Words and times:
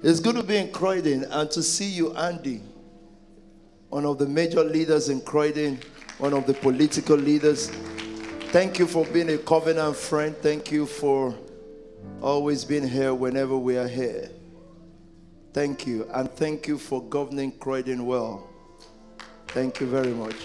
It's 0.00 0.20
good 0.20 0.36
to 0.36 0.44
be 0.44 0.56
in 0.56 0.70
Croydon 0.70 1.24
and 1.24 1.50
to 1.50 1.60
see 1.60 1.88
you, 1.88 2.14
Andy, 2.14 2.62
one 3.88 4.04
of 4.04 4.18
the 4.18 4.26
major 4.26 4.62
leaders 4.62 5.08
in 5.08 5.20
Croydon, 5.20 5.80
one 6.18 6.32
of 6.34 6.46
the 6.46 6.54
political 6.54 7.16
leaders. 7.16 7.68
Thank 8.52 8.78
you 8.78 8.86
for 8.86 9.04
being 9.06 9.28
a 9.30 9.38
covenant 9.38 9.96
friend. 9.96 10.36
Thank 10.36 10.70
you 10.70 10.86
for 10.86 11.34
always 12.22 12.64
being 12.64 12.86
here 12.86 13.12
whenever 13.12 13.58
we 13.58 13.76
are 13.76 13.88
here. 13.88 14.30
Thank 15.52 15.84
you. 15.84 16.08
And 16.14 16.30
thank 16.30 16.68
you 16.68 16.78
for 16.78 17.02
governing 17.02 17.50
Croydon 17.58 18.06
well. 18.06 18.48
Thank 19.48 19.80
you 19.80 19.88
very 19.88 20.14
much. 20.14 20.36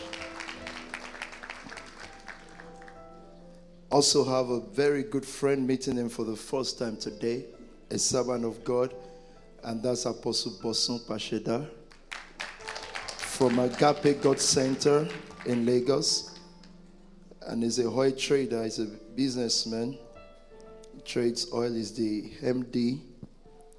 Also, 3.92 4.24
have 4.24 4.50
a 4.50 4.62
very 4.62 5.04
good 5.04 5.26
friend 5.28 5.68
meeting 5.68 5.98
him 5.98 6.10
for 6.10 6.26
the 6.26 6.36
first 6.36 6.80
time 6.80 6.98
today, 6.98 7.46
a 7.92 8.00
servant 8.00 8.46
of 8.46 8.64
God 8.64 8.92
and 9.64 9.82
that's 9.82 10.06
Apostle 10.06 10.54
Bosun 10.62 11.00
Pasheda 11.00 11.68
from 13.18 13.60
Agape 13.60 14.22
God 14.22 14.40
Center 14.40 15.08
in 15.46 15.66
Lagos. 15.66 16.38
And 17.48 17.64
he's 17.64 17.80
a 17.80 17.88
oil 17.88 18.12
trader, 18.12 18.64
he's 18.64 18.80
a 18.80 18.86
businessman. 18.86 19.98
He 20.96 21.02
trades 21.02 21.48
oil, 21.54 21.76
is 21.76 21.94
the 21.94 22.30
MD 22.42 23.00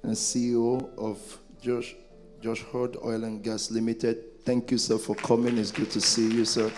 and 0.03 0.13
CEO 0.13 0.89
of 0.97 1.19
Josh, 1.61 1.95
Josh 2.41 2.61
Hord 2.63 2.97
Oil 3.03 3.23
and 3.23 3.43
Gas 3.43 3.71
Limited. 3.71 4.43
Thank 4.43 4.71
you, 4.71 4.77
sir, 4.77 4.97
for 4.97 5.15
coming. 5.15 5.57
It's 5.57 5.71
good 5.71 5.89
to 5.91 6.01
see 6.01 6.31
you, 6.31 6.45
sir. 6.45 6.71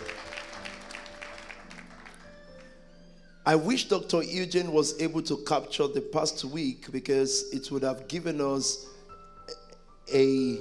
I 3.45 3.55
wish 3.55 3.87
Dr. 3.87 4.23
Eugene 4.23 4.73
was 4.73 5.01
able 5.01 5.21
to 5.21 5.37
capture 5.37 5.87
the 5.87 6.01
past 6.01 6.43
week 6.43 6.91
because 6.91 7.49
it 7.53 7.71
would 7.71 7.83
have 7.83 8.09
given 8.09 8.41
us 8.41 8.87
a 10.13 10.59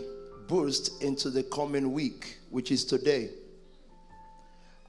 boost 0.48 1.02
into 1.02 1.30
the 1.30 1.42
coming 1.44 1.92
week, 1.92 2.38
which 2.50 2.70
is 2.70 2.84
today. 2.84 3.30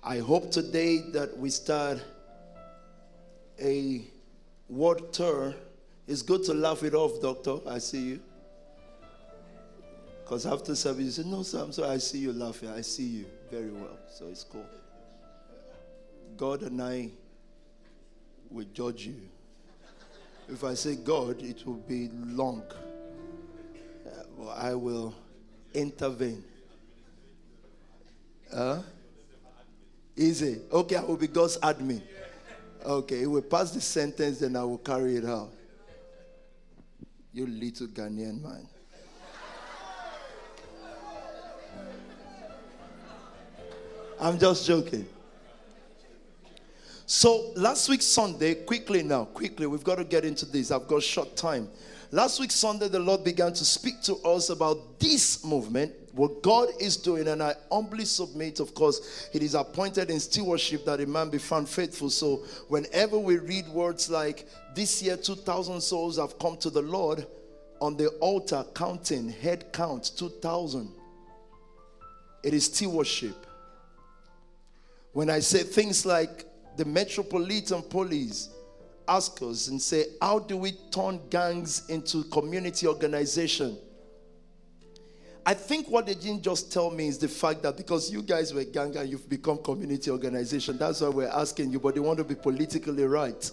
I 0.03 0.19
hope 0.19 0.51
today 0.51 0.99
that 1.11 1.37
we 1.37 1.49
start 1.49 1.99
a 3.61 4.01
word 4.69 5.11
tour. 5.11 5.53
It's 6.07 6.21
good 6.21 6.43
to 6.45 6.53
laugh 6.53 6.83
it 6.83 6.93
off, 6.93 7.21
Doctor. 7.21 7.57
I 7.67 7.79
see 7.79 8.03
you. 8.03 8.19
Because 10.23 10.45
after 10.45 10.75
service, 10.75 11.05
you 11.05 11.11
say, 11.23 11.29
No, 11.29 11.43
sir, 11.43 11.63
I'm 11.63 11.71
sorry. 11.71 11.89
I 11.89 11.97
see 11.97 12.19
you 12.19 12.33
laughing. 12.33 12.69
I 12.69 12.81
see 12.81 13.03
you 13.03 13.25
very 13.49 13.71
well. 13.71 13.97
So 14.09 14.27
it's 14.27 14.43
cool. 14.43 14.65
God 16.35 16.61
and 16.63 16.81
I 16.81 17.09
will 18.49 18.65
judge 18.73 19.07
you. 19.07 19.15
If 20.49 20.63
I 20.63 20.73
say 20.75 20.95
God, 20.95 21.41
it 21.41 21.65
will 21.65 21.75
be 21.75 22.09
long. 22.13 22.63
I 24.55 24.73
will 24.75 25.13
intervene. 25.73 26.43
Huh? 28.53 28.81
Easy. 30.15 30.61
Okay, 30.71 30.95
I 30.95 31.03
will 31.03 31.17
be 31.17 31.27
God's 31.27 31.57
admin. 31.57 32.01
Okay, 32.85 33.23
it 33.23 33.27
will 33.27 33.41
pass 33.41 33.71
the 33.71 33.81
sentence, 33.81 34.39
then 34.39 34.55
I 34.55 34.63
will 34.63 34.77
carry 34.77 35.17
it 35.17 35.25
out. 35.25 35.51
You 37.33 37.45
little 37.45 37.87
Ghanaian 37.87 38.41
man. 38.41 38.67
I'm 44.19 44.39
just 44.39 44.65
joking. 44.65 45.07
So 47.09 47.53
last 47.55 47.87
week 47.87 48.01
Sunday, 48.01 48.53
quickly 48.53 49.01
now, 49.01 49.23
quickly, 49.23 49.65
we've 49.65 49.83
got 49.83 49.95
to 49.95 50.03
get 50.03 50.25
into 50.25 50.45
this. 50.45 50.71
I've 50.71 50.89
got 50.89 51.01
short 51.01 51.37
time. 51.37 51.69
Last 52.11 52.37
week, 52.41 52.51
Sunday, 52.51 52.89
the 52.89 52.99
Lord 52.99 53.23
began 53.23 53.53
to 53.53 53.63
speak 53.63 54.01
to 54.03 54.15
us 54.17 54.49
about 54.49 54.99
this 54.99 55.45
movement, 55.45 55.93
what 56.11 56.43
God 56.43 56.67
is 56.81 56.97
doing, 56.97 57.29
and 57.29 57.41
I 57.41 57.53
humbly 57.71 58.03
submit, 58.03 58.59
of 58.59 58.73
course, 58.73 59.29
it 59.33 59.41
is 59.41 59.55
appointed 59.55 60.09
in 60.09 60.19
stewardship 60.19 60.83
that 60.83 60.99
a 60.99 61.05
man 61.05 61.29
be 61.29 61.37
found 61.37 61.69
faithful. 61.69 62.09
So, 62.09 62.43
whenever 62.67 63.17
we 63.17 63.37
read 63.37 63.69
words 63.69 64.09
like, 64.09 64.45
This 64.75 65.01
year, 65.01 65.15
2,000 65.15 65.79
souls 65.79 66.17
have 66.17 66.37
come 66.39 66.57
to 66.57 66.69
the 66.69 66.81
Lord 66.81 67.25
on 67.79 67.95
the 67.95 68.09
altar, 68.19 68.65
counting, 68.75 69.29
head 69.29 69.71
count, 69.71 70.11
2,000, 70.17 70.91
it 72.43 72.53
is 72.53 72.65
stewardship. 72.65 73.45
When 75.13 75.29
I 75.29 75.39
say 75.39 75.63
things 75.63 76.05
like 76.05 76.46
the 76.77 76.85
Metropolitan 76.85 77.81
Police, 77.81 78.49
ask 79.07 79.41
us 79.41 79.67
and 79.67 79.81
say, 79.81 80.05
How 80.21 80.39
do 80.39 80.57
we 80.57 80.73
turn 80.91 81.19
gangs 81.29 81.89
into 81.89 82.23
community 82.25 82.87
organization? 82.87 83.77
I 85.45 85.53
think 85.53 85.89
what 85.89 86.05
they 86.05 86.13
didn't 86.13 86.43
just 86.43 86.73
tell 86.73 86.91
me 86.91 87.07
is 87.07 87.17
the 87.17 87.29
fact 87.29 87.63
that 87.63 87.77
because 87.77 88.11
you 88.11 88.21
guys 88.21 88.53
were 88.53 88.65
gang 88.65 88.95
and 88.97 89.09
you've 89.09 89.29
become 89.29 89.57
community 89.59 90.11
organization, 90.11 90.77
that's 90.77 90.99
why 90.99 91.07
we're 91.07 91.29
asking 91.29 91.71
you, 91.71 91.79
but 91.79 91.95
they 91.95 92.01
want 92.01 92.17
to 92.17 92.25
be 92.25 92.35
politically 92.35 93.05
right. 93.05 93.49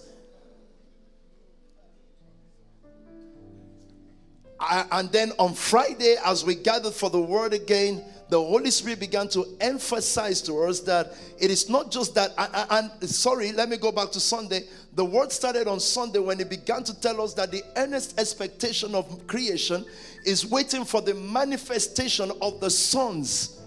I, 4.59 4.85
and 4.91 5.09
then 5.11 5.31
on 5.39 5.53
Friday, 5.53 6.15
as 6.25 6.43
we 6.43 6.55
gathered 6.55 6.93
for 6.93 7.09
the 7.09 7.21
word 7.21 7.53
again, 7.53 8.03
the 8.29 8.39
Holy 8.39 8.71
Spirit 8.71 8.99
began 8.99 9.27
to 9.29 9.45
emphasize 9.61 10.41
to 10.43 10.63
us 10.63 10.79
that 10.81 11.13
it 11.39 11.51
is 11.51 11.69
not 11.69 11.91
just 11.91 12.15
that, 12.15 12.31
and, 12.71 13.09
sorry, 13.09 13.51
let 13.51 13.69
me 13.69 13.77
go 13.77 13.91
back 13.91 14.11
to 14.11 14.19
Sunday. 14.19 14.63
The 14.95 15.05
word 15.05 15.31
started 15.31 15.67
on 15.67 15.79
Sunday 15.79 16.19
when 16.19 16.39
he 16.39 16.43
began 16.43 16.83
to 16.85 16.99
tell 16.99 17.21
us 17.21 17.33
that 17.35 17.51
the 17.51 17.61
earnest 17.75 18.19
expectation 18.19 18.95
of 18.95 19.27
creation 19.27 19.85
is 20.25 20.45
waiting 20.45 20.85
for 20.85 21.01
the 21.01 21.13
manifestation 21.13 22.31
of 22.41 22.59
the 22.59 22.69
sons. 22.69 23.61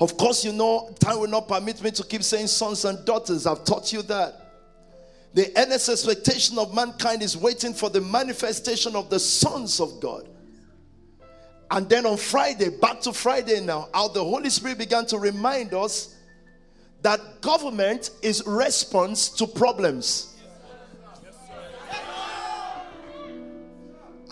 Of 0.00 0.16
course, 0.16 0.44
you 0.44 0.52
know, 0.52 0.92
time 0.98 1.20
will 1.20 1.28
not 1.28 1.46
permit 1.46 1.82
me 1.82 1.90
to 1.92 2.02
keep 2.02 2.24
saying 2.24 2.48
sons 2.48 2.84
and 2.84 3.04
daughters. 3.04 3.46
I've 3.46 3.64
taught 3.64 3.92
you 3.92 4.02
that. 4.02 4.54
The 5.34 5.52
earnest 5.56 5.88
expectation 5.88 6.58
of 6.58 6.74
mankind 6.74 7.22
is 7.22 7.36
waiting 7.36 7.74
for 7.74 7.90
the 7.90 8.00
manifestation 8.00 8.96
of 8.96 9.08
the 9.10 9.20
sons 9.20 9.78
of 9.78 10.00
God. 10.00 10.28
And 11.70 11.88
then 11.88 12.04
on 12.04 12.16
Friday, 12.16 12.68
back 12.68 13.00
to 13.02 13.12
Friday 13.12 13.60
now, 13.60 13.88
how 13.94 14.08
the 14.08 14.22
Holy 14.22 14.50
Spirit 14.50 14.78
began 14.78 15.06
to 15.06 15.18
remind 15.18 15.72
us 15.72 16.16
that 17.02 17.40
government 17.40 18.10
is 18.22 18.42
response 18.46 19.28
to 19.28 19.46
problems. 19.46 20.36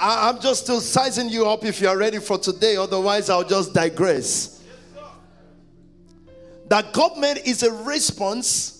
I'm 0.00 0.40
just 0.40 0.64
still 0.64 0.80
sizing 0.80 1.28
you 1.28 1.46
up 1.46 1.64
if 1.64 1.80
you 1.80 1.88
are 1.88 1.98
ready 1.98 2.18
for 2.18 2.38
today, 2.38 2.76
otherwise, 2.76 3.30
I'll 3.30 3.42
just 3.42 3.74
digress. 3.74 4.62
That 6.68 6.92
government 6.92 7.40
is 7.46 7.62
a 7.62 7.72
response 7.72 8.77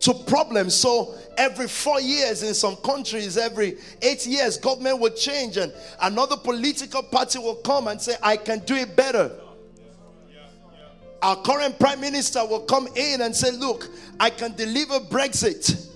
to 0.00 0.14
problems. 0.14 0.74
So 0.74 1.14
every 1.36 1.68
four 1.68 2.00
years 2.00 2.42
in 2.42 2.54
some 2.54 2.76
countries, 2.76 3.36
every 3.36 3.78
eight 4.02 4.26
years, 4.26 4.56
government 4.56 5.00
will 5.00 5.10
change 5.10 5.56
and 5.56 5.72
another 6.02 6.36
political 6.36 7.02
party 7.02 7.38
will 7.38 7.56
come 7.56 7.88
and 7.88 8.00
say, 8.00 8.14
I 8.22 8.36
can 8.36 8.60
do 8.60 8.74
it 8.74 8.96
better. 8.96 9.30
Our 11.22 11.36
current 11.42 11.78
prime 11.78 12.00
minister 12.00 12.44
will 12.44 12.60
come 12.60 12.88
in 12.94 13.22
and 13.22 13.34
say, 13.34 13.50
Look, 13.50 13.88
I 14.20 14.30
can 14.30 14.54
deliver 14.54 15.00
Brexit. 15.00 15.88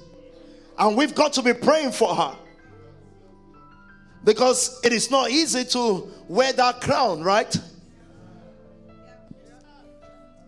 And 0.78 0.96
we've 0.96 1.14
got 1.14 1.34
to 1.34 1.42
be 1.42 1.52
praying 1.52 1.92
for 1.92 2.14
her. 2.14 2.36
Because 4.24 4.80
it 4.82 4.92
is 4.92 5.10
not 5.10 5.30
easy 5.30 5.64
to 5.64 6.10
wear 6.26 6.52
that 6.54 6.80
crown, 6.80 7.22
right? 7.22 7.54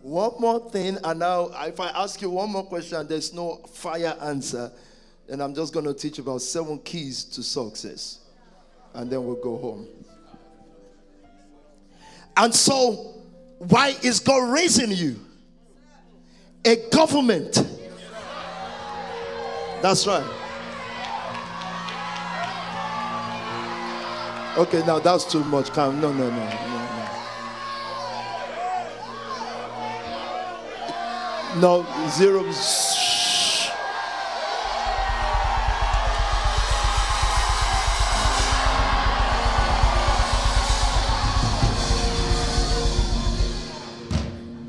One 0.03 0.33
more 0.37 0.69
thing, 0.69 0.97
and 1.01 1.19
now 1.19 1.49
if 1.61 1.79
I 1.79 1.87
ask 1.87 2.21
you 2.21 2.29
one 2.29 2.51
more 2.51 2.65
question, 2.65 3.07
there's 3.07 3.33
no 3.33 3.55
fire 3.71 4.17
answer, 4.21 4.69
then 5.29 5.39
I'm 5.39 5.55
just 5.55 5.73
going 5.73 5.85
to 5.85 5.93
teach 5.93 6.19
about 6.19 6.41
seven 6.41 6.77
keys 6.79 7.23
to 7.23 7.41
success. 7.41 8.19
And 8.93 9.09
then 9.09 9.25
we'll 9.25 9.41
go 9.41 9.55
home. 9.57 9.87
And 12.35 12.53
so, 12.53 13.23
why 13.59 13.95
is 14.03 14.19
God 14.19 14.51
raising 14.51 14.91
you? 14.91 15.21
A 16.65 16.75
government. 16.89 17.65
That's 19.81 20.05
right. 20.05 20.25
Okay, 24.57 24.85
now 24.85 24.99
that's 24.99 25.23
too 25.31 25.45
much. 25.45 25.71
Come, 25.71 26.01
no, 26.01 26.11
no, 26.11 26.29
no, 26.29 26.35
no. 26.35 26.82
No, 31.55 31.85
zero. 32.09 32.51
Shh. 32.51 33.69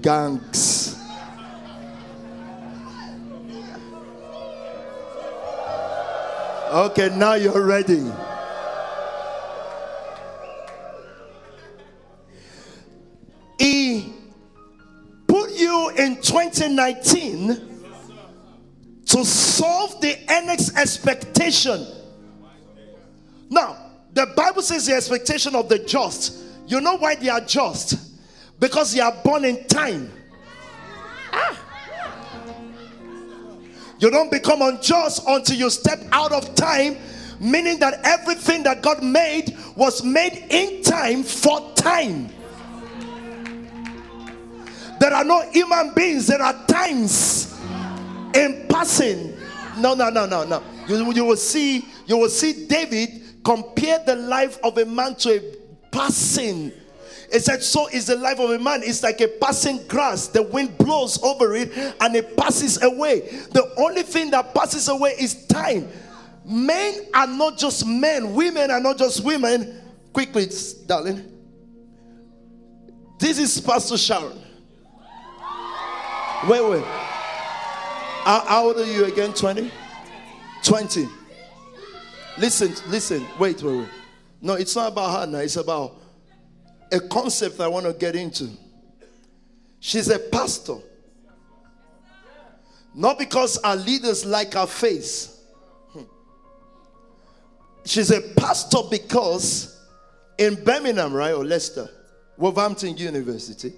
Gangs. 0.03 1.01
Okay, 6.71 7.09
now 7.17 7.35
you're 7.35 7.65
ready. 7.65 8.13
2019 16.55 17.75
to 19.07 19.25
solve 19.25 20.01
the 20.01 20.17
next 20.29 20.77
expectation. 20.77 21.87
Now, 23.51 23.77
the 24.13 24.27
Bible 24.37 24.63
says 24.63 24.87
the 24.87 24.95
expectation 24.95 25.55
of 25.55 25.69
the 25.69 25.81
just. 25.81 26.43
You 26.67 26.81
know 26.81 26.97
why 26.97 27.17
they 27.17 27.29
are 27.29 27.41
just? 27.41 28.19
Because 28.59 28.95
they 28.95 29.01
are 29.01 29.15
born 29.25 29.45
in 29.45 29.67
time. 29.67 30.11
Ah. 31.33 31.61
You 33.99 34.11
don't 34.11 34.31
become 34.31 34.63
unjust 34.63 35.23
until 35.27 35.57
you 35.57 35.71
step 35.71 36.01
out 36.13 36.33
of 36.33 36.55
time, 36.55 36.97
meaning 37.41 37.79
that 37.81 38.01
everything 38.05 38.63
that 38.65 38.83
God 38.83 39.03
made 39.03 39.57
was 39.77 40.03
made 40.03 40.47
in 40.51 40.83
time 40.83 41.23
for 41.23 41.73
time. 41.75 42.34
There 45.01 45.13
are 45.13 45.25
no 45.25 45.43
human 45.51 45.93
beings, 45.95 46.27
there 46.27 46.43
are 46.43 46.67
times 46.67 47.59
in 48.35 48.67
passing. 48.69 49.37
No, 49.79 49.95
no, 49.95 50.11
no, 50.11 50.27
no, 50.27 50.45
no. 50.45 50.63
You, 50.89 51.13
you 51.13 51.25
will 51.25 51.37
see, 51.37 51.85
you 52.07 52.17
will 52.17 52.29
see 52.29 52.67
David 52.67 53.43
compare 53.45 54.01
the 54.05 54.17
life 54.17 54.59
of 54.63 54.79
a 54.79 54.85
man 54.85 55.15
to 55.17 55.31
a 55.37 55.41
passing. 55.91 56.73
It 57.33 57.41
said, 57.43 57.63
So 57.63 57.89
is 57.89 58.07
the 58.07 58.17
life 58.17 58.39
of 58.39 58.51
a 58.51 58.59
man. 58.59 58.83
It's 58.85 59.03
like 59.03 59.21
a 59.21 59.29
passing 59.29 59.87
grass. 59.87 60.29
The 60.29 60.43
wind 60.43 60.79
blows 60.79 61.23
over 61.23 61.55
it 61.55 61.73
and 62.01 62.15
it 62.15 62.37
passes 62.37 62.83
away. 62.83 63.21
The 63.53 63.73
only 63.77 64.03
thing 64.03 64.31
that 64.31 64.55
passes 64.55 64.89
away 64.89 65.15
is 65.19 65.47
time. 65.47 65.89
Men 66.45 67.07
are 67.15 67.27
not 67.27 67.57
just 67.57 67.87
men, 67.87 68.35
women 68.35 68.71
are 68.71 68.81
not 68.81 68.99
just 68.99 69.25
women. 69.25 69.81
Quickly, 70.13 70.49
darling. 70.87 71.31
This 73.19 73.39
is 73.39 73.61
Pastor 73.61 73.97
Sharon. 73.97 74.44
Wait, 76.49 76.63
wait. 76.63 76.85
How, 78.25 78.67
old 78.67 78.77
are 78.77 78.85
you 78.85 79.07
again? 79.07 79.33
20? 79.33 79.71
20. 80.63 81.09
Listen, 82.37 82.75
listen. 82.91 83.27
Wait, 83.39 83.63
wait, 83.63 83.79
wait. 83.79 83.89
No, 84.43 84.53
it's 84.53 84.77
not 84.77 84.93
about 84.93 85.21
her 85.21 85.27
now. 85.27 85.39
It's 85.39 85.57
about 85.57 85.97
a 86.93 87.01
concept 87.01 87.61
I 87.61 87.69
want 87.69 87.87
to 87.87 87.95
get 87.95 88.15
into. 88.15 88.51
She's 89.81 90.11
a 90.11 90.19
pastor. 90.19 90.77
Not 92.95 93.19
because 93.19 93.57
our 93.59 93.77
leaders 93.77 94.27
like 94.27 94.53
her 94.53 94.67
face. 94.67 95.41
Hmm. 95.93 96.03
She's 97.87 98.11
a 98.11 98.21
pastor 98.21 98.81
because 98.91 99.81
in 100.37 100.63
Birmingham, 100.63 101.15
right, 101.15 101.33
or 101.33 101.45
Leicester, 101.45 101.89
Wolverhampton 102.37 102.99
University, 102.99 103.73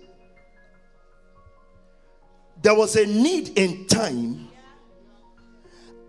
there 2.67 2.75
was 2.75 2.97
a 2.97 3.07
need 3.07 3.57
in 3.57 3.87
time, 3.87 4.49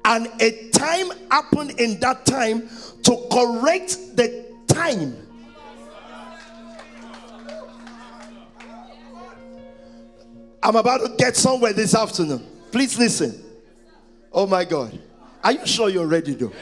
and 0.04 0.28
a 0.42 0.72
time 0.72 1.12
happened 1.30 1.80
in 1.80 2.00
that 2.00 2.26
time 2.26 2.68
to 3.04 3.28
correct 3.32 4.16
the 4.16 4.56
time. 4.66 5.16
I'm 10.64 10.76
about 10.76 11.02
to 11.06 11.14
get 11.16 11.36
somewhere 11.36 11.74
this 11.74 11.94
afternoon. 11.94 12.44
Please 12.72 12.98
listen. 12.98 13.40
Oh 14.34 14.48
my 14.48 14.66
God. 14.66 15.00
Are 15.44 15.52
you 15.52 15.68
sure 15.68 15.90
you're 15.90 16.08
ready 16.08 16.34
though? 16.34 16.54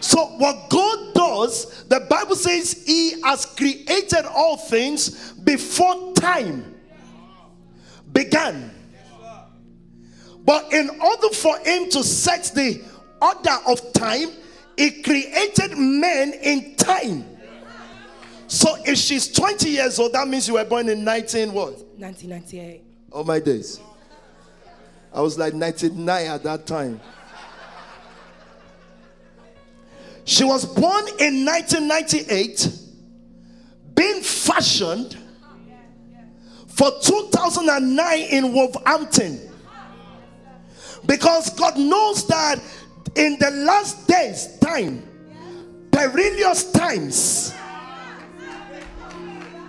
So, 0.00 0.20
what 0.38 0.68
God 0.68 1.14
does, 1.14 1.84
the 1.84 2.00
Bible 2.10 2.34
says 2.34 2.82
He 2.84 3.20
has 3.20 3.46
created 3.46 4.24
all 4.26 4.56
things 4.56 5.30
before 5.34 6.12
time 6.14 6.71
began. 8.12 8.70
But 10.44 10.72
in 10.72 10.90
order 10.90 11.28
for 11.34 11.56
him 11.58 11.88
to 11.90 12.02
set 12.02 12.52
the 12.54 12.82
order 13.20 13.56
of 13.66 13.92
time, 13.92 14.28
he 14.76 15.02
created 15.02 15.76
men 15.76 16.32
in 16.34 16.74
time. 16.76 17.24
So 18.48 18.76
if 18.84 18.98
she's 18.98 19.30
20 19.32 19.70
years 19.70 19.98
old, 19.98 20.12
that 20.12 20.28
means 20.28 20.46
you 20.48 20.54
were 20.54 20.64
born 20.64 20.88
in 20.88 21.04
19 21.04 21.52
what? 21.52 21.72
1998. 21.98 22.82
Oh 23.12 23.24
my 23.24 23.38
days. 23.38 23.80
I 25.14 25.20
was 25.20 25.38
like 25.38 25.54
99 25.54 26.26
at 26.26 26.42
that 26.42 26.66
time. 26.66 27.00
She 30.24 30.44
was 30.44 30.64
born 30.64 31.04
in 31.18 31.44
1998, 31.44 32.68
being 33.94 34.22
fashioned 34.22 35.16
for 36.82 36.90
2009 37.00 38.20
in 38.22 38.52
Wolverhampton. 38.52 39.38
Because 41.06 41.50
God 41.50 41.78
knows 41.78 42.26
that 42.26 42.60
in 43.14 43.38
the 43.38 43.52
last 43.52 44.08
days, 44.08 44.58
time, 44.58 45.06
perilous 45.92 46.72
times. 46.72 47.54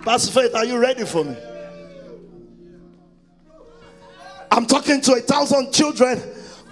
Pastor 0.02 0.32
Faith, 0.32 0.56
are 0.56 0.64
you 0.64 0.76
ready 0.76 1.04
for 1.04 1.22
me? 1.22 1.36
I'm 4.50 4.66
talking 4.66 5.00
to 5.02 5.12
a 5.12 5.20
thousand 5.20 5.72
children 5.72 6.20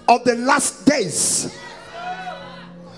of 0.09 0.25
the 0.25 0.35
last 0.35 0.85
days, 0.85 1.57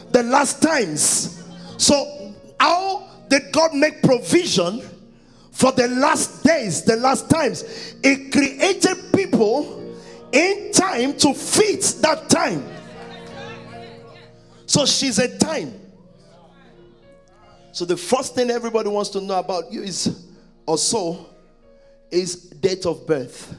the 0.09 0.24
last 0.24 0.63
times. 0.63 1.44
So, 1.77 2.33
how 2.59 3.07
did 3.30 3.51
God 3.51 3.75
make 3.75 4.01
provision? 4.01 4.94
For 5.56 5.72
the 5.72 5.88
last 5.88 6.44
days, 6.44 6.84
the 6.84 6.98
last 6.98 7.30
times. 7.30 7.63
It 8.04 8.30
created 8.34 9.13
people 9.16 9.96
in 10.34 10.74
time 10.74 11.16
to 11.16 11.34
fit 11.34 11.81
that 12.02 12.28
time. 12.30 12.62
So 14.66 14.86
she's 14.86 15.18
a 15.18 15.38
time. 15.38 15.80
So 17.72 17.86
the 17.86 17.96
first 17.96 18.36
thing 18.36 18.50
everybody 18.50 18.90
wants 18.90 19.10
to 19.12 19.22
know 19.22 19.40
about 19.40 19.72
you 19.72 19.81
is 19.81 20.25
also 20.66 21.25
is 22.12 22.36
date 22.36 22.86
of 22.86 23.07
birth. 23.07 23.56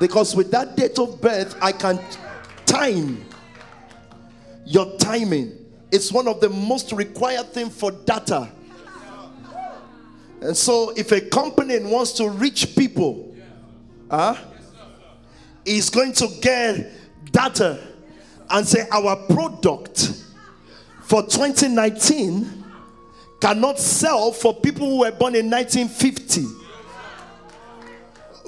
Because 0.00 0.34
with 0.34 0.50
that 0.50 0.76
date 0.76 0.98
of 0.98 1.20
birth, 1.20 1.56
I 1.62 1.70
can 1.70 2.00
time 2.66 3.24
your 4.66 4.96
timing. 4.96 5.56
It's 5.92 6.10
one 6.10 6.26
of 6.26 6.40
the 6.40 6.48
most 6.48 6.90
required 6.90 7.52
thing 7.52 7.70
for 7.70 7.92
data 7.92 8.50
and 10.42 10.56
so, 10.56 10.90
if 10.96 11.12
a 11.12 11.20
company 11.20 11.78
wants 11.78 12.12
to 12.14 12.28
reach 12.28 12.74
people, 12.74 13.32
huh, 14.10 14.34
is 15.64 15.88
going 15.88 16.12
to 16.14 16.26
get 16.40 16.90
data 17.30 17.78
and 18.50 18.66
say 18.66 18.88
our 18.90 19.14
product 19.28 20.24
for 21.02 21.22
2019 21.22 22.64
cannot 23.40 23.78
sell 23.78 24.32
for 24.32 24.52
people 24.52 24.88
who 24.88 24.98
were 25.00 25.12
born 25.12 25.36
in 25.36 25.48
1950. 25.48 26.46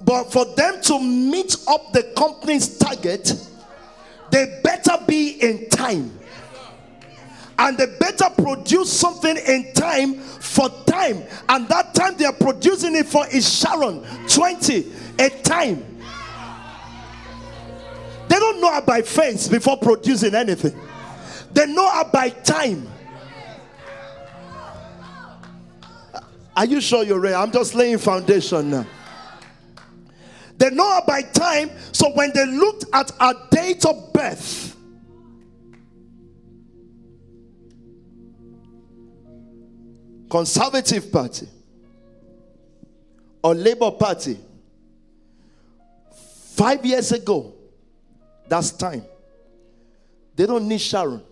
But 0.03 0.33
for 0.33 0.47
them 0.57 0.83
to 0.83 0.99
meet 0.99 1.57
up 1.69 1.93
the 1.93 2.13
company's 2.17 2.77
target, 2.77 3.35
they 4.33 4.61
better 4.65 4.99
be 5.07 5.41
in 5.41 5.69
time 5.69 6.11
and 7.59 7.79
they 7.79 7.87
better 7.99 8.27
produce 8.31 8.93
something 8.93 9.37
in 9.37 9.73
time 9.75 10.15
for 10.15 10.69
time. 10.87 11.23
And 11.49 11.69
that 11.69 11.95
time 11.95 12.17
they 12.17 12.25
are 12.25 12.33
producing 12.33 12.97
it 12.97 13.07
for 13.07 13.27
is 13.29 13.59
Sharon 13.59 14.05
20, 14.29 14.93
a 15.19 15.31
time. 15.43 15.85
They 18.29 18.39
don't 18.39 18.61
know 18.61 18.73
her 18.73 18.83
by 18.83 19.03
face 19.03 19.47
before 19.49 19.77
producing 19.77 20.35
anything, 20.35 20.79
they 21.53 21.67
know 21.67 21.89
her 21.91 22.05
by 22.13 22.31
time. 22.31 22.89
Are 26.57 26.67
you 26.67 26.81
sure 26.81 27.03
you're 27.03 27.19
ready? 27.19 27.35
I'm 27.35 27.51
just 27.51 27.75
laying 27.75 27.99
foundation 27.99 28.71
now. 28.71 28.87
They 30.57 30.71
know 30.71 30.89
her 30.95 31.03
by 31.05 31.23
time, 31.23 31.71
so 31.91 32.11
when 32.13 32.33
they 32.33 32.47
looked 32.47 32.85
at 32.93 33.11
her 33.21 33.35
date 33.51 33.85
of 33.85 34.13
birth, 34.13 34.74
Conservative 40.35 41.13
Party 41.13 41.47
or 43.41 43.55
Labour 43.55 43.93
Party, 43.93 44.37
five 46.57 46.85
years 46.85 47.13
ago, 47.13 47.55
that's 48.49 48.73
time. 48.73 49.05
They 50.35 50.45
don't 50.45 50.67
need 50.67 50.81
Sharon, 50.81 51.23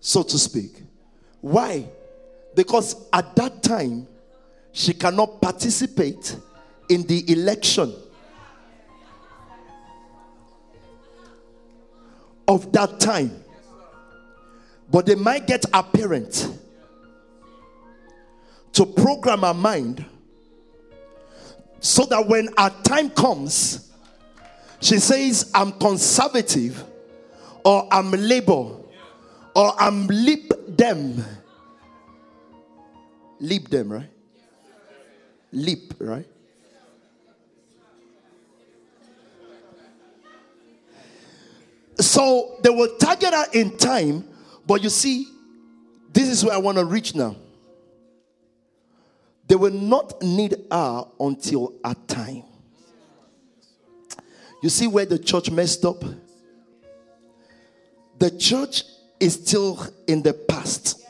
so 0.00 0.22
to 0.22 0.38
speak. 0.38 0.84
Why? 1.42 1.84
Because 2.54 2.96
at 3.12 3.36
that 3.36 3.62
time, 3.62 4.08
she 4.72 4.94
cannot 4.94 5.38
participate 5.38 6.34
in 6.88 7.02
the 7.02 7.30
election 7.30 7.94
of 12.48 12.72
that 12.72 12.98
time. 12.98 13.44
But 14.90 15.04
they 15.04 15.14
might 15.14 15.46
get 15.46 15.66
a 15.74 15.82
parent 15.82 16.62
to 18.76 18.84
program 18.84 19.42
our 19.42 19.54
mind 19.54 20.04
so 21.80 22.04
that 22.04 22.28
when 22.28 22.50
our 22.58 22.68
time 22.82 23.08
comes, 23.08 23.90
she 24.80 24.98
says, 24.98 25.50
I'm 25.54 25.72
conservative, 25.72 26.84
or 27.64 27.88
I'm 27.90 28.10
labor, 28.10 28.76
or 29.54 29.72
I'm 29.78 30.06
Lib 30.08 30.76
Dem. 30.76 31.24
Lib 33.40 33.70
Dem, 33.70 33.90
right? 33.90 34.10
Lip, 35.52 35.94
right? 35.98 36.26
So 41.98 42.58
they 42.62 42.68
will 42.68 42.94
target 42.98 43.32
her 43.32 43.46
in 43.54 43.78
time, 43.78 44.28
but 44.66 44.82
you 44.82 44.90
see, 44.90 45.28
this 46.12 46.28
is 46.28 46.44
where 46.44 46.52
I 46.52 46.58
want 46.58 46.76
to 46.76 46.84
reach 46.84 47.14
now. 47.14 47.36
They 49.46 49.54
will 49.54 49.72
not 49.72 50.20
need 50.22 50.56
her 50.70 51.04
until 51.20 51.74
a 51.84 51.94
time. 51.94 52.42
You 54.62 54.68
see 54.68 54.86
where 54.86 55.06
the 55.06 55.18
church 55.18 55.50
messed 55.50 55.84
up? 55.84 56.02
The 58.18 58.30
church 58.30 58.82
is 59.20 59.34
still 59.34 59.86
in 60.06 60.22
the 60.22 60.32
past. 60.32 61.04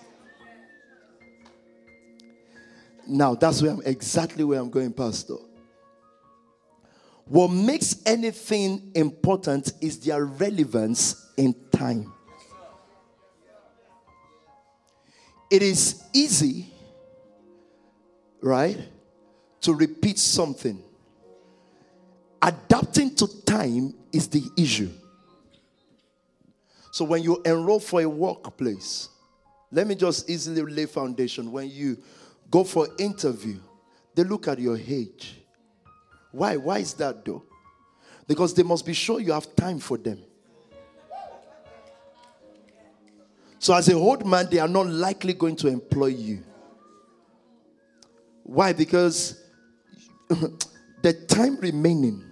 Now, 3.07 3.35
that's 3.35 3.62
where 3.62 3.71
I'm 3.71 3.83
exactly 3.85 4.43
where 4.45 4.61
I'm 4.61 4.69
going, 4.69 4.93
Pastor. 4.93 5.37
What 7.26 7.49
makes 7.49 8.02
anything 8.05 8.90
important 8.95 9.73
is 9.81 9.99
their 10.00 10.25
relevance 10.25 11.31
in 11.37 11.55
time. 11.71 12.12
It 15.50 15.62
is 15.62 16.02
easy, 16.12 16.73
right, 18.47 18.79
to 19.61 19.75
repeat 19.75 20.19
something. 20.19 20.83
Adapting 22.41 23.15
to 23.17 23.43
time 23.45 23.93
is 24.12 24.29
the 24.29 24.43
issue. 24.57 24.91
So 26.93 27.05
when 27.05 27.23
you 27.23 27.43
enroll 27.45 27.81
for 27.81 28.00
a 28.00 28.09
workplace, 28.09 29.09
let 29.71 29.87
me 29.87 29.95
just 29.95 30.31
easily 30.31 30.62
lay 30.62 30.87
foundation. 30.87 31.50
When 31.50 31.69
you 31.69 31.99
go 32.50 32.65
for 32.65 32.88
interview, 32.99 33.59
they 34.15 34.25
look 34.25 34.49
at 34.49 34.59
your 34.59 34.79
age. 34.79 35.35
Why? 36.31 36.57
Why 36.57 36.79
is 36.79 36.95
that 36.95 37.25
though? 37.25 37.43
Because 38.26 38.55
they 38.55 38.62
must 38.62 38.87
be 38.87 38.93
sure 38.95 39.21
you 39.21 39.33
have 39.33 39.55
time 39.57 39.79
for 39.79 39.99
them. 39.99 40.23
So, 43.59 43.75
as 43.75 43.88
a 43.88 43.95
old 43.95 44.25
man, 44.25 44.49
they 44.50 44.59
are 44.59 44.69
not 44.69 44.87
likely 44.87 45.33
going 45.33 45.57
to 45.57 45.69
employ 45.69 46.07
you. 46.07 46.45
Why? 48.47 48.73
Because 48.73 49.43
the 50.29 51.12
time 51.26 51.57
remaining 51.57 52.25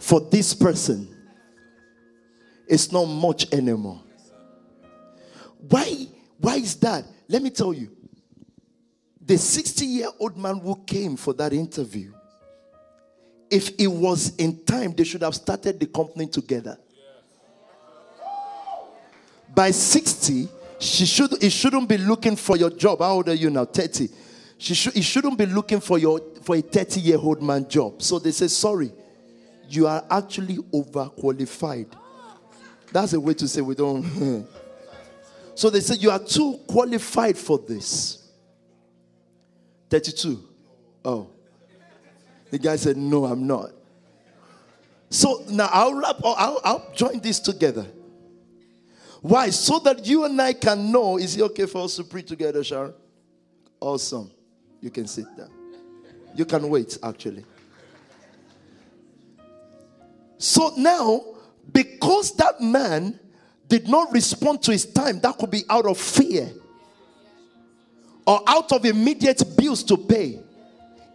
for 0.00 0.20
this 0.20 0.52
person 0.54 1.08
is 2.66 2.90
not 2.90 3.04
much 3.04 3.52
anymore. 3.52 4.02
Why? 5.68 6.08
Why 6.38 6.56
is 6.56 6.74
that? 6.76 7.04
Let 7.28 7.42
me 7.42 7.50
tell 7.50 7.72
you. 7.72 7.96
The 9.24 9.38
60 9.38 9.86
year 9.86 10.08
old 10.18 10.36
man 10.36 10.58
who 10.58 10.74
came 10.84 11.16
for 11.16 11.32
that 11.34 11.52
interview, 11.52 12.12
if 13.48 13.70
it 13.78 13.86
was 13.86 14.34
in 14.36 14.64
time, 14.64 14.94
they 14.94 15.04
should 15.04 15.22
have 15.22 15.36
started 15.36 15.78
the 15.78 15.86
company 15.86 16.26
together. 16.26 16.76
By 19.54 19.70
60, 19.70 20.48
she 20.78 21.06
should 21.06 21.40
he 21.40 21.50
shouldn't 21.50 21.88
be 21.88 21.98
looking 21.98 22.36
for 22.36 22.56
your 22.56 22.70
job. 22.70 23.00
How 23.00 23.12
old 23.12 23.28
are 23.28 23.34
you 23.34 23.50
now? 23.50 23.64
30. 23.64 24.08
She 24.58 24.74
should 24.74 24.94
he 24.94 25.02
shouldn't 25.02 25.38
be 25.38 25.46
looking 25.46 25.80
for 25.80 25.98
your 25.98 26.20
for 26.42 26.56
a 26.56 26.60
30 26.60 27.00
year 27.00 27.18
old 27.18 27.42
man 27.42 27.68
job. 27.68 28.02
So 28.02 28.18
they 28.18 28.30
say, 28.30 28.48
sorry, 28.48 28.92
you 29.68 29.86
are 29.86 30.04
actually 30.10 30.56
overqualified. 30.56 31.86
That's 32.92 33.12
a 33.12 33.20
way 33.20 33.34
to 33.34 33.48
say 33.48 33.60
we 33.60 33.74
don't. 33.74 34.46
so 35.54 35.70
they 35.70 35.80
say 35.80 35.96
you 35.96 36.10
are 36.10 36.18
too 36.18 36.58
qualified 36.66 37.36
for 37.36 37.58
this. 37.58 38.30
32. 39.90 40.42
Oh. 41.04 41.30
The 42.50 42.58
guy 42.58 42.76
said, 42.76 42.96
No, 42.96 43.24
I'm 43.26 43.46
not. 43.46 43.70
So 45.10 45.44
now 45.48 45.68
I'll 45.72 45.94
wrap, 45.94 46.16
I'll, 46.24 46.60
I'll 46.64 46.92
join 46.94 47.20
this 47.20 47.40
together. 47.40 47.86
Why? 49.20 49.50
So 49.50 49.78
that 49.80 50.06
you 50.06 50.24
and 50.24 50.40
I 50.40 50.52
can 50.52 50.92
know 50.92 51.18
is 51.18 51.36
it 51.36 51.42
okay 51.42 51.66
for 51.66 51.84
us 51.84 51.96
to 51.96 52.04
pray 52.04 52.22
together, 52.22 52.62
Sharon? 52.62 52.94
Awesome. 53.80 54.30
You 54.80 54.90
can 54.90 55.06
sit 55.06 55.26
down. 55.36 55.50
You 56.34 56.44
can 56.44 56.68
wait, 56.68 56.98
actually. 57.02 57.44
So 60.38 60.72
now, 60.76 61.24
because 61.72 62.34
that 62.36 62.60
man 62.60 63.18
did 63.66 63.88
not 63.88 64.12
respond 64.12 64.62
to 64.62 64.72
his 64.72 64.86
time, 64.86 65.20
that 65.20 65.36
could 65.36 65.50
be 65.50 65.64
out 65.68 65.86
of 65.86 65.98
fear 65.98 66.50
or 68.26 68.40
out 68.46 68.72
of 68.72 68.84
immediate 68.84 69.42
bills 69.56 69.82
to 69.84 69.96
pay. 69.96 70.40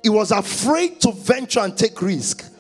He 0.02 0.10
was 0.10 0.32
afraid 0.32 1.00
to 1.02 1.12
venture 1.14 1.62
and 1.62 1.78
take 1.78 2.02
risk. 2.02 2.53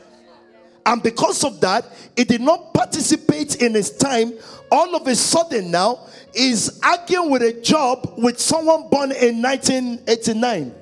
And 0.85 1.01
because 1.01 1.43
of 1.43 1.61
that, 1.61 1.85
he 2.15 2.23
did 2.23 2.41
not 2.41 2.73
participate 2.73 3.61
in 3.61 3.73
his 3.73 3.95
time. 3.97 4.33
All 4.71 4.95
of 4.95 5.07
a 5.07 5.15
sudden 5.15 5.71
now, 5.71 6.07
is 6.33 6.79
arguing 6.81 7.29
with 7.29 7.41
a 7.43 7.53
job 7.61 8.13
with 8.17 8.39
someone 8.39 8.89
born 8.89 9.11
in 9.11 9.41
1989, 9.41 10.73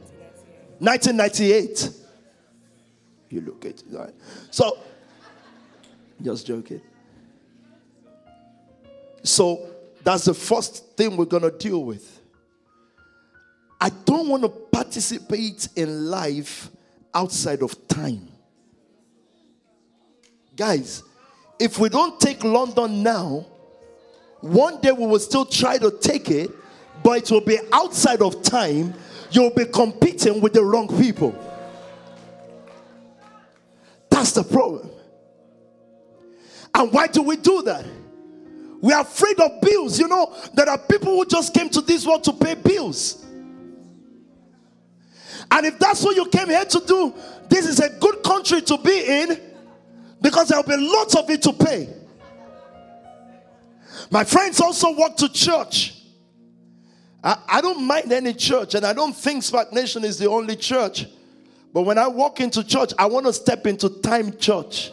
1998. 0.79 1.89
You 3.29 3.41
look 3.41 3.65
at 3.65 3.71
it, 3.71 3.83
right? 3.91 4.13
So, 4.49 4.77
just 6.21 6.47
joking. 6.47 6.81
So, 9.23 9.69
that's 10.03 10.25
the 10.25 10.33
first 10.33 10.95
thing 10.97 11.15
we're 11.15 11.25
going 11.25 11.43
to 11.43 11.51
deal 11.51 11.83
with. 11.83 12.19
I 13.79 13.89
don't 13.89 14.27
want 14.27 14.43
to 14.43 14.49
participate 14.49 15.69
in 15.75 16.09
life 16.09 16.69
outside 17.13 17.61
of 17.61 17.87
time. 17.87 18.30
Guys, 20.61 21.01
if 21.57 21.79
we 21.79 21.89
don't 21.89 22.19
take 22.21 22.43
London 22.43 23.01
now, 23.01 23.47
one 24.41 24.79
day 24.79 24.91
we 24.91 25.07
will 25.07 25.17
still 25.17 25.43
try 25.43 25.79
to 25.79 25.89
take 25.89 26.29
it, 26.29 26.51
but 27.01 27.17
it 27.17 27.31
will 27.31 27.41
be 27.41 27.57
outside 27.73 28.21
of 28.21 28.43
time. 28.43 28.93
You'll 29.31 29.55
be 29.55 29.65
competing 29.65 30.39
with 30.39 30.53
the 30.53 30.63
wrong 30.63 30.87
people. 30.99 31.33
That's 34.11 34.33
the 34.33 34.43
problem. 34.43 34.91
And 36.75 36.93
why 36.93 37.07
do 37.07 37.23
we 37.23 37.37
do 37.37 37.63
that? 37.63 37.83
We 38.81 38.93
are 38.93 39.01
afraid 39.01 39.39
of 39.39 39.61
bills. 39.61 39.97
You 39.97 40.09
know, 40.09 40.31
there 40.53 40.69
are 40.69 40.77
people 40.77 41.15
who 41.15 41.25
just 41.25 41.55
came 41.55 41.69
to 41.69 41.81
this 41.81 42.05
world 42.05 42.23
to 42.25 42.33
pay 42.33 42.53
bills. 42.53 43.25
And 45.49 45.65
if 45.65 45.79
that's 45.79 46.03
what 46.03 46.15
you 46.15 46.27
came 46.27 46.49
here 46.49 46.65
to 46.65 46.83
do, 46.85 47.15
this 47.49 47.65
is 47.65 47.79
a 47.79 47.89
good 47.99 48.21
country 48.21 48.61
to 48.61 48.77
be 48.77 49.05
in 49.07 49.50
because 50.21 50.49
there'll 50.49 50.63
be 50.63 50.77
lots 50.77 51.15
of 51.15 51.29
it 51.29 51.41
to 51.43 51.53
pay. 51.53 51.89
My 54.09 54.23
friends 54.23 54.59
also 54.59 54.93
walk 54.93 55.17
to 55.17 55.29
church. 55.29 55.97
I, 57.23 57.37
I 57.47 57.61
don't 57.61 57.85
mind 57.85 58.11
any 58.11 58.33
church, 58.33 58.75
and 58.75 58.85
I 58.85 58.93
don't 58.93 59.15
think 59.15 59.43
Spark 59.43 59.73
Nation 59.73 60.03
is 60.03 60.17
the 60.17 60.29
only 60.29 60.55
church. 60.55 61.05
But 61.73 61.83
when 61.83 61.97
I 61.97 62.07
walk 62.07 62.41
into 62.41 62.63
church, 62.63 62.91
I 62.97 63.05
want 63.05 63.25
to 63.25 63.33
step 63.33 63.65
into 63.65 63.89
time 64.01 64.37
church. 64.37 64.91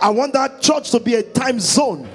I 0.00 0.10
want 0.10 0.32
that 0.34 0.60
church 0.60 0.90
to 0.90 1.00
be 1.00 1.14
a 1.14 1.22
time 1.22 1.58
zone. 1.58 2.08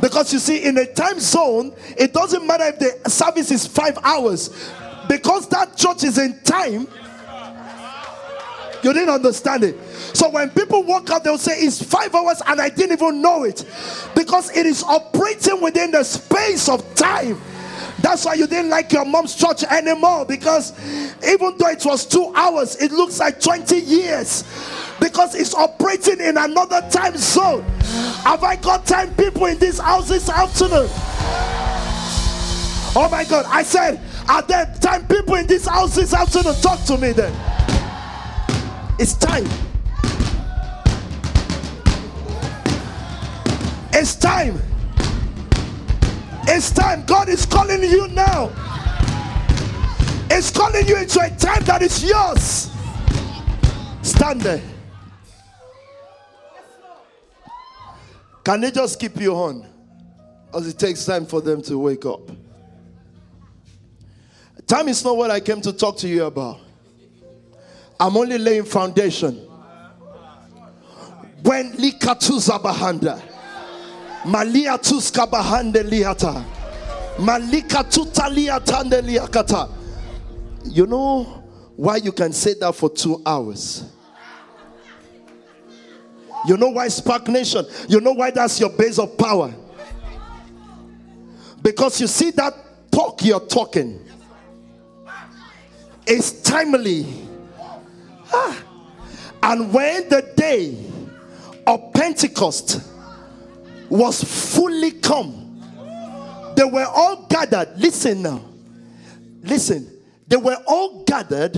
Because 0.00 0.32
you 0.32 0.38
see, 0.38 0.62
in 0.62 0.78
a 0.78 0.86
time 0.86 1.18
zone, 1.18 1.74
it 1.96 2.12
doesn't 2.12 2.46
matter 2.46 2.64
if 2.64 2.78
the 2.78 3.10
service 3.10 3.50
is 3.50 3.66
five 3.66 3.98
hours, 4.02 4.70
because 5.08 5.48
that 5.48 5.76
church 5.76 6.04
is 6.04 6.18
in 6.18 6.38
time, 6.44 6.86
you 8.82 8.92
didn't 8.92 9.10
understand 9.10 9.64
it. 9.64 9.78
So 10.14 10.28
when 10.30 10.50
people 10.50 10.82
walk 10.84 11.10
out, 11.10 11.24
they'll 11.24 11.38
say 11.38 11.58
it's 11.60 11.82
five 11.82 12.14
hours 12.14 12.40
and 12.46 12.60
I 12.60 12.68
didn't 12.68 12.92
even 12.92 13.20
know 13.20 13.44
it 13.44 13.64
because 14.14 14.56
it 14.56 14.66
is 14.66 14.82
operating 14.82 15.60
within 15.60 15.90
the 15.90 16.04
space 16.04 16.68
of 16.68 16.94
time. 16.94 17.40
That's 18.00 18.24
why 18.24 18.34
you 18.34 18.46
didn't 18.46 18.70
like 18.70 18.92
your 18.92 19.04
mom's 19.04 19.34
church 19.34 19.64
anymore 19.64 20.24
because 20.24 20.72
even 21.24 21.56
though 21.58 21.68
it 21.68 21.84
was 21.84 22.06
two 22.06 22.32
hours, 22.34 22.76
it 22.76 22.92
looks 22.92 23.18
like 23.18 23.40
20 23.40 23.76
years 23.76 24.44
because 25.00 25.34
it's 25.34 25.54
operating 25.54 26.20
in 26.20 26.36
another 26.36 26.80
time 26.90 27.16
zone. 27.16 27.62
Have 28.22 28.44
I 28.44 28.56
got 28.56 28.86
time 28.86 29.14
people 29.14 29.46
in 29.46 29.58
this 29.58 29.78
house 29.78 30.08
this 30.08 30.28
afternoon? 30.28 30.88
Oh 32.94 33.08
my 33.10 33.24
God, 33.24 33.46
I 33.48 33.62
said, 33.62 34.00
are 34.28 34.42
there 34.42 34.72
time 34.80 35.06
people 35.06 35.34
in 35.34 35.46
this 35.46 35.66
house 35.66 35.94
this 35.94 36.14
afternoon? 36.14 36.54
Talk 36.56 36.84
to 36.84 36.96
me 36.98 37.12
then. 37.12 37.32
It's 38.98 39.14
time. 39.14 39.46
It's 43.92 44.16
time. 44.16 44.60
It's 46.48 46.70
time. 46.72 47.04
God 47.04 47.28
is 47.28 47.46
calling 47.46 47.82
you 47.82 48.08
now. 48.08 48.50
It's 50.30 50.50
calling 50.50 50.86
you 50.88 50.96
into 50.96 51.20
a 51.20 51.30
time 51.30 51.62
that 51.64 51.80
is 51.82 52.04
yours. 52.04 52.70
Stand 54.02 54.40
there. 54.40 54.62
Can 58.42 58.60
they 58.62 58.70
just 58.72 58.98
keep 58.98 59.20
you 59.20 59.34
on? 59.34 59.66
As 60.52 60.66
it 60.66 60.78
takes 60.78 61.04
time 61.04 61.24
for 61.26 61.40
them 61.40 61.62
to 61.62 61.78
wake 61.78 62.04
up. 62.04 62.30
Time 64.66 64.88
is 64.88 65.04
not 65.04 65.16
what 65.16 65.30
I 65.30 65.38
came 65.38 65.60
to 65.60 65.72
talk 65.72 65.96
to 65.98 66.08
you 66.08 66.24
about. 66.24 66.60
I'm 68.00 68.16
only 68.16 68.38
laying 68.38 68.64
foundation. 68.64 69.36
When 71.42 71.72
likatuza 71.72 72.60
bahanda, 72.60 73.20
malia 74.24 74.78
tuska 74.78 75.26
bahande 75.26 75.82
liata, 75.82 76.44
malika 77.18 77.84
tutaliatande 77.84 79.02
liakata. 79.02 79.70
You 80.64 80.86
know 80.86 81.24
why 81.76 81.96
you 81.96 82.12
can 82.12 82.32
say 82.32 82.54
that 82.54 82.74
for 82.74 82.90
two 82.90 83.22
hours? 83.24 83.84
You 86.46 86.56
know 86.56 86.68
why 86.68 86.88
Spark 86.88 87.28
Nation? 87.28 87.66
You 87.88 88.00
know 88.00 88.12
why 88.12 88.30
that's 88.30 88.60
your 88.60 88.70
base 88.70 88.98
of 88.98 89.16
power? 89.18 89.52
Because 91.60 92.00
you 92.00 92.06
see 92.06 92.30
that 92.32 92.54
talk 92.92 93.24
you're 93.24 93.40
talking 93.40 94.00
is 96.06 96.42
timely. 96.42 97.27
And 99.42 99.72
when 99.72 100.08
the 100.08 100.32
day 100.36 100.76
of 101.66 101.92
Pentecost 101.92 102.80
was 103.88 104.22
fully 104.54 104.92
come, 104.92 105.44
they 106.56 106.64
were 106.64 106.86
all 106.86 107.26
gathered. 107.28 107.78
Listen 107.78 108.22
now. 108.22 108.42
Listen. 109.42 109.90
They 110.26 110.36
were 110.36 110.58
all 110.66 111.04
gathered 111.04 111.56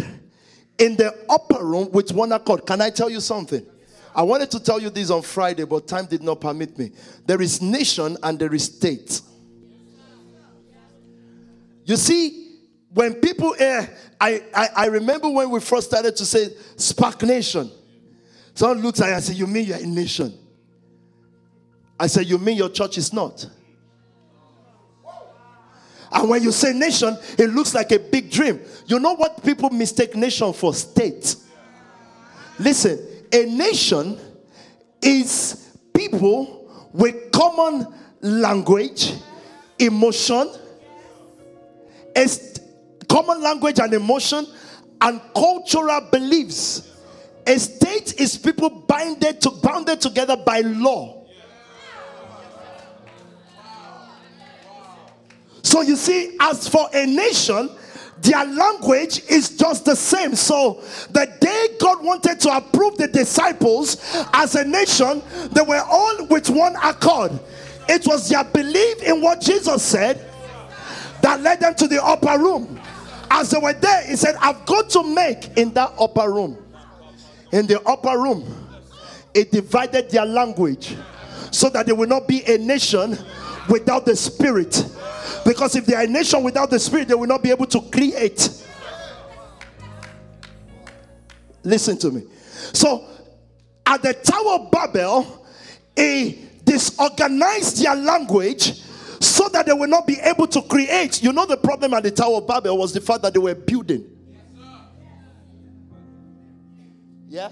in 0.78 0.96
the 0.96 1.14
upper 1.28 1.64
room 1.64 1.90
with 1.90 2.12
one 2.12 2.32
accord. 2.32 2.64
Can 2.66 2.80
I 2.80 2.90
tell 2.90 3.10
you 3.10 3.20
something? 3.20 3.66
I 4.14 4.22
wanted 4.22 4.50
to 4.52 4.60
tell 4.60 4.80
you 4.80 4.90
this 4.90 5.10
on 5.10 5.22
Friday, 5.22 5.64
but 5.64 5.86
time 5.86 6.06
did 6.06 6.22
not 6.22 6.40
permit 6.40 6.78
me. 6.78 6.92
There 7.26 7.40
is 7.40 7.60
nation 7.62 8.16
and 8.22 8.38
there 8.38 8.52
is 8.54 8.64
state. 8.64 9.20
You 11.84 11.96
see, 11.96 12.49
when 12.92 13.14
people 13.14 13.54
uh, 13.60 13.86
I, 14.20 14.42
I, 14.54 14.68
I 14.76 14.86
remember 14.86 15.30
when 15.30 15.50
we 15.50 15.60
first 15.60 15.88
started 15.88 16.16
to 16.16 16.26
say 16.26 16.50
Spark 16.76 17.22
Nation. 17.22 17.70
Someone 18.54 18.82
looks 18.82 19.00
at 19.00 19.08
me 19.08 19.14
and 19.14 19.24
said, 19.24 19.36
You 19.36 19.46
mean 19.46 19.64
you're 19.66 19.78
a 19.78 19.86
nation? 19.86 20.36
I 21.98 22.06
said, 22.06 22.26
You 22.26 22.38
mean 22.38 22.56
your 22.56 22.68
church 22.68 22.98
is 22.98 23.12
not? 23.12 23.46
And 26.12 26.28
when 26.28 26.42
you 26.42 26.50
say 26.50 26.72
nation, 26.72 27.16
it 27.38 27.50
looks 27.50 27.72
like 27.72 27.92
a 27.92 27.98
big 27.98 28.30
dream. 28.30 28.60
You 28.86 28.98
know 28.98 29.14
what 29.14 29.42
people 29.44 29.70
mistake 29.70 30.16
nation 30.16 30.52
for? 30.52 30.74
State. 30.74 31.36
Listen, 32.58 32.98
a 33.32 33.46
nation 33.46 34.18
is 35.00 35.78
people 35.94 36.88
with 36.92 37.30
common 37.30 37.86
language, 38.20 39.14
emotion, 39.78 40.52
a 42.16 42.26
common 43.10 43.42
language 43.42 43.80
and 43.80 43.92
emotion, 43.92 44.46
and 45.00 45.20
cultural 45.34 46.00
beliefs. 46.12 46.94
A 47.46 47.58
state 47.58 48.20
is 48.20 48.38
people 48.38 48.70
binded 48.70 49.40
to 49.40 49.50
bounded 49.50 50.00
together 50.00 50.36
by 50.36 50.60
law. 50.60 51.26
So 55.62 55.82
you 55.82 55.96
see, 55.96 56.36
as 56.40 56.68
for 56.68 56.88
a 56.94 57.06
nation, 57.06 57.70
their 58.18 58.44
language 58.44 59.22
is 59.28 59.56
just 59.56 59.84
the 59.84 59.96
same. 59.96 60.34
So 60.34 60.82
the 61.10 61.26
day 61.40 61.68
God 61.80 62.04
wanted 62.04 62.38
to 62.40 62.56
approve 62.56 62.96
the 62.96 63.08
disciples 63.08 63.96
as 64.32 64.54
a 64.54 64.64
nation, 64.64 65.22
they 65.52 65.62
were 65.62 65.82
all 65.88 66.26
with 66.26 66.50
one 66.50 66.76
accord. 66.76 67.32
It 67.88 68.06
was 68.06 68.28
their 68.28 68.44
belief 68.44 69.02
in 69.02 69.20
what 69.20 69.40
Jesus 69.40 69.82
said 69.82 70.24
that 71.22 71.40
led 71.40 71.60
them 71.60 71.74
to 71.76 71.88
the 71.88 72.04
upper 72.04 72.38
room. 72.38 72.80
As 73.30 73.50
they 73.50 73.58
were 73.58 73.72
there, 73.72 74.06
he 74.06 74.16
said, 74.16 74.34
I've 74.40 74.66
got 74.66 74.90
to 74.90 75.02
make 75.02 75.56
in 75.56 75.72
that 75.74 75.92
upper 75.98 76.32
room. 76.32 76.58
In 77.52 77.66
the 77.66 77.80
upper 77.82 78.18
room, 78.18 78.44
it 79.34 79.50
divided 79.52 80.10
their 80.10 80.26
language 80.26 80.96
so 81.50 81.68
that 81.70 81.86
they 81.86 81.92
will 81.92 82.08
not 82.08 82.26
be 82.28 82.42
a 82.44 82.58
nation 82.58 83.16
without 83.68 84.04
the 84.04 84.16
spirit 84.16 84.84
because 85.44 85.76
if 85.76 85.86
they 85.86 85.94
are 85.94 86.02
a 86.02 86.06
nation 86.06 86.42
without 86.42 86.70
the 86.70 86.78
Spirit, 86.78 87.08
they 87.08 87.14
will 87.14 87.26
not 87.26 87.42
be 87.42 87.50
able 87.50 87.66
to 87.66 87.80
create. 87.80 88.64
Listen 91.62 91.98
to 91.98 92.10
me. 92.10 92.22
So, 92.72 93.04
at 93.86 94.02
the 94.02 94.14
Tower 94.14 94.60
of 94.60 94.70
Babel, 94.70 95.46
he 95.96 96.46
disorganized 96.64 97.82
their 97.82 97.96
language 97.96 98.82
so 99.20 99.48
that 99.48 99.66
they 99.66 99.72
will 99.72 99.88
not 99.88 100.06
be 100.06 100.18
able 100.20 100.46
to 100.46 100.62
create. 100.62 101.22
You 101.22 101.32
know, 101.32 101.44
the 101.44 101.56
problem 101.56 101.94
at 101.94 102.02
the 102.02 102.10
Tower 102.10 102.38
of 102.38 102.46
Babel 102.46 102.76
was 102.76 102.92
the 102.92 103.00
fact 103.00 103.22
that 103.22 103.34
they 103.34 103.38
were 103.38 103.54
building. 103.54 104.04
Yeah? 107.28 107.50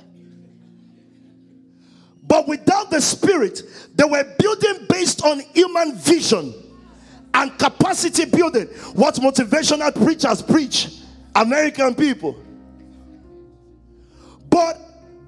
But 2.27 2.49
without 2.49 2.91
the 2.91 3.01
Spirit, 3.01 3.63
they 3.95 4.05
were 4.05 4.25
building 4.39 4.87
based 4.89 5.25
on 5.25 5.41
human 5.55 5.95
vision 5.97 6.55
and 7.35 7.59
capacity 7.59 8.25
building. 8.25 8.67
What 8.95 9.15
motivational 9.17 9.95
preachers 9.95 10.43
preach, 10.43 11.01
American 11.35 11.95
people. 11.95 12.37
But 14.51 14.79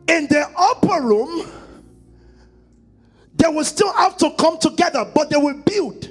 in 0.09 0.27
the 0.27 0.47
upper 0.57 1.03
room, 1.03 1.49
they 3.37 3.49
will 3.49 3.65
still 3.65 3.93
have 3.93 4.17
to 4.19 4.31
come 4.39 4.59
together, 4.59 5.11
but 5.15 5.31
they 5.31 5.37
will 5.37 5.63
build. 5.65 6.09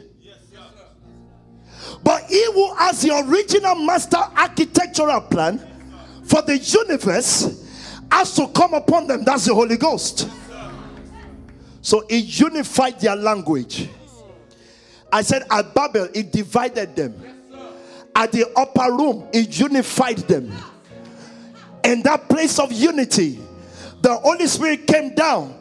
But 2.04 2.24
he 2.24 2.44
who 2.54 2.74
has 2.76 3.02
the 3.02 3.18
original 3.28 3.76
master 3.76 4.18
architectural 4.18 5.22
plan 5.22 5.60
for 6.24 6.42
the 6.42 6.58
universe 6.58 7.66
has 8.12 8.36
to 8.36 8.48
come 8.48 8.74
upon 8.74 9.08
them. 9.08 9.24
That's 9.24 9.46
the 9.46 9.54
Holy 9.54 9.78
Ghost. 9.78 10.30
So 11.82 12.06
he 12.10 12.18
unified 12.18 13.00
their 13.00 13.16
language. 13.16 13.90
I 15.12 15.22
said 15.22 15.44
at 15.50 15.74
Babel, 15.74 16.08
it 16.14 16.32
divided 16.32 16.96
them. 16.96 17.16
At 18.16 18.32
the 18.32 18.52
upper 18.56 18.92
room, 18.92 19.28
it 19.34 19.58
unified 19.60 20.18
them. 20.18 20.52
In 21.84 22.04
that 22.04 22.28
place 22.30 22.60
of 22.60 22.72
unity, 22.72 23.40
the 24.02 24.16
Holy 24.16 24.48
Spirit 24.48 24.88
came 24.88 25.16
down. 25.16 25.56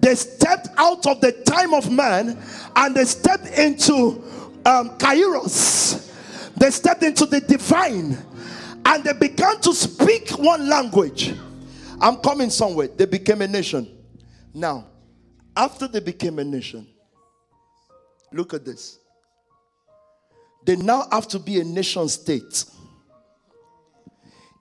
They 0.00 0.14
stepped 0.14 0.68
out 0.76 1.06
of 1.06 1.20
the 1.20 1.32
time 1.32 1.74
of 1.74 1.90
man 1.90 2.38
and 2.76 2.94
they 2.94 3.04
stepped 3.04 3.46
into 3.46 4.22
um, 4.66 4.98
Kairos. 4.98 6.08
They 6.56 6.70
stepped 6.70 7.02
into 7.02 7.26
the 7.26 7.40
divine 7.40 8.18
and 8.84 9.04
they 9.04 9.12
began 9.12 9.60
to 9.60 9.72
speak 9.72 10.30
one 10.38 10.68
language. 10.68 11.34
I'm 12.00 12.16
coming 12.16 12.50
somewhere. 12.50 12.88
They 12.88 13.06
became 13.06 13.42
a 13.42 13.48
nation. 13.48 13.88
Now, 14.52 14.86
after 15.56 15.86
they 15.86 16.00
became 16.00 16.38
a 16.38 16.44
nation, 16.44 16.86
Look 18.32 18.54
at 18.54 18.64
this. 18.64 18.98
They 20.64 20.76
now 20.76 21.06
have 21.10 21.26
to 21.28 21.38
be 21.38 21.60
a 21.60 21.64
nation 21.64 22.08
state. 22.08 22.64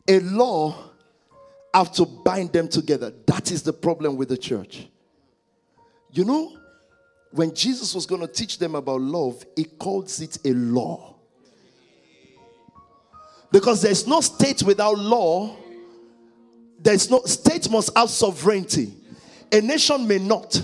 A 0.08 0.20
law 0.22 0.76
have 1.74 1.92
to 1.94 2.06
bind 2.06 2.52
them 2.52 2.68
together. 2.68 3.14
That 3.28 3.52
is 3.52 3.62
the 3.62 3.74
problem 3.74 4.18
with 4.18 4.30
the 4.30 4.38
church. 4.38 4.88
You 6.12 6.26
know, 6.26 6.58
when 7.32 7.54
Jesus 7.54 7.94
was 7.94 8.06
going 8.06 8.22
to 8.22 8.28
teach 8.28 8.58
them 8.58 8.76
about 8.76 9.02
love, 9.02 9.44
he 9.56 9.64
calls 9.64 10.20
it 10.22 10.38
a 10.46 10.54
law. 10.54 11.16
Because 13.52 13.82
there's 13.82 14.08
no 14.08 14.22
state 14.22 14.64
without 14.64 14.98
law. 14.98 15.56
There's 16.80 17.10
no 17.10 17.22
state 17.26 17.70
must 17.70 17.96
have 17.98 18.10
sovereignty. 18.10 18.94
A 19.52 19.62
nation 19.62 20.08
may 20.08 20.20
not. 20.20 20.62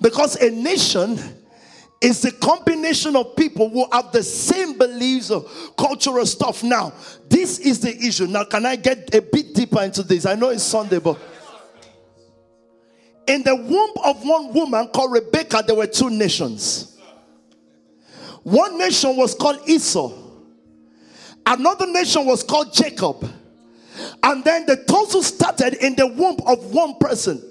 Because 0.00 0.36
a 0.36 0.50
nation 0.50 1.18
is 2.00 2.24
a 2.24 2.32
combination 2.32 3.14
of 3.16 3.36
people 3.36 3.68
who 3.68 3.86
have 3.92 4.10
the 4.12 4.22
same 4.22 4.78
beliefs 4.78 5.30
of 5.30 5.50
cultural 5.76 6.24
stuff. 6.24 6.62
Now, 6.62 6.94
this 7.28 7.58
is 7.58 7.80
the 7.80 7.94
issue. 7.94 8.26
Now, 8.26 8.44
can 8.44 8.64
I 8.64 8.76
get 8.76 9.14
a 9.14 9.20
bit 9.20 9.54
deeper 9.54 9.82
into 9.82 10.02
this? 10.02 10.24
I 10.24 10.34
know 10.34 10.48
it's 10.48 10.62
Sunday, 10.62 10.98
but 10.98 11.18
in 13.26 13.42
the 13.42 13.54
womb 13.54 13.90
of 14.04 14.24
one 14.24 14.52
woman 14.52 14.88
called 14.88 15.12
Rebecca, 15.12 15.62
there 15.66 15.76
were 15.76 15.86
two 15.86 16.10
nations. 16.10 16.98
One 18.42 18.78
nation 18.78 19.16
was 19.16 19.34
called 19.34 19.68
Esau, 19.68 20.12
another 21.46 21.86
nation 21.86 22.26
was 22.26 22.42
called 22.42 22.72
Jacob. 22.72 23.30
And 24.22 24.42
then 24.44 24.64
the 24.66 24.76
total 24.76 25.22
started 25.22 25.74
in 25.74 25.94
the 25.94 26.06
womb 26.06 26.38
of 26.46 26.72
one 26.72 26.94
person. 26.98 27.42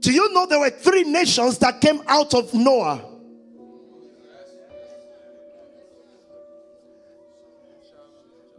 Do 0.00 0.12
you 0.12 0.32
know 0.34 0.46
there 0.46 0.58
were 0.58 0.70
three 0.70 1.04
nations 1.04 1.58
that 1.58 1.80
came 1.80 2.02
out 2.06 2.34
of 2.34 2.52
Noah? 2.52 3.02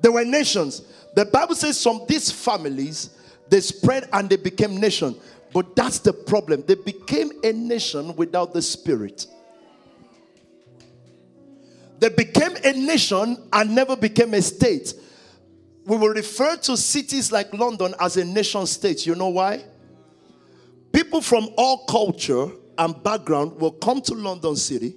There 0.02 0.12
were 0.12 0.26
nations. 0.26 0.82
The 1.16 1.26
Bible 1.26 1.56
says 1.56 1.82
from 1.82 2.06
these 2.08 2.32
families, 2.32 3.10
they 3.50 3.60
spread 3.60 4.10
and 4.12 4.30
they 4.30 4.38
became 4.38 4.78
nation. 4.78 5.16
But 5.54 5.76
that's 5.76 6.00
the 6.00 6.14
problem. 6.14 6.64
They 6.66 6.76
became 6.76 7.32
a 7.44 7.54
nation 7.54 8.16
without 8.16 8.54
the 8.54 8.62
spirit. 8.62 9.28
They 12.00 12.10
became 12.10 12.56
a 12.64 12.74
nation 12.74 13.38
and 13.54 13.76
never 13.76 13.96
became 13.96 14.34
a 14.34 14.42
state. 14.42 14.94
We 15.86 15.96
will 15.96 16.10
refer 16.10 16.58
to 16.58 16.76
cities 16.76 17.32
like 17.32 17.54
London 17.54 17.94
as 18.00 18.18
a 18.18 18.26
nation 18.26 18.66
state. 18.66 19.06
You 19.06 19.16
know 19.16 19.30
why? 19.30 19.64
People 20.92 21.22
from 21.22 21.50
all 21.58 21.86
culture 21.86 22.52
and 22.78 23.04
background 23.04 23.60
will 23.60 23.72
come 23.72 24.02
to 24.02 24.14
London 24.16 24.56
City, 24.56 24.96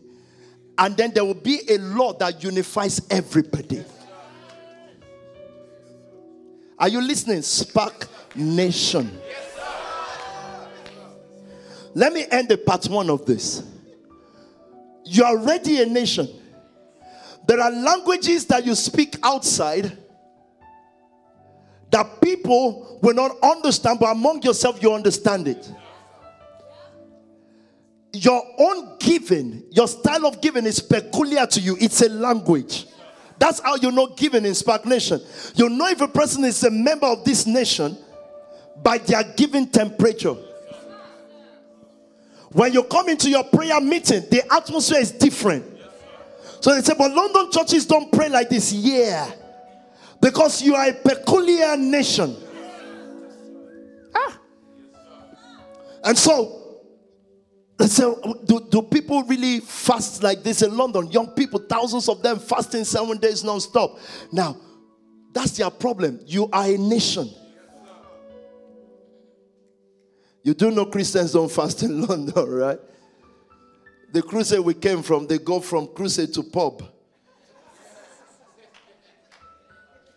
and 0.78 0.96
then 0.96 1.12
there 1.12 1.24
will 1.24 1.34
be 1.34 1.60
a 1.68 1.78
law 1.78 2.12
that 2.14 2.42
unifies 2.42 3.00
everybody. 3.10 3.84
Are 6.78 6.88
you 6.88 7.00
listening? 7.00 7.42
Spark 7.42 8.08
Nation. 8.34 9.18
Let 11.96 12.12
me 12.12 12.26
end 12.30 12.50
the 12.50 12.58
part 12.58 12.84
one 12.88 13.08
of 13.08 13.24
this. 13.24 13.62
You 15.06 15.24
are 15.24 15.34
already 15.34 15.80
a 15.80 15.86
nation. 15.86 16.28
There 17.48 17.58
are 17.58 17.70
languages 17.70 18.44
that 18.48 18.66
you 18.66 18.74
speak 18.74 19.16
outside 19.22 19.96
that 21.90 22.20
people 22.20 22.98
will 23.00 23.14
not 23.14 23.38
understand, 23.42 23.98
but 23.98 24.10
among 24.10 24.42
yourself, 24.42 24.82
you 24.82 24.92
understand 24.92 25.48
it. 25.48 25.72
Your 28.12 28.42
own 28.58 28.98
giving, 28.98 29.62
your 29.70 29.88
style 29.88 30.26
of 30.26 30.42
giving 30.42 30.66
is 30.66 30.80
peculiar 30.80 31.46
to 31.46 31.60
you, 31.60 31.78
it's 31.80 32.02
a 32.02 32.10
language. 32.10 32.84
That's 33.38 33.60
how 33.60 33.76
you 33.76 33.90
know 33.90 34.08
giving 34.08 34.44
in 34.44 34.54
Spark 34.54 34.84
Nation. 34.84 35.18
You 35.54 35.70
know 35.70 35.86
if 35.86 36.02
a 36.02 36.08
person 36.08 36.44
is 36.44 36.62
a 36.62 36.70
member 36.70 37.06
of 37.06 37.24
this 37.24 37.46
nation 37.46 37.96
by 38.82 38.98
their 38.98 39.22
giving 39.34 39.66
temperature. 39.70 40.36
When 42.56 42.72
you 42.72 42.84
come 42.84 43.10
into 43.10 43.28
your 43.28 43.44
prayer 43.44 43.78
meeting, 43.82 44.24
the 44.30 44.42
atmosphere 44.50 45.00
is 45.00 45.10
different. 45.10 45.62
So 46.62 46.74
they 46.74 46.80
say, 46.80 46.94
but 46.96 47.12
London 47.12 47.50
churches 47.52 47.84
don't 47.84 48.10
pray 48.10 48.30
like 48.30 48.48
this. 48.48 48.72
Yeah. 48.72 49.30
Because 50.22 50.62
you 50.62 50.74
are 50.74 50.88
a 50.88 50.94
peculiar 50.94 51.76
nation. 51.76 52.34
Ah. 54.14 54.38
And 56.04 56.16
so 56.16 56.62
so, 57.88 58.40
do, 58.46 58.66
do 58.70 58.80
people 58.80 59.22
really 59.24 59.60
fast 59.60 60.22
like 60.22 60.42
this 60.42 60.62
in 60.62 60.74
London? 60.74 61.10
Young 61.10 61.26
people, 61.32 61.60
thousands 61.60 62.08
of 62.08 62.22
them 62.22 62.38
fasting 62.38 62.84
seven 62.84 63.18
days 63.18 63.44
non-stop. 63.44 63.98
Now, 64.32 64.56
that's 65.34 65.58
their 65.58 65.68
problem. 65.68 66.20
You 66.24 66.48
are 66.54 66.64
a 66.64 66.78
nation. 66.78 67.28
You 70.46 70.54
do 70.54 70.70
know 70.70 70.86
Christians 70.86 71.32
don't 71.32 71.50
fast 71.50 71.82
in 71.82 72.02
London, 72.06 72.48
right? 72.48 72.78
The 74.12 74.22
crusade 74.22 74.60
we 74.60 74.74
came 74.74 75.02
from, 75.02 75.26
they 75.26 75.38
go 75.38 75.58
from 75.58 75.88
crusade 75.88 76.32
to 76.34 76.44
pub. 76.44 76.84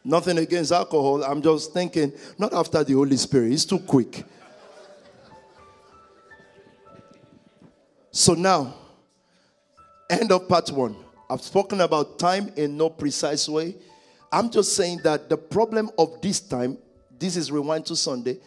Nothing 0.03 0.37
against 0.37 0.71
alcohol. 0.71 1.23
I'm 1.23 1.41
just 1.41 1.73
thinking, 1.73 2.13
not 2.37 2.53
after 2.53 2.83
the 2.83 2.93
Holy 2.93 3.17
Spirit. 3.17 3.53
It's 3.53 3.65
too 3.65 3.79
quick. 3.79 4.23
So 8.11 8.35
now, 8.35 8.75
end 10.11 10.31
of 10.31 10.47
part 10.47 10.69
one. 10.69 10.95
I've 11.27 11.41
spoken 11.41 11.81
about 11.81 12.19
time 12.19 12.53
in 12.55 12.77
no 12.77 12.91
precise 12.91 13.49
way. 13.49 13.77
I'm 14.31 14.51
just 14.51 14.75
saying 14.75 14.99
that 15.03 15.27
the 15.27 15.37
problem 15.37 15.89
of 15.97 16.21
this 16.21 16.39
time, 16.39 16.77
this 17.17 17.35
is 17.35 17.51
Rewind 17.51 17.87
to 17.87 17.95
Sunday, 17.95 18.37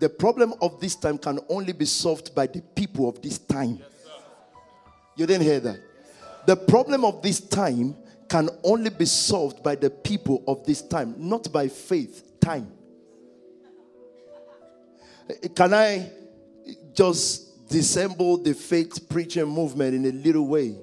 the 0.00 0.08
problem 0.08 0.54
of 0.60 0.80
this 0.80 0.96
time 0.96 1.18
can 1.18 1.38
only 1.48 1.72
be 1.72 1.84
solved 1.84 2.34
by 2.34 2.46
the 2.46 2.62
people 2.74 3.08
of 3.08 3.22
this 3.22 3.38
time. 3.38 3.78
Yes, 3.78 3.88
you 5.16 5.26
didn't 5.26 5.44
hear 5.44 5.60
that? 5.60 5.80
the 6.46 6.56
problem 6.56 7.04
of 7.04 7.22
this 7.22 7.38
time 7.38 7.94
can 8.28 8.48
only 8.64 8.90
be 8.90 9.04
solved 9.04 9.62
by 9.62 9.74
the 9.74 9.90
people 9.90 10.42
of 10.46 10.64
this 10.64 10.82
time, 10.82 11.14
not 11.18 11.52
by 11.52 11.68
faith, 11.68 12.40
time. 12.40 12.72
Eh, 15.28 15.48
can 15.54 15.74
I 15.74 16.10
just 16.94 17.50
dissemble 17.70 18.36
the 18.36 18.52
faith 18.52 19.08
preaching 19.08 19.46
movement 19.46 19.94
in 19.94 20.04
a 20.04 20.12
little 20.12 20.46
way. 20.46 20.76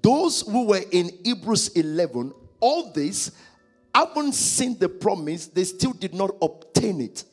Those 0.00 0.42
who 0.42 0.66
were 0.66 0.82
in 0.92 1.10
Hebrews 1.24 1.68
11, 1.68 2.32
all 2.60 2.92
this 2.92 3.32
haven't 3.94 4.32
seen 4.32 4.78
the 4.78 4.88
promise, 4.88 5.46
they 5.46 5.64
still 5.64 5.92
did 5.92 6.14
not 6.14 6.34
obtain 6.42 7.00
it. 7.00 7.24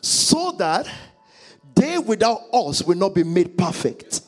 So 0.00 0.52
that 0.58 0.88
they 1.74 1.98
without 1.98 2.40
us 2.52 2.82
will 2.82 2.96
not 2.96 3.14
be 3.14 3.22
made 3.22 3.56
perfect. 3.56 4.22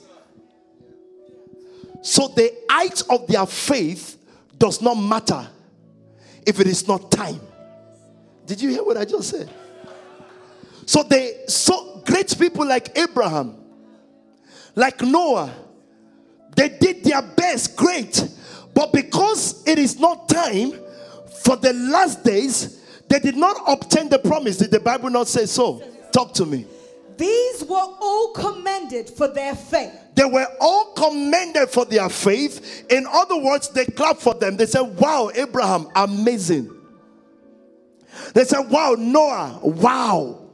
So 2.03 2.29
the 2.29 2.55
height 2.71 3.03
of 3.11 3.27
their 3.27 3.47
faith 3.47 4.17
does 4.57 4.81
not 4.81 4.95
matter 4.95 5.47
if 6.47 6.61
it 6.61 6.67
is 6.67 6.87
not 6.87 7.11
time. 7.11 7.41
Did 8.47 8.63
you 8.63 8.71
hear 8.71 8.83
what 8.83 8.97
I 8.97 9.05
just 9.05 9.29
said? 9.29 9.51
So 10.87 11.03
they 11.03 11.45
so 11.47 12.03
great 12.05 12.37
people 12.39 12.67
like 12.67 12.97
Abraham, 12.99 13.57
like 14.75 15.01
Noah, 15.03 15.55
they 16.57 16.69
did 16.69 17.05
their 17.05 17.23
best, 17.23 17.77
great. 17.77 18.29
But 18.75 18.93
because 18.93 19.67
it 19.67 19.79
is 19.79 19.99
not 19.99 20.29
time 20.29 20.73
for 21.45 21.57
the 21.57 21.73
last 21.73 22.23
days, 22.25 22.81
they 23.09 23.19
did 23.19 23.37
not 23.37 23.57
obtain 23.67 24.09
the 24.09 24.19
promise. 24.19 24.59
Did 24.59 24.71
the 24.71 24.81
Bible 24.81 25.11
not 25.11 25.27
say 25.29 25.47
so? 25.47 25.83
Talk 26.13 26.35
to 26.35 26.47
me. 26.47 26.67
These 27.17 27.65
were 27.65 27.77
all 27.77 28.33
commended 28.33 29.11
for 29.11 29.29
their 29.29 29.55
faith. 29.55 29.93
They 30.15 30.25
were 30.25 30.47
all 30.61 30.93
commended 30.95 31.69
for 31.69 31.85
their 31.85 32.09
faith. 32.09 32.87
In 32.91 33.07
other 33.11 33.37
words, 33.37 33.69
they 33.71 33.85
clapped 33.85 34.23
for 34.23 34.35
them. 34.35 34.57
They 34.57 34.67
said, 34.67 34.83
Wow, 34.83 35.31
Abraham, 35.35 35.89
amazing. 35.95 36.71
They 38.35 38.45
said, 38.45 38.71
Wow, 38.71 38.97
Noah, 38.99 39.61
wow. 39.63 40.49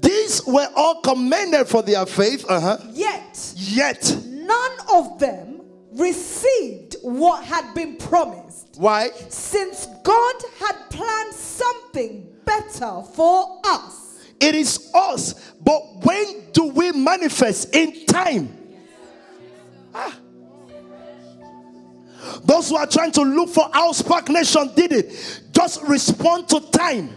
These 0.00 0.44
were 0.46 0.68
all 0.74 1.00
commended 1.00 1.68
for 1.68 1.82
their 1.82 2.06
faith. 2.06 2.44
Uh-huh. 2.48 2.78
Yet, 2.92 3.52
yet, 3.56 4.16
none 4.26 4.72
of 4.92 5.18
them 5.18 5.60
received 5.92 6.83
what 7.04 7.44
had 7.44 7.74
been 7.74 7.96
promised. 7.96 8.76
Why? 8.78 9.10
Since 9.28 9.86
God 10.02 10.34
had 10.58 10.90
planned 10.90 11.34
something 11.34 12.26
better 12.44 13.02
for 13.14 13.60
us. 13.64 14.24
It 14.40 14.54
is 14.54 14.90
us. 14.94 15.52
But 15.60 16.04
when 16.04 16.50
do 16.52 16.64
we 16.64 16.92
manifest? 16.92 17.74
In 17.74 18.06
time. 18.06 18.56
Ah. 19.94 20.18
Those 22.42 22.70
who 22.70 22.76
are 22.76 22.86
trying 22.86 23.12
to 23.12 23.22
look 23.22 23.50
for 23.50 23.68
how 23.72 23.92
Spark 23.92 24.30
Nation 24.30 24.70
did 24.74 24.92
it, 24.92 25.42
just 25.52 25.82
respond 25.82 26.48
to 26.48 26.60
time. 26.70 27.10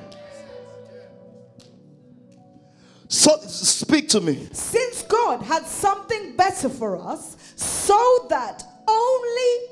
So 3.07 3.37
speak 3.39 4.09
to 4.09 4.19
me. 4.19 4.49
Since 4.51 5.03
God 5.03 5.41
had 5.43 5.65
something 5.65 6.35
better 6.35 6.67
for 6.67 7.01
us, 7.01 7.37
so 7.55 8.27
that 8.29 8.63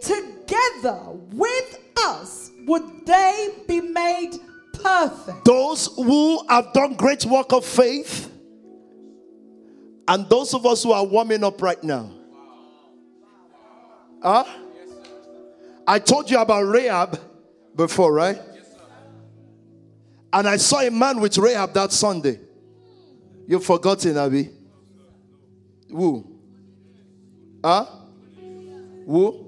together 0.06 1.00
with 1.32 1.80
us 1.98 2.52
would 2.65 3.06
they 3.06 3.50
be 3.68 3.82
made 3.82 4.32
perfect. 4.74 5.46
Those 5.46 5.88
who 5.96 6.46
have 6.48 6.74
done 6.74 6.94
great 6.94 7.26
work 7.26 7.52
of 7.52 7.65
faith, 7.65 8.32
and 10.08 10.30
those 10.30 10.54
of 10.54 10.65
us 10.65 10.84
who 10.84 10.91
are 10.91 11.06
warming 11.06 11.44
up 11.44 11.62
right 11.62 11.84
now. 11.84 12.12
Huh? 14.22 14.46
I 15.88 16.00
told 16.00 16.30
you 16.30 16.39
about 16.39 16.62
Rahab 16.63 17.20
before, 17.76 18.13
right? 18.13 18.39
And 20.34 20.48
I 20.48 20.58
saw 20.58 20.82
a 20.82 20.91
man 20.91 21.20
with 21.20 21.38
Rahab 21.38 21.74
that 21.74 21.91
Sunday. 21.91 22.39
You've 23.48 23.63
forgotten, 23.63 24.18
Abby. 24.18 24.50
Who? 25.89 26.39
Huh? 27.63 27.86
Who? 29.06 29.44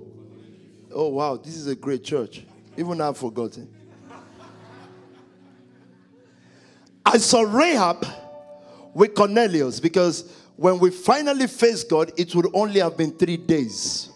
Oh, 0.97 1.09
wow. 1.09 1.37
This 1.37 1.55
is 1.55 1.67
a 1.67 1.75
great 1.75 2.03
church. 2.03 2.43
Even 2.75 2.99
I've 3.01 3.19
forgotten. 3.19 3.71
I 7.05 7.19
saw 7.19 7.41
Rahab 7.41 8.03
with 8.95 9.13
Cornelius 9.13 9.79
because 9.79 10.33
when 10.55 10.79
we 10.79 10.89
finally 10.89 11.45
faced 11.45 11.87
God, 11.87 12.11
it 12.17 12.33
would 12.33 12.47
only 12.51 12.79
have 12.79 12.97
been 12.97 13.11
three 13.11 13.37
days. 13.37 14.09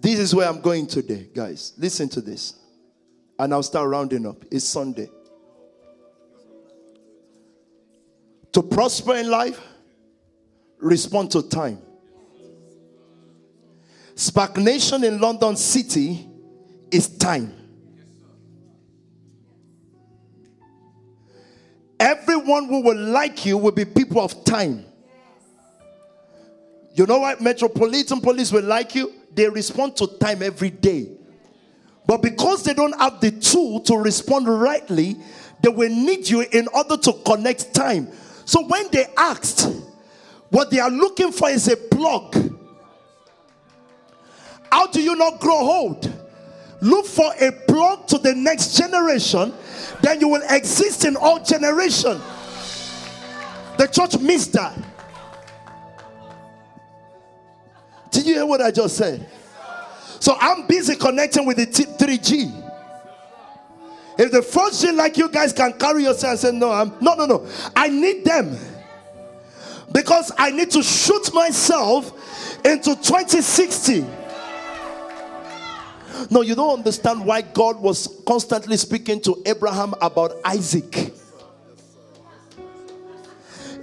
This 0.00 0.20
is 0.20 0.36
where 0.36 0.48
I'm 0.48 0.60
going 0.60 0.86
today, 0.86 1.28
guys. 1.34 1.72
Listen 1.78 2.08
to 2.10 2.20
this. 2.20 2.54
And 3.40 3.52
I'll 3.52 3.64
start 3.64 3.88
rounding 3.88 4.24
up. 4.24 4.44
It's 4.52 4.64
Sunday. 4.64 5.10
To 8.52 8.62
prosper 8.62 9.16
in 9.16 9.28
life, 9.28 9.60
respond 10.78 11.32
to 11.32 11.42
time. 11.42 11.82
Spark 14.14 14.56
Nation 14.56 15.04
in 15.04 15.20
London 15.20 15.56
City 15.56 16.28
is 16.90 17.08
time. 17.16 17.54
Everyone 21.98 22.66
who 22.66 22.82
will 22.82 22.98
like 22.98 23.46
you 23.46 23.56
will 23.56 23.72
be 23.72 23.84
people 23.84 24.20
of 24.20 24.44
time. 24.44 24.84
You 26.94 27.06
know 27.06 27.20
why 27.20 27.36
Metropolitan 27.40 28.20
Police 28.20 28.52
will 28.52 28.64
like 28.64 28.94
you? 28.94 29.12
They 29.34 29.48
respond 29.48 29.96
to 29.96 30.06
time 30.18 30.42
every 30.42 30.70
day. 30.70 31.08
But 32.06 32.20
because 32.20 32.64
they 32.64 32.74
don't 32.74 32.98
have 32.98 33.20
the 33.20 33.30
tool 33.30 33.80
to 33.82 33.96
respond 33.96 34.46
rightly, 34.48 35.16
they 35.62 35.70
will 35.70 35.88
need 35.88 36.28
you 36.28 36.40
in 36.40 36.68
order 36.74 36.96
to 36.96 37.12
connect 37.24 37.72
time. 37.72 38.08
So 38.44 38.66
when 38.66 38.90
they 38.90 39.06
asked, 39.16 39.68
what 40.50 40.70
they 40.70 40.80
are 40.80 40.90
looking 40.90 41.32
for 41.32 41.48
is 41.48 41.68
a 41.68 41.76
plug. 41.76 42.51
How 44.72 44.86
do 44.86 45.02
you 45.02 45.14
not 45.14 45.38
grow 45.38 45.58
old? 45.58 46.10
Look 46.80 47.04
for 47.04 47.30
a 47.38 47.52
plug 47.52 48.06
to 48.06 48.16
the 48.16 48.34
next 48.34 48.74
generation, 48.74 49.52
then 50.00 50.18
you 50.18 50.28
will 50.28 50.42
exist 50.48 51.04
in 51.04 51.14
all 51.14 51.44
generation. 51.44 52.18
The 53.76 53.86
church 53.86 54.18
missed 54.18 54.54
that. 54.54 54.74
Did 58.10 58.24
you 58.24 58.34
hear 58.34 58.46
what 58.46 58.62
I 58.62 58.70
just 58.70 58.96
said? 58.96 59.28
So 60.20 60.38
I'm 60.40 60.66
busy 60.66 60.96
connecting 60.96 61.44
with 61.44 61.58
the 61.58 61.66
3G. 61.66 62.70
If 64.18 64.32
the 64.32 64.40
first 64.40 64.80
G 64.80 64.90
like 64.90 65.18
you 65.18 65.28
guys 65.28 65.52
can 65.52 65.74
carry 65.74 66.04
yourself 66.04 66.30
and 66.30 66.40
say, 66.40 66.52
No, 66.52 66.70
I'm 66.72 66.94
no, 66.98 67.14
no, 67.14 67.26
no. 67.26 67.46
I 67.76 67.88
need 67.88 68.24
them 68.24 68.56
because 69.92 70.32
I 70.38 70.50
need 70.50 70.70
to 70.70 70.82
shoot 70.82 71.34
myself 71.34 72.10
into 72.64 72.94
2060. 72.94 74.21
No, 76.30 76.42
you 76.42 76.54
don't 76.54 76.78
understand 76.78 77.24
why 77.24 77.42
God 77.42 77.80
was 77.80 78.22
constantly 78.26 78.76
speaking 78.76 79.20
to 79.22 79.42
Abraham 79.46 79.94
about 80.00 80.32
Isaac. 80.44 81.12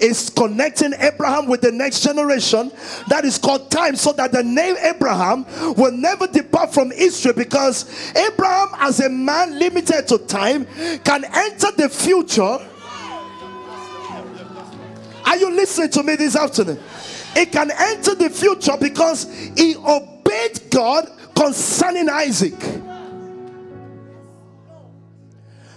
It's 0.01 0.29
connecting 0.29 0.93
Abraham 0.93 1.47
with 1.47 1.59
the 1.59 1.73
next 1.73 2.03
generation 2.03 2.71
that 3.09 3.25
is 3.25 3.37
called 3.37 3.69
time, 3.69 3.97
so 3.97 4.13
that 4.13 4.31
the 4.31 4.41
name 4.43 4.77
Abraham 4.81 5.45
will 5.75 5.91
never 5.91 6.25
depart 6.25 6.73
from 6.73 6.93
Israel 6.93 7.35
because 7.35 7.85
Abraham, 8.15 8.69
as 8.77 9.01
a 9.01 9.09
man 9.09 9.59
limited 9.59 10.07
to 10.07 10.17
time, 10.19 10.65
can 11.03 11.25
enter 11.25 11.71
the 11.75 11.89
future. 11.89 12.65
Are 15.25 15.37
you 15.37 15.51
listening 15.51 15.89
to 15.89 16.03
me 16.03 16.15
this 16.15 16.37
afternoon? 16.37 16.79
It 17.35 17.51
can 17.51 17.69
enter 17.69 18.15
the 18.15 18.29
future 18.29 18.77
because 18.79 19.25
he 19.57 19.75
obeyed 19.75 20.61
God 20.71 21.11
concerning 21.39 22.09
Isaac. 22.09 22.53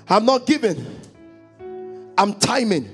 I'm 0.08 0.26
not 0.26 0.44
giving, 0.44 0.84
I'm 2.18 2.34
timing. 2.34 2.90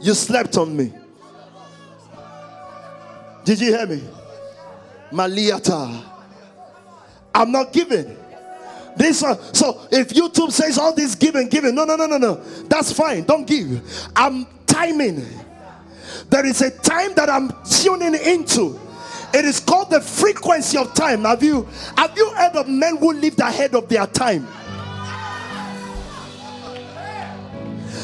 You 0.00 0.12
slept 0.14 0.58
on 0.58 0.76
me. 0.76 0.92
Did 3.44 3.60
you 3.60 3.74
hear 3.74 3.86
me? 3.86 4.04
Maliata. 5.12 6.04
I'm 7.34 7.50
not 7.50 7.72
giving. 7.72 8.16
This 8.96 9.22
one, 9.22 9.38
so 9.54 9.88
if 9.90 10.10
YouTube 10.10 10.52
says 10.52 10.76
all 10.76 10.94
this 10.94 11.14
giving, 11.14 11.48
giving, 11.48 11.74
no, 11.74 11.84
no, 11.84 11.96
no, 11.96 12.06
no, 12.06 12.18
no, 12.18 12.34
that's 12.68 12.92
fine. 12.92 13.24
Don't 13.24 13.46
give. 13.46 13.80
I'm 14.14 14.46
timing. 14.66 15.24
There 16.30 16.44
is 16.44 16.60
a 16.62 16.70
time 16.70 17.14
that 17.14 17.30
I'm 17.30 17.50
tuning 17.64 18.14
into. 18.14 18.78
It 19.32 19.44
is 19.44 19.60
called 19.60 19.90
the 19.90 20.00
frequency 20.00 20.78
of 20.78 20.94
time. 20.94 21.24
Have 21.24 21.42
you 21.42 21.68
have 21.96 22.16
you 22.16 22.30
heard 22.30 22.56
of 22.56 22.68
men 22.68 22.96
who 22.96 23.12
lived 23.12 23.40
ahead 23.40 23.74
of 23.74 23.88
their 23.88 24.06
time? 24.06 24.46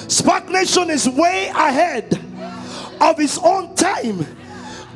Spark 0.09 0.49
Nation 0.49 0.91
is 0.91 1.09
way 1.09 1.49
ahead 1.49 2.21
of 3.01 3.19
his 3.19 3.39
own 3.43 3.75
time 3.75 4.27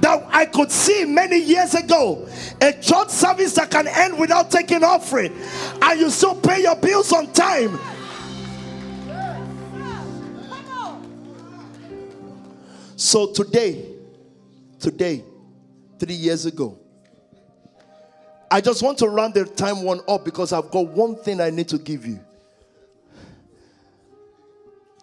that 0.00 0.24
I 0.30 0.46
could 0.46 0.70
see 0.70 1.04
many 1.04 1.38
years 1.38 1.74
ago. 1.74 2.28
A 2.60 2.72
church 2.72 3.08
service 3.08 3.54
that 3.54 3.70
can 3.70 3.88
end 3.88 4.18
without 4.18 4.50
taking 4.50 4.84
offering, 4.84 5.36
and 5.82 6.00
you 6.00 6.10
still 6.10 6.34
pay 6.36 6.62
your 6.62 6.76
bills 6.76 7.12
on 7.12 7.32
time. 7.32 7.78
So 12.98 13.32
today, 13.32 13.94
today, 14.80 15.22
three 16.00 16.16
years 16.16 16.46
ago, 16.46 16.76
I 18.50 18.60
just 18.60 18.82
want 18.82 18.98
to 18.98 19.08
round 19.08 19.34
the 19.34 19.44
time 19.44 19.84
one 19.84 20.00
up 20.08 20.24
because 20.24 20.52
I've 20.52 20.68
got 20.72 20.88
one 20.88 21.14
thing 21.14 21.40
I 21.40 21.50
need 21.50 21.68
to 21.68 21.78
give 21.78 22.04
you. 22.04 22.18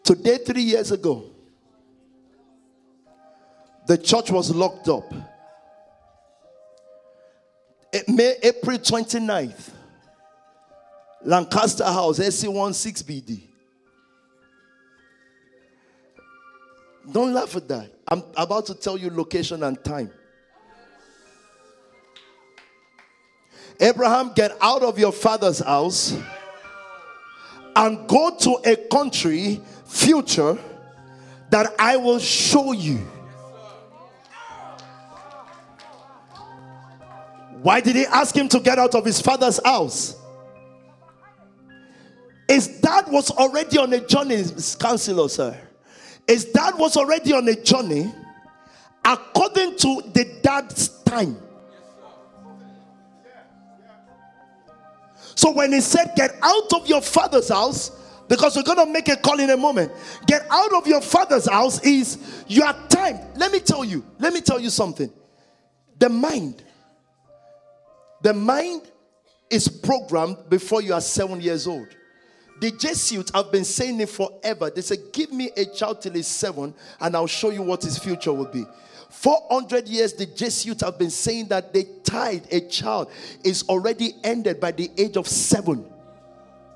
Today, 0.03 0.39
three 0.45 0.63
years 0.63 0.91
ago, 0.91 1.23
the 3.87 3.97
church 3.97 4.29
was 4.29 4.53
locked 4.53 4.89
up. 4.89 5.13
Eh, 7.93 8.01
May, 8.09 8.35
April 8.43 8.77
29th, 8.77 9.69
Lancaster 11.23 11.85
House, 11.85 12.19
SC16BD. 12.19 13.54
Don't 17.11 17.33
laugh 17.33 17.55
at 17.55 17.67
that. 17.67 17.91
I'm 18.07 18.23
about 18.35 18.65
to 18.67 18.75
tell 18.75 18.97
you 18.97 19.09
location 19.09 19.63
and 19.63 19.83
time. 19.83 20.11
Abraham, 23.79 24.31
get 24.33 24.55
out 24.61 24.83
of 24.83 24.97
your 24.97 25.11
father's 25.11 25.59
house 25.59 26.17
and 27.75 28.07
go 28.07 28.35
to 28.37 28.57
a 28.65 28.75
country, 28.75 29.61
future, 29.85 30.57
that 31.49 31.73
I 31.77 31.97
will 31.97 32.19
show 32.19 32.71
you. 32.71 32.97
Why 37.61 37.81
did 37.81 37.95
he 37.95 38.05
ask 38.05 38.35
him 38.35 38.47
to 38.49 38.59
get 38.59 38.79
out 38.79 38.95
of 38.95 39.03
his 39.03 39.19
father's 39.19 39.59
house? 39.63 40.15
His 42.47 42.67
dad 42.67 43.05
was 43.07 43.31
already 43.31 43.77
on 43.77 43.91
a 43.91 43.99
journey, 43.99 44.43
counselor, 44.79 45.27
sir. 45.27 45.64
His 46.27 46.45
dad 46.45 46.75
was 46.77 46.97
already 46.97 47.33
on 47.33 47.47
a 47.47 47.55
journey 47.55 48.11
according 49.03 49.77
to 49.77 50.01
the 50.13 50.39
dad's 50.41 50.89
time. 51.03 51.37
So 55.35 55.51
when 55.51 55.73
he 55.73 55.81
said, 55.81 56.13
Get 56.15 56.35
out 56.41 56.73
of 56.73 56.87
your 56.87 57.01
father's 57.01 57.49
house, 57.49 57.91
because 58.27 58.55
we're 58.55 58.63
going 58.63 58.85
to 58.85 58.91
make 58.91 59.07
a 59.09 59.17
call 59.17 59.39
in 59.39 59.49
a 59.49 59.57
moment. 59.57 59.91
Get 60.25 60.47
out 60.49 60.73
of 60.73 60.87
your 60.87 61.01
father's 61.01 61.47
house 61.47 61.83
is 61.83 62.43
your 62.47 62.73
time. 62.89 63.19
Let 63.35 63.51
me 63.51 63.59
tell 63.59 63.83
you, 63.83 64.03
let 64.17 64.33
me 64.33 64.41
tell 64.41 64.59
you 64.59 64.69
something. 64.69 65.11
The 65.99 66.09
mind, 66.09 66.63
the 68.21 68.33
mind 68.33 68.81
is 69.49 69.67
programmed 69.67 70.49
before 70.49 70.81
you 70.81 70.93
are 70.93 71.01
seven 71.01 71.39
years 71.39 71.67
old. 71.67 71.87
The 72.59 72.71
Jesuits 72.71 73.31
have 73.33 73.51
been 73.51 73.65
saying 73.65 73.99
it 73.99 74.09
forever. 74.09 74.69
They 74.69 74.81
say, 74.81 74.97
Give 75.11 75.31
me 75.31 75.51
a 75.57 75.65
child 75.65 76.01
till 76.01 76.13
he's 76.13 76.27
seven, 76.27 76.73
and 76.99 77.15
I'll 77.15 77.27
show 77.27 77.49
you 77.49 77.61
what 77.61 77.83
his 77.83 77.97
future 77.97 78.31
will 78.33 78.45
be. 78.45 78.65
400 79.09 79.87
years, 79.87 80.13
the 80.13 80.25
Jesuits 80.25 80.81
have 80.81 80.97
been 80.97 81.09
saying 81.09 81.47
that 81.47 81.73
the 81.73 81.87
tide, 82.03 82.47
a 82.51 82.61
child, 82.61 83.09
is 83.43 83.63
already 83.69 84.13
ended 84.23 84.59
by 84.59 84.71
the 84.71 84.89
age 84.97 85.17
of 85.17 85.27
seven. 85.27 85.85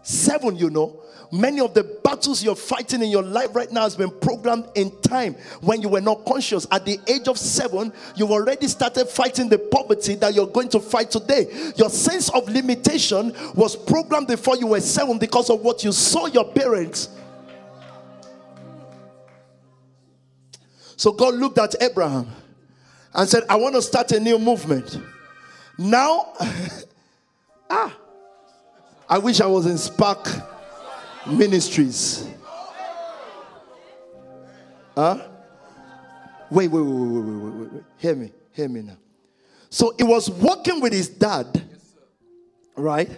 Seven, 0.02 0.56
you 0.56 0.70
know. 0.70 1.02
Many 1.32 1.60
of 1.60 1.76
the 1.76 1.84
battles 1.84 2.44
you're 2.44 2.56
fighting 2.56 3.04
in 3.04 3.10
your 3.10 3.22
life 3.22 3.56
right 3.56 3.72
now 3.72 3.84
has 3.84 3.96
been 3.96 4.10
programmed 4.10 4.66
in 4.74 4.90
time 5.02 5.36
when 5.62 5.80
you 5.80 5.88
were 5.88 6.02
not 6.02 6.26
conscious. 6.26 6.66
At 6.72 6.86
the 6.86 7.00
age 7.08 7.28
of 7.28 7.38
seven, 7.38 7.94
you've 8.16 8.32
already 8.32 8.68
started 8.68 9.08
fighting 9.08 9.48
the 9.48 9.60
poverty 9.60 10.16
that 10.16 10.34
you're 10.34 10.48
going 10.48 10.70
to 10.70 10.80
fight 10.80 11.12
today. 11.12 11.72
Your 11.76 11.90
sense 11.92 12.30
of 12.30 12.50
limitation 12.50 13.34
was 13.54 13.76
programmed 13.76 14.28
before 14.28 14.58
you 14.58 14.68
were 14.68 14.82
seven 14.82 15.20
because 15.20 15.52
of 15.52 15.62
what 15.62 15.84
you 15.84 15.92
saw 15.92 16.26
your 16.26 16.46
parents. 16.46 17.10
So 20.96 21.12
God 21.12 21.36
looked 21.36 21.60
at 21.60 21.82
Abraham 21.82 22.28
and 23.14 23.30
said, 23.30 23.44
I 23.48 23.56
want 23.56 23.76
to 23.76 23.84
start 23.84 24.12
a 24.14 24.20
new 24.20 24.40
movement. 24.40 24.98
Now, 25.78 26.34
ah, 27.70 27.96
I 29.08 29.20
wish 29.20 29.40
I 29.42 29.46
was 29.46 29.68
in 29.68 29.78
Spark 29.78 30.28
ministries. 31.28 32.28
Huh? 34.96 35.20
Wait, 36.52 36.68
wait, 36.68 36.82
wait, 36.82 36.92
wait, 36.92 37.22
wait, 37.22 37.54
wait, 37.54 37.72
wait. 37.72 37.84
Hear 37.98 38.16
me. 38.16 38.32
Hear 38.54 38.70
me 38.70 38.82
now. 38.82 38.98
So 39.70 39.94
he 39.98 40.04
was 40.04 40.30
working 40.30 40.82
with 40.82 40.94
his 40.94 41.08
dad, 41.08 41.64
right? 42.76 43.10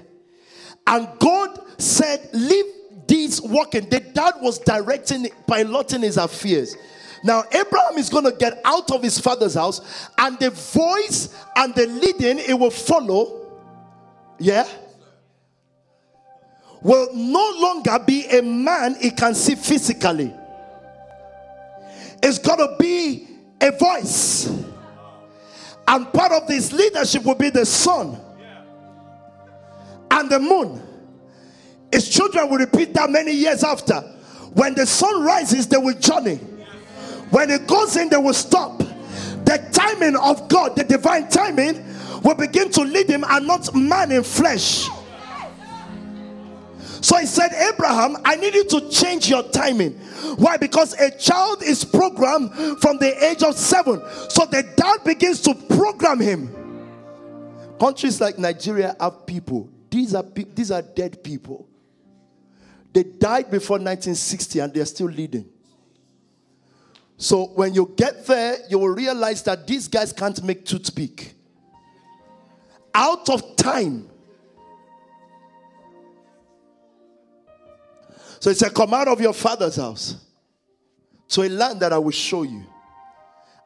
And 0.86 1.08
God 1.20 1.60
said, 1.82 2.30
Leave 2.34 2.66
these 3.08 3.42
working. 3.42 3.90
The 3.90 4.02
dad 4.02 4.36
was 4.42 4.60
directing, 4.60 5.28
piloting 5.48 6.02
his 6.02 6.18
affairs. 6.18 6.76
Now, 7.24 7.44
Abraham 7.52 7.98
is 7.98 8.10
going 8.10 8.26
to 8.26 8.32
get 8.32 8.60
out 8.66 8.92
of 8.92 9.04
his 9.04 9.20
father's 9.20 9.54
house, 9.54 10.10
and 10.18 10.38
the 10.40 10.50
voice 10.50 11.34
and 11.56 11.74
the 11.76 11.88
leading 11.88 12.40
it 12.40 12.58
will 12.58 12.72
follow. 12.72 13.52
Yeah? 14.40 14.68
Will 16.82 17.14
no 17.14 17.54
longer 17.60 18.00
be 18.06 18.26
a 18.28 18.42
man 18.42 18.96
he 19.00 19.12
can 19.12 19.36
see 19.36 19.56
physically. 19.56 20.34
It's 22.24 22.40
going 22.40 22.60
to 22.60 22.76
be 22.80 23.28
a 23.60 23.72
voice. 23.72 24.48
And 25.88 26.12
part 26.14 26.32
of 26.32 26.48
this 26.48 26.72
leadership 26.72 27.24
will 27.24 27.36
be 27.36 27.50
the 27.50 27.66
sun 27.66 28.20
and 30.10 30.30
the 30.30 30.40
moon. 30.40 30.82
His 31.92 32.10
children 32.10 32.50
will 32.50 32.58
repeat 32.58 32.94
that 32.94 33.10
many 33.10 33.34
years 33.34 33.64
after. 33.64 34.00
When 34.54 34.74
the 34.74 34.86
sun 34.86 35.24
rises, 35.24 35.68
they 35.68 35.78
will 35.78 35.96
journey. 35.96 36.36
When 37.30 37.50
it 37.50 37.68
goes 37.68 37.96
in, 37.96 38.10
they 38.10 38.18
will 38.18 38.34
stop. 38.34 38.80
The 38.80 39.68
timing 39.72 40.16
of 40.16 40.48
God, 40.48 40.76
the 40.76 40.84
divine 40.84 41.30
timing, 41.30 41.84
will 42.24 42.36
begin 42.36 42.70
to 42.72 42.82
lead 42.82 43.10
him 43.10 43.24
and 43.28 43.48
not 43.48 43.74
man 43.74 44.12
in 44.12 44.24
flesh. 44.24 44.88
So 47.02 47.18
he 47.18 47.26
said, 47.26 47.52
Abraham, 47.54 48.18
I 48.24 48.36
need 48.36 48.54
you 48.54 48.64
to 48.66 48.90
change 48.90 49.28
your 49.28 49.44
timing. 49.44 49.94
Why? 50.38 50.58
Because 50.58 50.94
a 50.94 51.10
child 51.18 51.64
is 51.64 51.84
programmed 51.84 52.54
from 52.80 53.00
the 53.00 53.26
age 53.26 53.42
of 53.42 53.58
seven. 53.58 54.02
So 54.30 54.46
the 54.46 54.64
dad 54.78 55.04
begins 55.04 55.42
to 55.42 55.56
program 55.56 56.20
him. 56.20 56.56
Countries 57.80 58.22
like 58.22 58.38
Nigeria 58.38 58.96
have 59.00 59.26
people. 59.26 59.68
These 59.90 60.14
are, 60.14 60.24
these 60.54 60.70
are 60.70 60.84
dead 60.84 61.24
people. 61.24 61.68
They 62.94 63.04
died 63.04 63.50
before 63.50 63.78
1960 63.78 64.60
and 64.60 64.72
they're 64.72 64.86
still 64.86 65.08
leading. 65.08 65.50
So 67.18 67.46
when 67.48 67.74
you 67.74 67.92
get 67.98 68.28
there, 68.28 68.58
you 68.70 68.78
will 68.78 68.90
realize 68.90 69.42
that 69.44 69.66
these 69.66 69.88
guys 69.88 70.14
can't 70.14 70.42
make 70.44 70.66
toothpick. 70.66 71.34
Out 72.94 73.28
of 73.30 73.56
time. 73.56 74.11
So 78.42 78.50
he 78.50 78.56
said, 78.56 78.74
Come 78.74 78.94
out 78.94 79.08
of 79.08 79.22
your 79.22 79.34
father's 79.34 79.78
house 79.78 80.18
to 81.30 81.44
a 81.44 81.50
land 81.50 81.80
that 81.80 81.94
I 81.94 81.98
will 82.00 82.12
show 82.12 82.44
you. 82.44 82.66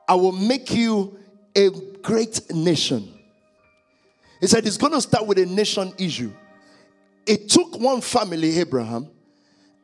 I 0.08 0.14
will 0.14 0.34
make 0.34 0.72
you 0.72 1.18
a 1.56 1.70
great 2.04 2.42
nation. 2.54 3.12
He 4.42 4.48
said, 4.48 4.68
It's 4.68 4.78
going 4.78 4.92
to 4.92 5.02
start 5.02 5.26
with 5.26 5.40
a 5.40 5.46
nation 5.46 5.94
issue. 5.98 6.32
It 7.26 7.50
took 7.50 7.80
one 7.80 8.02
family, 8.02 8.60
Abraham, 8.60 9.08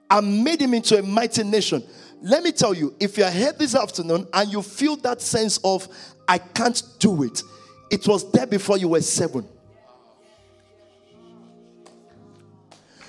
and 0.09 0.43
made 0.43 0.61
him 0.61 0.73
into 0.73 0.99
a 0.99 1.01
mighty 1.01 1.43
nation. 1.45 1.81
Let 2.21 2.43
me 2.43 2.51
tell 2.51 2.73
you, 2.73 2.93
if 2.99 3.17
you're 3.17 3.31
here 3.31 3.53
this 3.53 3.73
afternoon 3.73 4.27
and 4.33 4.51
you 4.51 4.61
feel 4.61 4.97
that 4.97 5.21
sense 5.21 5.57
of, 5.63 5.87
I 6.27 6.37
can't 6.37 6.83
do 6.99 7.23
it, 7.23 7.41
it 7.89 8.05
was 8.07 8.29
there 8.31 8.45
before 8.45 8.77
you 8.77 8.89
were 8.89 9.01
seven. 9.01 9.47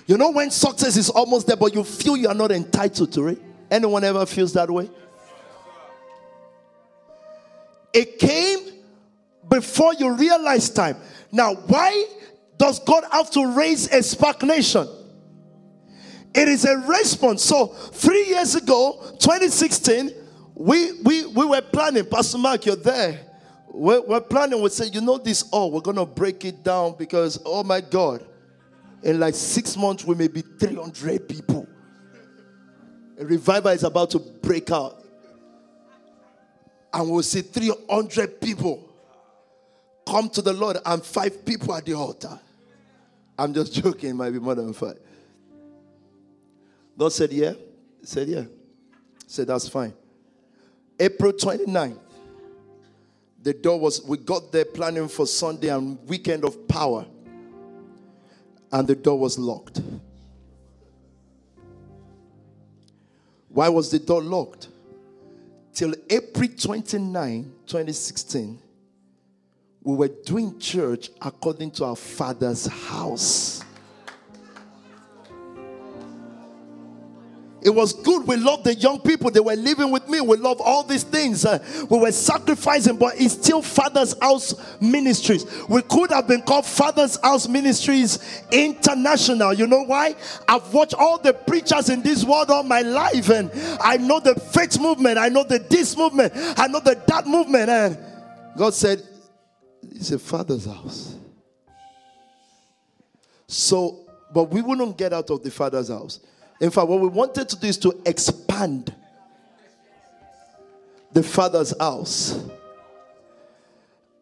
You 0.07 0.17
know 0.17 0.31
when 0.31 0.51
success 0.51 0.97
is 0.97 1.09
almost 1.09 1.47
there, 1.47 1.57
but 1.57 1.75
you 1.75 1.85
feel 1.85 2.17
you 2.17 2.29
are 2.29 2.35
not 2.35 2.51
entitled 2.51 3.13
to 3.13 3.29
it? 3.29 3.39
Anyone 3.71 4.05
ever 4.05 4.27
feels 4.27 4.53
that 4.55 4.71
way? 4.71 4.91
It 7.93 8.19
came 8.19 8.59
before 9.49 9.95
you 9.95 10.15
realize 10.15 10.71
time. 10.71 10.97
Now, 11.31 11.55
why 11.55 12.07
does 12.59 12.79
God 12.81 13.05
have 13.13 13.31
to 13.33 13.55
raise 13.55 13.91
a 13.93 14.03
spark 14.03 14.43
nation? 14.43 14.89
It 16.35 16.49
is 16.49 16.65
a 16.65 16.77
response. 16.79 17.43
So, 17.43 17.67
three 17.67 18.27
years 18.27 18.55
ago, 18.55 18.99
2016, 19.19 20.11
we 20.55 20.93
we 21.03 21.27
we 21.27 21.45
were 21.45 21.61
planning. 21.61 22.07
Pastor 22.07 22.39
Mark, 22.39 22.65
you're 22.65 22.77
there. 22.77 23.21
We're, 23.69 24.03
we're 24.03 24.21
planning. 24.21 24.61
We 24.63 24.69
say, 24.71 24.87
you 24.87 25.01
know, 25.01 25.19
this 25.19 25.43
all 25.51 25.71
we're 25.71 25.81
gonna 25.81 26.07
break 26.07 26.45
it 26.45 26.63
down 26.63 26.95
because, 26.99 27.41
oh 27.45 27.63
my 27.63 27.81
God, 27.81 28.25
in 29.03 29.19
like 29.19 29.35
six 29.35 29.77
months 29.77 30.05
we 30.05 30.15
may 30.15 30.29
be 30.29 30.43
300 30.43 31.29
people. 31.29 31.67
A 33.19 33.25
revival 33.25 33.71
is 33.73 33.85
about 33.85 34.11
to 34.11 34.19
break 34.19 34.71
out, 34.71 35.05
and 36.93 37.11
we'll 37.11 37.23
see 37.23 37.43
300 37.43 38.41
people 38.41 38.89
come 40.07 40.29
to 40.31 40.43
the 40.43 40.53
Lord, 40.53 40.79
and 40.85 41.05
five 41.05 41.45
people 41.45 41.75
at 41.75 41.85
the 41.85 41.95
altar. 41.95 42.39
I'm 43.39 43.55
just 43.55 43.75
joking. 43.83 44.11
It 44.11 44.15
might 44.15 44.31
be 44.31 44.39
more 44.39 44.55
than 44.55 44.73
five. 44.73 44.99
God 46.97 47.13
said, 47.13 47.33
Yeah. 47.33 47.53
He 48.01 48.07
said, 48.07 48.29
Yeah. 48.29 48.43
He 48.43 48.49
said, 49.27 49.47
That's 49.49 49.69
fine. 49.69 49.95
April 51.01 51.33
29th, 51.33 51.99
the 53.43 53.55
door 53.55 53.81
was, 53.81 54.03
we 54.05 54.19
got 54.19 54.53
there 54.53 54.65
planning 54.65 55.09
for 55.09 55.27
Sunday 55.27 55.69
and 55.69 55.99
weekend 56.07 56.45
of 56.45 56.69
power, 56.69 57.07
and 58.73 58.89
the 58.89 58.95
door 58.95 59.19
was 59.19 59.39
locked. 59.39 59.81
Why 63.49 63.69
was 63.69 63.91
the 63.91 63.99
door 63.99 64.23
locked? 64.23 64.69
Till 65.75 65.95
April 66.09 66.49
29, 66.49 67.45
2016, 67.67 68.59
we 69.83 69.97
were 69.97 70.09
doing 70.09 70.59
church 70.59 71.11
according 71.21 71.71
to 71.73 71.85
our 71.85 71.97
father's 71.97 72.67
house. 72.67 73.63
It 77.63 77.71
was 77.71 77.93
good. 77.93 78.27
We 78.27 78.37
loved 78.37 78.65
the 78.65 78.75
young 78.75 78.99
people. 79.01 79.31
They 79.31 79.41
were 79.41 79.55
living 79.55 79.93
with 79.93 80.09
me. 80.09 80.21
We 80.21 80.37
love 80.37 80.61
all 80.61 80.83
these 80.83 81.05
things. 81.05 81.45
Uh, 81.45 81.61
we 81.89 81.97
were 81.97 82.11
sacrificing, 82.11 82.97
but 82.97 83.21
it's 83.21 83.35
still 83.35 83.63
Father's 83.63 84.19
House 84.21 84.81
Ministries. 84.81 85.47
We 85.69 85.83
could 85.83 86.11
have 86.11 86.27
been 86.27 86.43
called 86.43 86.67
Father's 86.67 87.21
House 87.21 87.47
Ministries 87.47 88.43
International. 88.51 89.53
You 89.53 89.69
know 89.69 89.85
why? 89.85 90.17
I've 90.49 90.75
watched 90.75 90.95
all 90.95 91.19
the 91.19 91.33
preachers 91.33 91.89
in 91.89 92.03
this 92.03 92.25
world 92.25 92.51
all 92.51 92.65
my 92.65 92.83
life, 92.83 93.31
and 93.31 93.51
I 93.81 93.97
know 93.97 94.19
the 94.19 94.35
faith 94.35 94.81
movement. 94.81 95.19
I 95.19 95.29
know 95.29 95.45
the 95.45 95.61
this 95.61 95.97
movement. 95.97 96.33
I 96.35 96.67
know 96.67 96.81
the 96.81 97.01
that 97.07 97.29
movement. 97.29 97.71
And 97.71 97.99
God 98.57 98.75
said, 98.75 99.03
It's 99.83 100.11
a 100.11 100.19
Father's 100.19 100.65
house. 100.65 101.15
So, 103.47 104.11
but 104.35 104.45
we 104.45 104.63
wouldn't 104.63 104.99
get 104.99 105.13
out 105.13 105.31
of 105.31 105.45
the 105.45 105.51
Father's 105.51 105.89
house. 105.89 106.19
In 106.63 106.71
fact, 106.71 106.87
what 106.87 107.01
we 107.01 107.09
wanted 107.09 107.49
to 107.49 107.57
do 107.57 107.67
is 107.67 107.77
to 107.79 108.01
expand 108.07 108.95
the 111.13 111.21
father's 111.21 111.77
house. 111.77 112.41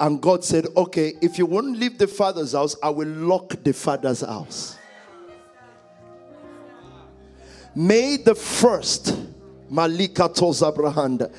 And 0.00 0.22
God 0.22 0.42
said, 0.42 0.66
Okay, 0.74 1.12
if 1.20 1.36
you 1.38 1.44
won't 1.44 1.78
leave 1.78 1.98
the 1.98 2.06
father's 2.08 2.52
house, 2.52 2.74
I 2.82 2.88
will 2.88 3.08
lock 3.08 3.62
the 3.62 3.74
father's 3.74 4.22
house. 4.22 4.78
May 7.74 8.16
the 8.16 8.34
first, 8.34 9.18
Malika 9.68 10.30
Tozabrahanda. 10.30 11.30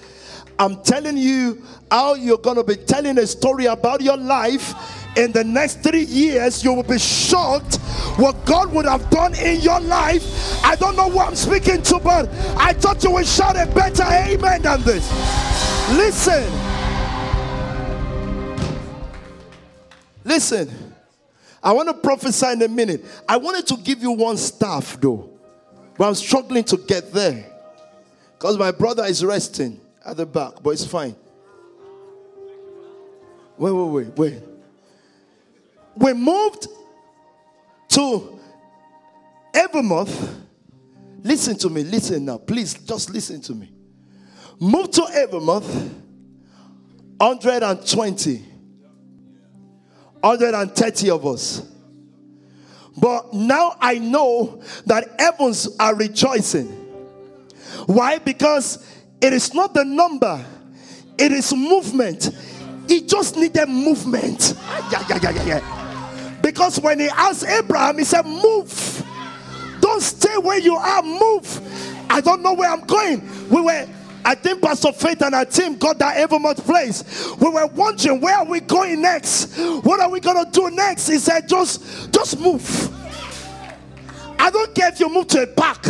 I'm 0.60 0.82
telling 0.84 1.18
you 1.18 1.62
how 1.90 2.14
you're 2.14 2.38
going 2.38 2.58
to 2.58 2.64
be 2.64 2.76
telling 2.76 3.18
a 3.18 3.28
story 3.28 3.66
about 3.66 4.02
your 4.02 4.18
life 4.18 4.74
in 5.18 5.32
the 5.32 5.44
next 5.44 5.84
three 5.84 6.04
years, 6.04 6.64
you 6.64 6.74
will 6.74 6.84
be 6.84 6.98
shocked 6.98 7.78
what 8.18 8.46
God 8.46 8.72
would 8.72 8.86
have 8.86 9.10
done 9.10 9.34
in 9.36 9.60
your 9.60 9.80
life. 9.80 10.24
I 10.64 10.76
don't 10.76 10.96
know 10.96 11.08
what 11.08 11.28
I'm 11.28 11.36
speaking 11.36 11.82
to, 11.84 12.00
but 12.00 12.30
I 12.58 12.74
thought 12.74 13.04
you 13.04 13.12
would 13.12 13.26
shout 13.26 13.56
a 13.58 13.70
better 13.74 14.04
amen 14.04 14.62
than 14.62 14.82
this. 14.84 15.10
Listen. 15.92 16.50
Listen. 20.24 20.94
I 21.64 21.74
want 21.74 21.90
to 21.90 21.94
prophesy 21.94 22.48
in 22.48 22.62
a 22.62 22.68
minute. 22.68 23.04
I 23.28 23.38
wanted 23.38 23.68
to 23.68 23.78
give 23.78 24.02
you 24.02 24.12
one 24.12 24.38
staff 24.38 25.00
though, 25.00 25.30
but 25.98 26.08
I'm 26.08 26.16
struggling 26.16 26.64
to 26.66 26.78
get 26.78 27.12
there 27.12 27.46
because 28.34 28.58
my 28.58 28.72
brother 28.72 29.04
is 29.04 29.24
resting 29.24 29.80
at 30.06 30.18
the 30.18 30.26
back, 30.26 30.54
but 30.64 30.72
it's 30.72 30.86
fine. 30.86 31.16
Wait, 33.58 33.72
wait, 33.72 34.08
wait, 34.08 34.18
wait 34.18 34.44
we 35.96 36.14
moved 36.14 36.68
to 37.90 38.40
Evermouth. 39.54 40.40
Listen 41.24 41.58
to 41.58 41.70
me, 41.70 41.84
listen 41.84 42.26
now. 42.26 42.38
Please 42.38 42.74
just 42.74 43.10
listen 43.12 43.42
to 43.42 43.54
me. 43.54 43.72
Moved 44.60 44.94
to 44.94 45.02
Evermouth, 45.02 45.92
120, 47.18 48.38
130 50.22 51.10
of 51.10 51.26
us. 51.26 51.68
But 52.98 53.34
now 53.34 53.76
I 53.80 54.00
know 54.00 54.62
that 54.86 55.16
Evans 55.20 55.76
are 55.80 55.96
rejoicing. 55.96 56.68
Why? 57.86 58.20
Because 58.20 58.86
it 59.22 59.34
is 59.34 59.54
not 59.54 59.74
the 59.74 59.86
number, 59.86 60.44
it 61.18 61.32
is 61.32 61.54
movement. 61.54 62.30
It 62.88 63.08
just 63.08 63.38
needed 63.38 63.70
movement. 63.70 64.54
Yeah, 64.92 65.06
yeah, 65.08 65.20
yeah, 65.22 65.30
yeah, 65.32 65.46
yeah. 65.46 66.38
Because 66.42 66.80
when 66.80 67.00
he 67.00 67.08
asked 67.08 67.46
Abraham, 67.46 68.00
he 68.00 68.04
said, 68.04 68.26
Move. 68.26 69.06
Don't 69.80 70.02
stay 70.02 70.38
where 70.38 70.60
you 70.60 70.76
are, 70.76 71.02
move. 71.02 72.06
I 72.10 72.22
don't 72.22 72.42
know 72.42 72.54
where 72.54 72.70
I'm 72.70 72.82
going. 72.82 73.22
We 73.50 73.62
were 73.62 73.88
I 74.24 74.36
think 74.36 74.62
Pastor 74.62 74.92
Faith 74.92 75.22
and 75.24 75.34
our 75.34 75.46
team 75.46 75.78
got 75.78 75.98
that 75.98 76.18
Evermont 76.18 76.64
place. 76.64 77.04
We 77.38 77.50
were 77.50 77.66
wondering 77.68 78.22
where 78.22 78.36
are 78.38 78.46
we 78.46 78.60
going 78.60 79.02
next? 79.02 79.58
What 79.58 80.00
are 80.00 80.10
we 80.10 80.20
gonna 80.20 80.50
do 80.52 80.70
next? 80.70 81.08
He 81.08 81.18
said, 81.18 81.50
just 81.50 82.14
just 82.14 82.40
move. 82.40 82.90
I 84.40 84.52
don't 84.52 84.74
care 84.76 84.90
if 84.90 85.00
you 85.00 85.12
move 85.12 85.28
to 85.28 85.44
a 85.44 85.48
park. 85.48 85.88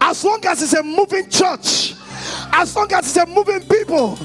As 0.00 0.24
long 0.24 0.44
as 0.46 0.62
it's 0.62 0.74
a 0.74 0.82
moving 0.82 1.28
church, 1.28 1.94
as 2.52 2.74
long 2.76 2.92
as 2.92 3.06
it's 3.06 3.16
a 3.16 3.26
moving 3.26 3.60
people. 3.60 4.16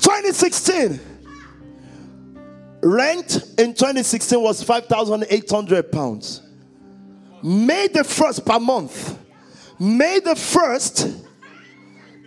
2016 0.00 1.00
rent 2.80 3.54
in 3.58 3.74
2016 3.74 4.40
was 4.40 4.62
5,800 4.62 5.92
pounds. 5.92 6.42
May 7.42 7.88
the 7.88 8.04
first 8.04 8.44
per 8.44 8.58
month. 8.58 9.18
May 9.78 10.20
the 10.20 10.34
first 10.34 10.98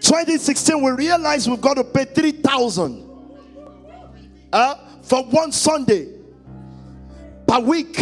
2016 0.01 0.81
we 0.81 0.91
realized 0.91 1.49
we've 1.49 1.61
got 1.61 1.75
to 1.75 1.83
pay 1.83 2.05
3,000 2.05 3.09
uh, 4.53 4.75
for 5.03 5.23
one 5.25 5.51
Sunday 5.51 6.07
per 7.47 7.59
week. 7.59 7.97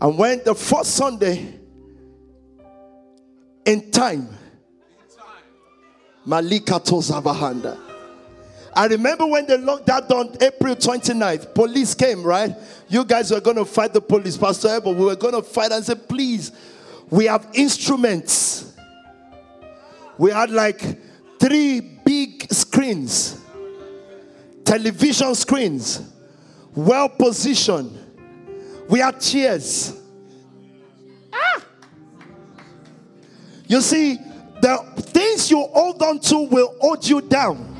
And 0.00 0.18
when 0.18 0.42
the 0.44 0.54
first 0.54 0.94
Sunday 0.94 1.54
in 3.64 3.90
time, 3.90 4.28
Malika 6.24 6.80
Tozabahanda. 6.80 7.78
I 8.74 8.86
remember 8.86 9.26
when 9.26 9.46
they 9.46 9.56
locked 9.56 9.86
that 9.86 10.10
on 10.10 10.36
April 10.40 10.76
29th, 10.76 11.54
police 11.54 11.94
came, 11.94 12.22
right? 12.22 12.54
You 12.88 13.04
guys 13.04 13.30
were 13.30 13.40
going 13.40 13.56
to 13.56 13.64
fight 13.64 13.94
the 13.94 14.02
police, 14.02 14.36
Pastor 14.36 14.68
Eber. 14.68 14.90
We 14.90 15.06
were 15.06 15.16
going 15.16 15.34
to 15.34 15.42
fight 15.42 15.72
and 15.72 15.82
say, 15.84 15.94
please, 15.94 16.52
we 17.08 17.24
have 17.24 17.48
instruments. 17.54 18.74
We 20.18 20.30
had 20.30 20.50
like 20.50 20.82
three 21.38 21.80
big 21.80 22.52
screens, 22.52 23.40
television 24.64 25.34
screens, 25.34 26.02
well 26.74 27.08
positioned. 27.08 28.05
We 28.88 29.00
had 29.00 29.20
chairs. 29.20 30.00
Ah! 31.32 31.62
You 33.66 33.80
see, 33.80 34.18
the 34.60 34.78
things 34.96 35.50
you 35.50 35.58
hold 35.58 36.02
on 36.02 36.20
to 36.20 36.38
will 36.42 36.74
hold 36.80 37.06
you 37.06 37.20
down. 37.20 37.74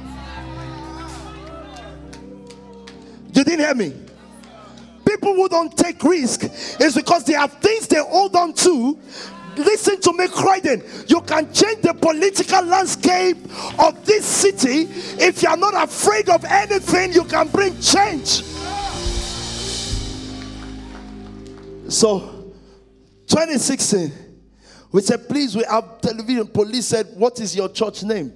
You 3.33 3.45
didn't 3.45 3.61
hear 3.61 3.75
me? 3.75 3.95
People 5.07 5.35
who 5.35 5.49
don't 5.49 5.77
take 5.77 6.03
risk 6.03 6.45
is 6.81 6.95
because 6.95 7.25
they 7.25 7.35
have 7.35 7.53
things 7.55 7.87
they 7.87 8.03
hold 8.03 8.35
on 8.35 8.53
to. 8.55 8.99
Listen 9.57 10.01
to 10.01 10.13
me, 10.13 10.29
Croydon. 10.29 10.83
You 11.07 11.21
can 11.23 11.53
change 11.53 11.83
the 11.83 11.95
political 11.95 12.63
landscape 12.65 13.37
of 13.79 14.05
this 14.05 14.27
city. 14.27 14.89
If 15.23 15.43
you 15.43 15.49
are 15.49 15.57
not 15.57 15.75
afraid 15.75 16.29
of 16.29 16.45
anything, 16.45 17.13
you 17.13 17.25
can 17.25 17.49
bring 17.49 17.79
change. 17.81 18.43
So, 21.89 22.53
2016, 23.29 24.13
we 24.93 25.01
said, 25.03 25.29
please, 25.29 25.55
we 25.57 25.65
have 25.65 26.01
television. 26.01 26.47
Police 26.47 26.87
said, 26.87 27.07
What 27.15 27.39
is 27.41 27.55
your 27.55 27.69
church 27.69 28.03
name? 28.03 28.33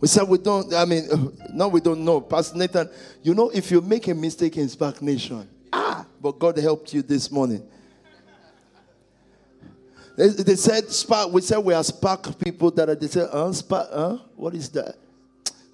We 0.00 0.08
said 0.08 0.24
we 0.24 0.38
don't, 0.38 0.74
I 0.74 0.84
mean, 0.84 1.08
no, 1.54 1.68
we 1.68 1.80
don't 1.80 2.04
know. 2.04 2.20
Pastor 2.20 2.58
Nathan, 2.58 2.90
you 3.22 3.34
know, 3.34 3.50
if 3.50 3.70
you 3.70 3.80
make 3.80 4.08
a 4.08 4.14
mistake 4.14 4.56
in 4.56 4.68
Spark 4.68 5.00
Nation, 5.00 5.48
ah, 5.72 6.04
but 6.20 6.38
God 6.38 6.58
helped 6.58 6.92
you 6.92 7.02
this 7.02 7.30
morning. 7.30 7.66
They, 10.16 10.28
they 10.28 10.56
said 10.56 10.88
Spark, 10.90 11.32
we 11.32 11.40
said 11.40 11.58
we 11.58 11.72
are 11.72 11.84
Spark 11.84 12.38
people 12.38 12.70
that 12.72 12.88
are, 12.88 12.94
they 12.96 13.06
said, 13.06 13.28
uh, 13.30 13.52
Spark, 13.52 13.88
huh? 13.92 14.18
What 14.34 14.54
is 14.54 14.68
that? 14.70 14.96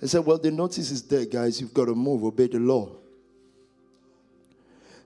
They 0.00 0.06
said, 0.06 0.24
well, 0.24 0.38
the 0.38 0.50
notice 0.50 0.90
is 0.90 1.02
there, 1.02 1.24
guys. 1.24 1.60
You've 1.60 1.74
got 1.74 1.86
to 1.86 1.94
move, 1.94 2.22
obey 2.22 2.46
the 2.46 2.58
law. 2.58 2.96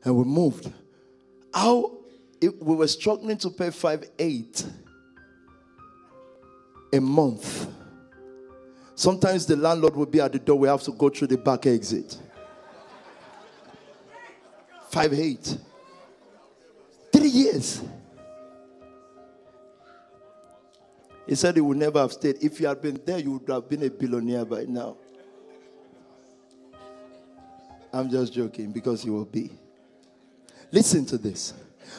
And 0.05 0.17
we 0.17 0.25
moved. 0.25 0.71
How 1.53 1.99
we 2.41 2.75
were 2.75 2.89
struggling 2.89 3.37
to 3.39 3.51
pay 3.51 3.71
five 3.71 4.09
eight 4.19 4.65
a 6.93 7.01
month 7.01 7.69
Sometimes 9.03 9.47
the 9.47 9.57
landlord 9.57 9.97
will 9.97 10.07
be 10.07 10.21
at 10.21 10.33
the 10.33 10.39
door, 10.39 10.57
we 10.57 10.69
have 10.69 10.83
to 10.83 10.93
go 10.93 11.09
through 11.09 11.27
the 11.27 11.37
back 11.37 11.67
exit. 11.67 12.19
Five 14.91 15.13
eight. 15.15 15.59
Three 17.13 17.29
years. 17.29 17.83
He 21.27 21.35
said 21.35 21.57
he 21.57 21.61
would 21.61 21.79
never 21.79 21.99
have 21.99 22.13
stayed. 22.13 22.37
If 22.43 22.61
you 22.61 22.69
had 22.69 22.81
been 22.81 23.01
there, 23.05 23.19
you 23.19 23.33
would 23.33 23.49
have 23.49 23.69
been 23.69 23.83
a 23.83 23.91
billionaire 23.91 24.45
by 24.45 24.67
now. 24.69 24.97
I'm 27.93 28.09
just 28.09 28.33
joking 28.33 28.71
because 28.71 29.05
you 29.05 29.15
will 29.15 29.25
be. 29.25 29.51
Listen 30.73 31.05
to 31.07 31.19
this. 31.19 31.53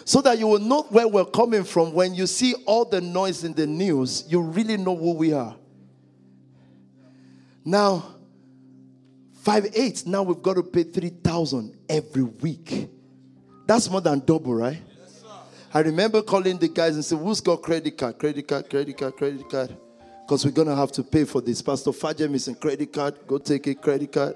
So 0.03 0.19
that 0.21 0.37
you 0.37 0.47
will 0.47 0.59
know 0.59 0.81
where 0.89 1.07
we're 1.07 1.23
coming 1.23 1.63
from 1.63 1.93
when 1.93 2.13
you 2.13 2.27
see 2.27 2.55
all 2.65 2.83
the 2.83 2.99
noise 2.99 3.43
in 3.43 3.53
the 3.53 3.67
news, 3.67 4.25
you 4.27 4.41
really 4.41 4.75
know 4.75 4.97
who 4.97 5.13
we 5.13 5.31
are. 5.31 5.55
Now, 7.63 8.03
five 9.35 9.67
eight. 9.73 10.05
Now 10.05 10.23
we've 10.23 10.41
got 10.41 10.55
to 10.55 10.63
pay 10.63 10.83
three 10.83 11.09
thousand 11.09 11.77
every 11.87 12.23
week. 12.23 12.89
That's 13.65 13.89
more 13.89 14.01
than 14.01 14.19
double, 14.19 14.55
right? 14.55 14.81
I 15.73 15.79
remember 15.79 16.21
calling 16.21 16.57
the 16.57 16.67
guys 16.67 16.95
and 16.95 17.05
saying, 17.05 17.23
"Who's 17.23 17.39
got 17.39 17.61
credit 17.61 17.97
card? 17.97 18.19
Credit 18.19 18.45
card? 18.45 18.69
Credit 18.69 18.97
card? 18.97 19.15
Credit 19.15 19.49
card?" 19.49 19.77
Because 20.25 20.43
we're 20.45 20.51
gonna 20.51 20.75
have 20.75 20.91
to 20.93 21.03
pay 21.03 21.23
for 21.23 21.41
this. 21.41 21.61
Pastor 21.61 21.91
Fajem 21.91 22.33
is 22.33 22.47
in 22.47 22.55
credit 22.55 22.91
card. 22.91 23.15
Go 23.25 23.37
take 23.37 23.67
a 23.67 23.75
credit 23.75 24.11
card. 24.11 24.35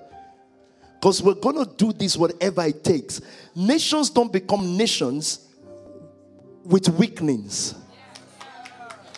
Because 0.99 1.21
we're 1.21 1.35
gonna 1.35 1.65
do 1.65 1.93
this 1.93 2.17
whatever 2.17 2.63
it 2.65 2.83
takes. 2.83 3.21
Nations 3.55 4.09
don't 4.09 4.31
become 4.31 4.75
nations 4.75 5.47
with 6.63 6.89
weaklings. 6.89 7.75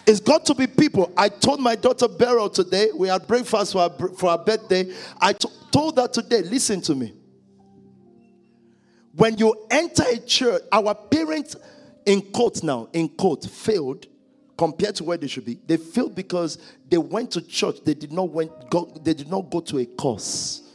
It's 0.06 0.20
got 0.20 0.46
to 0.48 0.56
be 0.56 0.66
people. 0.66 1.12
I 1.16 1.30
told 1.30 1.60
my 1.60 1.76
daughter 1.76 2.08
Beryl 2.08 2.50
today, 2.50 2.90
we 2.96 3.08
had 3.08 3.28
breakfast 3.28 3.74
for 3.74 3.90
her, 3.90 4.08
for 4.10 4.32
her 4.32 4.38
birthday. 4.38 4.92
I 5.22 5.34
t- 5.34 5.48
told 5.72 5.98
her 5.98 6.08
today, 6.08 6.42
listen 6.42 6.82
to 6.82 6.96
me. 6.96 7.14
When 9.14 9.38
you 9.38 9.68
enter 9.70 10.04
a 10.10 10.18
church, 10.18 10.64
our 10.72 10.96
parents, 10.96 11.56
in 12.06 12.22
court 12.22 12.64
now, 12.64 12.90
in 12.92 13.10
court, 13.10 13.46
failed 13.46 14.08
compared 14.58 14.96
to 14.96 15.04
where 15.04 15.18
they 15.18 15.28
should 15.28 15.46
be. 15.46 15.60
They 15.68 15.78
failed 15.78 16.16
because 16.16 16.58
they 16.90 16.98
went 16.98 17.32
to 17.32 17.42
church. 17.42 17.78
They 17.86 17.94
did 17.94 18.12
not 18.12 18.30
went 18.30 18.70
go, 18.70 18.92
they 19.04 19.14
did 19.14 19.30
not 19.30 19.50
go 19.52 19.60
to 19.62 19.78
a 19.78 19.86
course. 19.86 20.69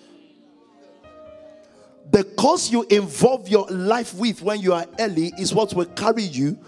The 2.10 2.24
course 2.24 2.70
you 2.70 2.84
involve 2.90 3.48
your 3.48 3.66
life 3.68 4.14
with 4.14 4.42
when 4.42 4.60
you 4.60 4.72
are 4.72 4.86
early 4.98 5.32
is 5.38 5.54
what 5.54 5.74
will 5.74 5.86
carry 5.86 6.22
you 6.22 6.58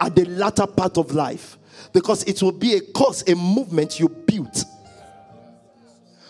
at 0.00 0.14
the 0.14 0.24
latter 0.24 0.66
part 0.66 0.96
of 0.96 1.12
life 1.14 1.58
because 1.92 2.22
it 2.24 2.42
will 2.42 2.52
be 2.52 2.74
a 2.74 2.80
cause, 2.80 3.28
a 3.28 3.34
movement 3.34 3.98
you 3.98 4.08
built. 4.08 4.64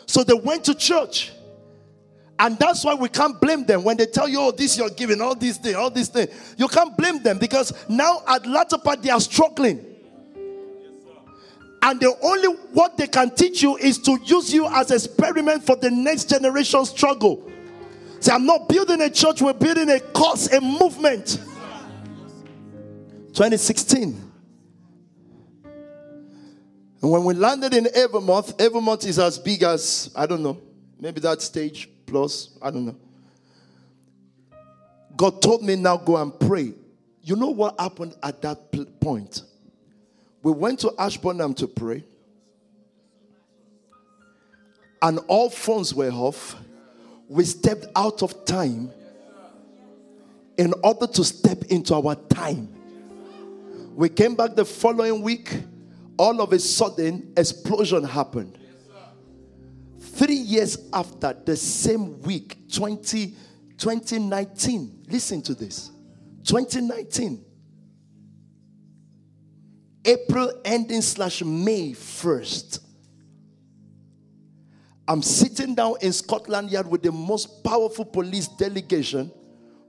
So 0.07 0.25
they 0.25 0.35
went 0.35 0.65
to 0.65 0.75
church. 0.75 1.33
And 2.39 2.59
that's 2.59 2.85
why 2.85 2.95
we 2.95 3.11
can't 3.11 3.39
blame 3.39 3.67
them 3.67 3.85
when 3.85 3.99
they 3.99 4.07
tell 4.07 4.27
you, 4.27 4.41
oh, 4.41 4.51
this 4.51 4.79
you're 4.79 4.89
giving, 4.89 5.21
all 5.21 5.35
these 5.35 5.59
things, 5.59 5.77
all 5.77 5.91
these 5.91 6.09
things. 6.09 6.55
You 6.57 6.69
can't 6.69 6.97
blame 6.97 7.23
them 7.23 7.39
because 7.39 7.73
now 7.89 8.23
at 8.27 8.47
latter 8.47 8.79
part 8.79 9.03
they 9.03 9.11
are 9.11 9.21
struggling. 9.21 9.85
And 11.83 12.01
the 12.01 12.17
only 12.23 12.49
what 12.73 12.97
they 12.97 13.07
can 13.07 13.31
teach 13.35 13.63
you 13.63 13.77
is 13.77 13.99
to 13.99 14.19
use 14.25 14.53
you 14.53 14.67
as 14.67 14.91
experiment 14.91 15.65
for 15.65 15.77
the 15.77 15.91
next 15.91 16.31
generation 16.31 16.85
struggle. 16.87 17.50
Say, 18.21 18.33
I'm 18.33 18.45
not 18.47 18.69
building 18.69 19.01
a 19.01 19.11
church, 19.11 19.41
we're 19.41 19.55
building 19.55 19.91
a 19.91 19.99
cause, 19.99 20.53
a 20.53 20.61
movement. 20.61 21.39
2016. 23.33 24.31
And 27.03 27.11
when 27.11 27.25
we 27.25 27.33
landed 27.33 27.73
in 27.73 27.85
Evermont, 27.85 28.57
Evermont 28.59 29.07
is 29.07 29.19
as 29.19 29.39
big 29.39 29.63
as, 29.63 30.11
I 30.15 30.27
don't 30.27 30.43
know, 30.43 30.61
maybe 30.99 31.21
that 31.21 31.41
stage 31.41 31.89
plus, 32.05 32.51
I 32.61 32.71
don't 32.71 32.85
know. 32.85 32.97
God 35.17 35.41
told 35.41 35.63
me 35.63 35.77
now 35.77 35.97
go 35.97 36.19
and 36.19 36.39
pray. 36.39 36.75
You 37.23 37.37
know 37.37 37.51
what 37.51 37.81
happened 37.81 38.17
at 38.23 38.43
that 38.43 38.71
point? 39.01 39.43
We 40.43 40.53
went 40.53 40.81
to 40.81 40.93
Ashburnham 40.99 41.55
to 41.55 41.67
pray, 41.67 42.05
and 45.03 45.21
all 45.29 45.51
phones 45.51 45.95
were 45.95 46.11
off. 46.11 46.57
We 47.31 47.45
stepped 47.45 47.87
out 47.95 48.25
of 48.25 48.45
time 48.45 48.91
in 50.59 50.75
order 50.83 51.07
to 51.07 51.23
step 51.23 51.63
into 51.67 51.95
our 51.95 52.17
time. 52.17 52.75
We 53.95 54.09
came 54.09 54.35
back 54.35 54.57
the 54.57 54.65
following 54.65 55.23
week 55.23 55.63
all 56.19 56.43
of 56.43 56.53
a 56.53 56.59
sudden, 56.59 57.33
explosion 57.37 58.03
happened. 58.03 58.59
Three 60.01 60.35
years 60.35 60.77
after, 60.93 61.33
the 61.33 61.57
same 61.57 62.21
week, 62.23 62.69
20, 62.71 63.35
2019, 63.79 65.05
listen 65.09 65.41
to 65.41 65.55
this. 65.55 65.93
2019. 66.43 67.45
April 70.05 70.53
ending 70.65 71.01
slash 71.01 71.43
May 71.45 71.93
1st. 71.93 72.81
I'm 75.11 75.23
sitting 75.23 75.75
down 75.75 75.97
in 76.03 76.13
Scotland 76.13 76.71
Yard 76.71 76.87
with 76.87 77.03
the 77.03 77.11
most 77.11 77.65
powerful 77.65 78.05
police 78.05 78.47
delegation 78.47 79.33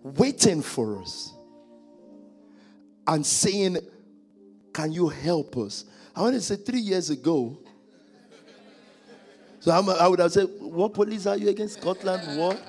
waiting 0.01 0.63
for 0.63 0.99
us 0.99 1.31
and 3.05 3.23
saying, 3.23 3.77
Can 4.73 4.91
you 4.91 5.09
help 5.09 5.57
us? 5.57 5.85
I 6.15 6.21
want 6.21 6.33
to 6.33 6.41
say 6.41 6.55
three 6.55 6.79
years 6.79 7.11
ago. 7.11 7.55
So 9.59 9.71
I 9.71 10.07
would 10.07 10.17
have 10.17 10.31
said, 10.31 10.47
What 10.59 10.95
police 10.95 11.27
are 11.27 11.37
you 11.37 11.49
against? 11.49 11.79
Scotland? 11.79 12.39
What? 12.39 12.59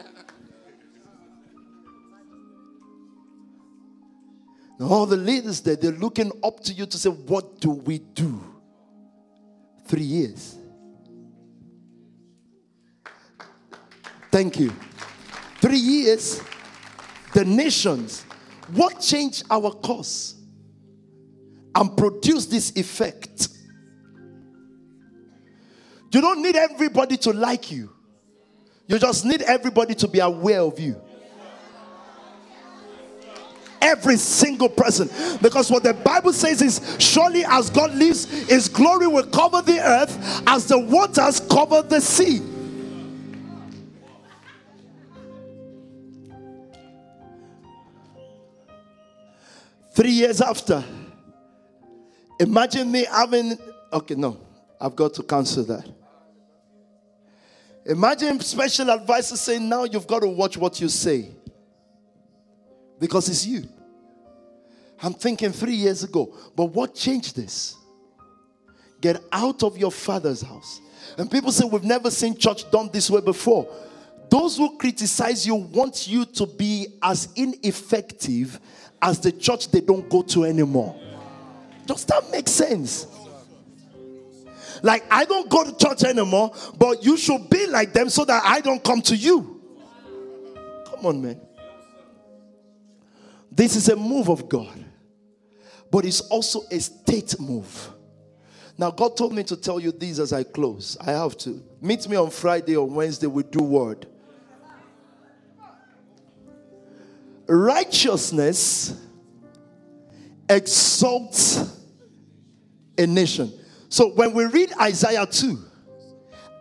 all 4.79 5.07
the 5.07 5.17
leaders 5.17 5.63
there, 5.63 5.77
they're 5.77 5.93
looking 5.93 6.31
up 6.45 6.61
to 6.65 6.75
you 6.75 6.85
to 6.85 6.99
say, 6.99 7.09
What 7.09 7.63
do 7.63 7.71
we 7.71 7.97
do? 8.01 8.45
Three 9.87 10.03
years. 10.03 10.59
Thank 14.33 14.59
you. 14.59 14.73
Three 15.61 15.77
years, 15.77 16.43
the 17.35 17.45
nations, 17.45 18.25
what 18.73 18.99
changed 18.99 19.45
our 19.51 19.71
course 19.71 20.35
and 21.75 21.95
produced 21.97 22.51
this 22.51 22.73
effect? 22.75 23.49
You 26.11 26.21
don't 26.23 26.43
need 26.43 26.57
everybody 26.57 27.19
to 27.19 27.33
like 27.33 27.71
you, 27.71 27.93
you 28.87 28.99
just 28.99 29.25
need 29.25 29.43
everybody 29.43 29.95
to 29.97 30.09
be 30.09 30.19
aware 30.19 30.61
of 30.61 30.81
you 30.81 31.01
every 33.83 34.17
single 34.17 34.69
person. 34.69 35.11
Because 35.43 35.71
what 35.71 35.83
the 35.83 35.93
Bible 35.93 36.33
says 36.33 36.63
is, 36.63 36.97
surely 36.99 37.45
as 37.45 37.69
God 37.69 37.93
lives, 37.95 38.25
his 38.49 38.69
glory 38.69 39.09
will 39.09 39.27
cover 39.27 39.61
the 39.61 39.81
earth 39.81 40.43
as 40.47 40.67
the 40.69 40.79
waters 40.79 41.41
cover 41.41 41.83
the 41.83 42.01
sea. 42.01 42.41
Three 49.95 50.11
years 50.11 50.41
after, 50.41 50.83
imagine 52.41 52.91
me 52.91 53.05
having, 53.05 53.59
okay, 53.93 54.15
no, 54.15 54.39
I've 54.81 54.97
got 54.97 55.15
to 55.15 55.23
cancel 55.23 55.65
that. 55.65 55.87
Imagine 57.85 58.41
special 58.41 58.91
advisor 58.91 59.37
saying, 59.37 59.69
now 59.69 59.85
you've 59.85 60.07
got 60.07 60.21
to 60.21 60.29
watch 60.29 60.57
what 60.57 60.81
you 60.81 60.89
say 60.89 61.29
because 62.99 63.29
it's 63.29 63.45
you. 63.45 63.65
I'm 65.03 65.13
thinking 65.13 65.51
three 65.51 65.75
years 65.75 66.05
ago, 66.05 66.33
but 66.55 66.67
what 66.67 66.95
changed 66.95 67.35
this? 67.35 67.75
Get 69.01 69.21
out 69.33 69.65
of 69.65 69.77
your 69.77 69.91
father's 69.91 70.43
house. 70.43 70.81
And 71.19 71.29
people 71.29 71.51
say, 71.51 71.65
We've 71.65 71.83
never 71.83 72.11
seen 72.11 72.37
church 72.37 72.71
done 72.71 72.89
this 72.93 73.11
way 73.11 73.21
before. 73.21 73.69
Those 74.33 74.57
who 74.57 74.79
criticize 74.79 75.47
you 75.47 75.57
want 75.57 76.09
you 76.09 76.25
to 76.25 76.47
be 76.47 76.87
as 77.03 77.29
ineffective 77.37 78.59
as 79.03 79.21
the 79.21 79.31
church 79.31 79.71
they 79.71 79.83
don't 79.83 80.09
go 80.09 80.23
to 80.23 80.45
anymore. 80.45 80.99
Does 81.85 82.07
that 82.07 82.31
make 82.31 82.49
sense? 82.49 83.07
Like, 84.83 85.05
I 85.11 85.27
don't 85.27 85.51
go 85.51 85.65
to 85.65 85.77
church 85.77 86.05
anymore, 86.05 86.51
but 86.79 87.05
you 87.05 87.19
should 87.19 87.51
be 87.51 87.67
like 87.67 87.93
them 87.93 88.09
so 88.09 88.25
that 88.25 88.43
I 88.43 88.63
don't 88.63 88.83
come 88.83 89.03
to 89.03 89.15
you. 89.15 89.61
Come 90.87 91.05
on, 91.05 91.21
man. 91.21 91.39
This 93.51 93.77
is 93.77 93.91
a 93.91 93.97
move 93.97 94.31
of 94.31 94.49
God, 94.49 94.83
but 95.91 96.07
it's 96.07 96.23
also 96.23 96.63
a 96.71 96.81
state 96.81 97.39
move. 97.39 97.91
Now, 98.79 98.93
God 98.93 99.15
told 99.15 99.35
me 99.35 99.43
to 99.43 99.59
tell 99.59 99.79
you 99.79 99.93
this 99.93 100.19
as 100.19 100.33
I 100.33 100.43
close. 100.43 100.97
I 101.03 101.11
have 101.11 101.37
to. 101.37 101.63
Meet 101.83 102.09
me 102.09 102.17
on 102.17 102.31
Friday 102.31 102.77
or 102.77 102.89
Wednesday, 102.89 103.27
we 103.27 103.43
do 103.43 103.63
word. 103.63 104.07
Righteousness 107.53 108.99
exalts 110.49 111.79
a 112.97 113.07
nation. 113.07 113.53
So 113.91 114.09
when 114.15 114.33
we 114.33 114.47
read 114.47 114.73
Isaiah 114.81 115.27
2 115.27 115.59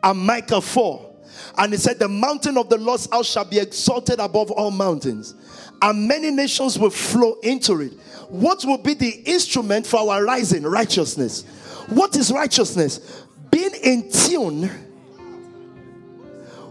and 0.04 0.20
Micah 0.20 0.60
4, 0.60 1.16
and 1.58 1.74
it 1.74 1.80
said, 1.80 1.98
The 1.98 2.10
mountain 2.10 2.58
of 2.58 2.68
the 2.68 2.78
Lord's 2.78 3.10
house 3.10 3.32
shall 3.32 3.46
be 3.46 3.60
exalted 3.60 4.20
above 4.20 4.52
all 4.52 4.70
mountains 4.70 5.36
and 5.82 6.08
many 6.08 6.30
nations 6.30 6.78
will 6.78 6.90
flow 6.90 7.38
into 7.42 7.82
it. 7.82 7.94
What 8.30 8.64
will 8.66 8.78
be 8.78 8.94
the 8.94 9.10
instrument 9.26 9.88
for 9.88 10.12
our 10.12 10.24
rising? 10.24 10.64
Righteousness. 10.64 11.44
What 11.88 12.16
is 12.16 12.32
righteousness? 12.32 13.26
Being 13.50 13.74
in 13.82 14.12
tune 14.12 14.70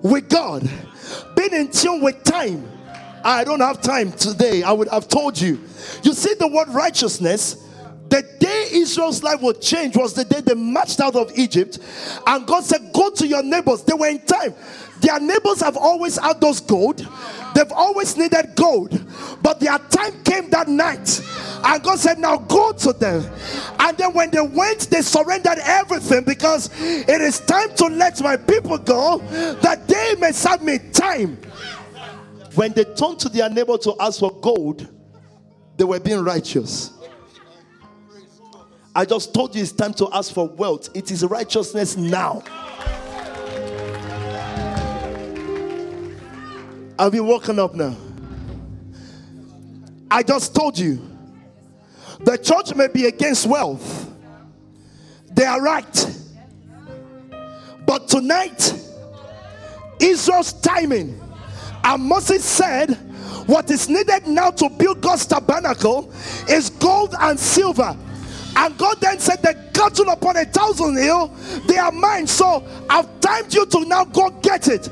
with 0.03 0.29
God, 0.29 0.69
being 1.37 1.53
in 1.53 1.71
tune 1.71 2.01
with 2.01 2.23
time. 2.23 2.80
I 3.25 3.45
don't 3.45 3.61
have 3.61 3.81
time 3.81 4.13
today. 4.13 4.63
I 4.63 4.73
would 4.73 4.89
have 4.89 5.09
told 5.09 5.41
you. 5.41 5.61
You 6.03 6.13
see 6.13 6.35
the 6.35 6.49
word 6.49 6.69
righteousness. 6.69 7.67
The 8.09 8.23
day 8.41 8.69
Israel's 8.73 9.23
life 9.23 9.41
would 9.41 9.61
change 9.61 9.97
was 9.97 10.15
the 10.15 10.25
day 10.25 10.41
they 10.41 10.55
marched 10.55 10.99
out 10.99 11.15
of 11.15 11.31
Egypt, 11.39 11.79
and 12.27 12.45
God 12.45 12.65
said, 12.65 12.93
Go 12.93 13.11
to 13.11 13.27
your 13.27 13.43
neighbors. 13.43 13.85
They 13.85 13.93
were 13.93 14.09
in 14.09 14.21
time. 14.23 14.55
Their 15.01 15.21
neighbors 15.21 15.61
have 15.61 15.77
always 15.77 16.19
had 16.19 16.41
those 16.41 16.61
gold. 16.61 17.07
They've 17.55 17.73
always 17.73 18.17
needed 18.17 18.53
gold. 18.55 19.01
But 19.43 19.61
their 19.61 19.79
time 19.79 20.23
came 20.25 20.51
that 20.51 20.69
night. 20.69 21.23
And 21.65 21.83
God 21.83 21.99
said, 21.99 22.19
Now 22.19 22.37
go 22.37 22.73
to 22.73 22.93
them. 22.93 23.25
And 23.79 23.97
then 23.97 24.13
when 24.13 24.31
they 24.31 24.41
went, 24.41 24.91
they 24.91 25.03
surrendered 25.03 25.59
everything 25.63 26.25
because 26.25 26.69
it 26.81 27.21
is 27.21 27.41
time 27.41 27.75
to 27.77 27.87
let 27.87 28.21
my 28.21 28.37
people 28.37 28.77
go 28.79 29.19
that 29.63 29.87
they 29.87 30.17
may 30.19 30.33
serve 30.33 30.63
me 30.63 30.79
time. 30.93 31.39
When 32.61 32.75
they 32.75 32.85
turned 32.85 33.19
to 33.21 33.31
their 33.31 33.49
neighbor 33.49 33.79
to 33.79 33.97
ask 33.99 34.21
for 34.21 34.31
gold, 34.31 34.87
they 35.79 35.85
were 35.85 35.99
being 35.99 36.23
righteous. 36.23 36.93
I 38.95 39.07
just 39.07 39.33
told 39.33 39.57
you 39.57 39.63
it's 39.63 39.73
time 39.73 39.95
to 39.95 40.11
ask 40.13 40.35
for 40.35 40.47
wealth. 40.47 40.91
It 40.95 41.11
is 41.11 41.25
righteousness 41.25 41.97
now. 41.97 42.43
I've 46.99 47.15
you 47.15 47.25
woken 47.25 47.59
up 47.59 47.75
now? 47.75 47.97
I 50.11 50.23
just 50.23 50.55
told 50.55 50.79
you 50.79 51.01
the 52.19 52.37
church 52.37 52.75
may 52.75 52.89
be 52.89 53.07
against 53.07 53.47
wealth, 53.47 54.13
they 55.33 55.47
are 55.47 55.63
right. 55.63 56.21
But 57.87 58.07
tonight, 58.07 58.75
Israel's 59.99 60.53
timing, 60.61 61.19
and 61.85 62.03
Moses 62.03 62.45
said, 62.45 62.95
What 63.47 63.71
is 63.71 63.89
needed 63.89 64.27
now 64.27 64.51
to 64.51 64.69
build 64.69 65.01
God's 65.01 65.27
tabernacle 65.27 66.13
is 66.49 66.71
gold 66.71 67.15
and 67.19 67.39
silver. 67.39 67.97
And 68.57 68.77
God 68.77 69.01
then 69.01 69.19
said, 69.19 69.43
The 69.43 69.55
cattle 69.73 70.11
upon 70.11 70.37
a 70.37 70.45
thousand 70.45 70.97
hill, 70.97 71.29
they 71.67 71.79
are 71.79 71.93
mine. 71.93 72.27
So 72.27 72.67
I've 72.89 73.21
timed 73.21 73.55
you 73.55 73.67
to 73.67 73.85
now 73.87 74.05
go 74.05 74.31
get 74.43 74.69
it. 74.69 74.89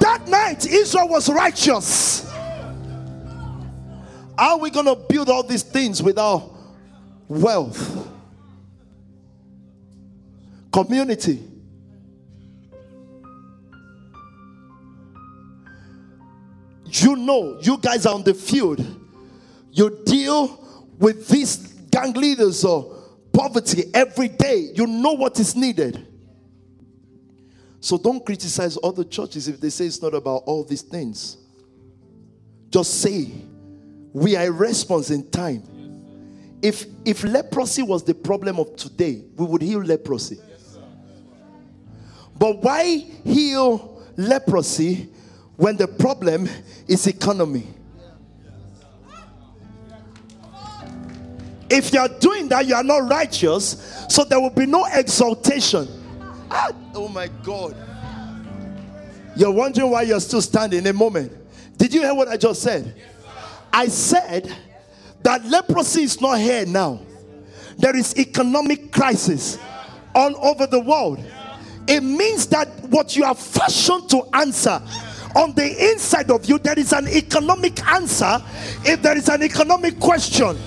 That 0.00 0.28
night, 0.28 0.66
Israel 0.66 1.08
was 1.08 1.28
righteous. 1.28 2.28
How 4.38 4.52
are 4.52 4.58
we 4.58 4.70
going 4.70 4.86
to 4.86 4.94
build 4.94 5.28
all 5.28 5.42
these 5.42 5.64
things 5.64 6.00
without 6.02 6.52
wealth? 7.26 8.08
Community. 10.72 11.47
You 17.00 17.16
know, 17.16 17.58
you 17.60 17.78
guys 17.78 18.06
are 18.06 18.14
on 18.14 18.22
the 18.22 18.34
field. 18.34 18.84
You 19.72 20.02
deal 20.04 20.86
with 20.98 21.28
these 21.28 21.56
gang 21.90 22.12
leaders 22.12 22.64
or 22.64 22.94
poverty 23.32 23.84
every 23.94 24.28
day. 24.28 24.70
You 24.74 24.86
know 24.86 25.12
what 25.12 25.38
is 25.38 25.54
needed. 25.54 26.06
So 27.80 27.96
don't 27.96 28.24
criticize 28.24 28.76
other 28.82 29.04
churches 29.04 29.46
if 29.46 29.60
they 29.60 29.70
say 29.70 29.86
it's 29.86 30.02
not 30.02 30.14
about 30.14 30.42
all 30.46 30.64
these 30.64 30.82
things. 30.82 31.36
Just 32.70 33.00
say, 33.00 33.30
we 34.12 34.36
are 34.36 34.46
a 34.46 34.50
response 34.50 35.10
in 35.10 35.30
time. 35.30 35.62
If 36.60 36.86
if 37.04 37.22
leprosy 37.22 37.82
was 37.82 38.02
the 38.02 38.14
problem 38.14 38.58
of 38.58 38.74
today, 38.74 39.22
we 39.36 39.46
would 39.46 39.62
heal 39.62 39.80
leprosy. 39.80 40.38
But 42.36 42.58
why 42.62 42.84
heal 43.24 44.04
leprosy 44.16 45.08
when 45.58 45.76
the 45.76 45.88
problem 45.88 46.48
is 46.86 47.06
economy? 47.08 47.66
If 51.68 51.92
you 51.92 51.98
are 51.98 52.08
doing 52.08 52.48
that, 52.48 52.64
you 52.64 52.76
are 52.76 52.84
not 52.84 53.10
righteous, 53.10 54.06
so 54.08 54.24
there 54.24 54.40
will 54.40 54.50
be 54.50 54.66
no 54.66 54.86
exaltation. 54.86 55.86
Ah, 56.50 56.70
oh 56.94 57.08
my 57.08 57.28
God. 57.42 57.76
You're 59.36 59.50
wondering 59.50 59.90
why 59.90 60.02
you're 60.02 60.20
still 60.20 60.40
standing 60.40 60.86
a 60.86 60.92
moment. 60.92 61.32
Did 61.76 61.92
you 61.92 62.02
hear 62.02 62.14
what 62.14 62.28
I 62.28 62.36
just 62.36 62.62
said? 62.62 62.94
I 63.72 63.88
said 63.88 64.54
that 65.24 65.44
leprosy 65.44 66.04
is 66.04 66.20
not 66.20 66.38
here 66.38 66.66
now. 66.66 67.00
There 67.76 67.96
is 67.96 68.16
economic 68.16 68.92
crisis 68.92 69.58
all 70.14 70.34
over 70.46 70.68
the 70.68 70.80
world. 70.80 71.22
It 71.88 72.02
means 72.02 72.46
that 72.46 72.68
what 72.84 73.16
you 73.16 73.24
are 73.24 73.34
fashioned 73.34 74.08
to 74.10 74.22
answer 74.32 74.80
on 75.38 75.52
the 75.54 75.92
inside 75.92 76.30
of 76.32 76.46
you, 76.46 76.58
there 76.58 76.78
is 76.78 76.92
an 76.92 77.06
economic 77.08 77.80
answer 77.86 78.42
if 78.84 79.00
there 79.00 79.16
is 79.16 79.28
an 79.28 79.44
economic 79.44 80.00
question. 80.00 80.58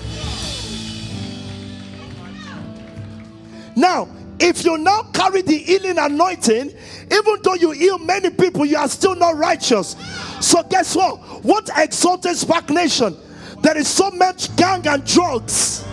Now, 3.76 4.08
if 4.40 4.64
you 4.64 4.78
now 4.78 5.02
carry 5.12 5.42
the 5.42 5.58
healing 5.58 5.98
anointing, 5.98 6.72
even 7.12 7.36
though 7.42 7.54
you 7.54 7.72
heal 7.72 7.98
many 7.98 8.30
people, 8.30 8.64
you 8.64 8.78
are 8.78 8.88
still 8.88 9.14
not 9.14 9.36
righteous. 9.36 9.94
So, 10.40 10.62
guess 10.62 10.96
what? 10.96 11.18
What 11.44 11.70
exalted 11.76 12.36
Spark 12.36 12.70
Nation? 12.70 13.14
There 13.62 13.76
is 13.76 13.88
so 13.88 14.10
much 14.10 14.54
gang 14.56 14.86
and 14.88 15.04
drugs 15.04 15.84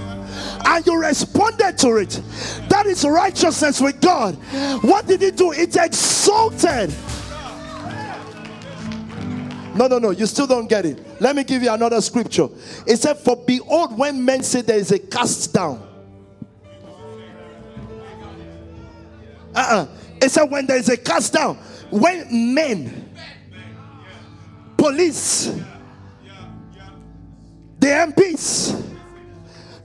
and 0.65 0.85
you 0.85 0.99
responded 0.99 1.77
to 1.79 1.97
it. 1.97 2.21
That 2.69 2.85
is 2.85 3.03
righteousness 3.03 3.81
with 3.81 3.99
God. 4.01 4.35
What 4.83 5.07
did 5.07 5.21
he 5.21 5.31
do? 5.31 5.51
It 5.51 5.75
exalted. 5.75 6.93
No, 9.79 9.87
no, 9.87 9.97
no, 9.97 10.09
you 10.09 10.25
still 10.25 10.45
don't 10.45 10.67
get 10.67 10.85
it. 10.85 10.99
Let 11.21 11.37
me 11.37 11.45
give 11.45 11.63
you 11.63 11.71
another 11.71 12.01
scripture. 12.01 12.49
It 12.85 12.97
said, 12.97 13.17
For 13.17 13.37
behold, 13.37 13.97
when 13.97 14.25
men 14.25 14.43
say 14.43 14.59
there 14.61 14.77
is 14.77 14.91
a 14.91 14.99
cast 14.99 15.53
down. 15.53 15.81
Uh 19.55 19.57
uh-uh. 19.57 19.75
uh 19.77 19.87
It 20.21 20.31
said, 20.31 20.51
When 20.51 20.65
there 20.65 20.75
is 20.75 20.89
a 20.89 20.97
cast 20.97 21.31
down, 21.31 21.55
when 21.91 22.53
men, 22.53 23.09
police, 24.75 25.45
the 27.79 27.87
MPs, 27.87 28.83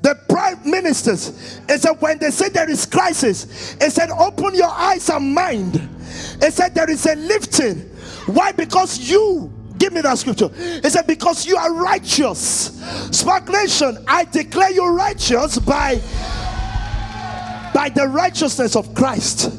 the 0.03 0.17
prime 0.29 0.59
ministers, 0.69 1.61
it 1.69 1.81
said, 1.81 1.93
when 2.01 2.19
they 2.19 2.33
say 2.33 2.49
there 2.49 2.69
is 2.69 2.85
crisis, 2.85 3.77
it 3.81 3.93
said, 3.93 4.11
open 4.11 4.57
your 4.57 4.71
eyes 4.71 5.09
and 5.09 5.33
mind. 5.33 5.77
It 6.43 6.53
said, 6.53 6.75
there 6.75 6.91
is 6.91 7.07
a 7.07 7.15
lifting. 7.15 7.79
Why? 8.27 8.51
Because 8.51 8.99
you 8.99 9.53
Give 9.85 9.93
me 9.93 10.01
that 10.01 10.17
scripture. 10.17 10.49
He 10.49 10.89
said, 10.89 11.07
Because 11.07 11.45
you 11.45 11.59
are 11.59 11.71
righteous. 11.75 12.81
Spark 13.15 13.51
Nation, 13.51 14.03
I 14.09 14.25
declare 14.25 14.71
you 14.71 14.89
righteous 14.89 15.59
by, 15.59 15.97
by 17.75 17.91
the 17.91 18.09
righteousness 18.09 18.77
of 18.77 18.95
Christ. 18.95 19.55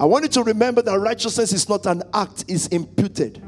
I 0.00 0.06
want 0.06 0.22
you 0.22 0.30
to 0.30 0.42
remember 0.42 0.80
that 0.80 0.98
righteousness 0.98 1.52
is 1.52 1.68
not 1.68 1.84
an 1.84 2.02
act, 2.14 2.46
it's 2.48 2.68
imputed. 2.68 3.42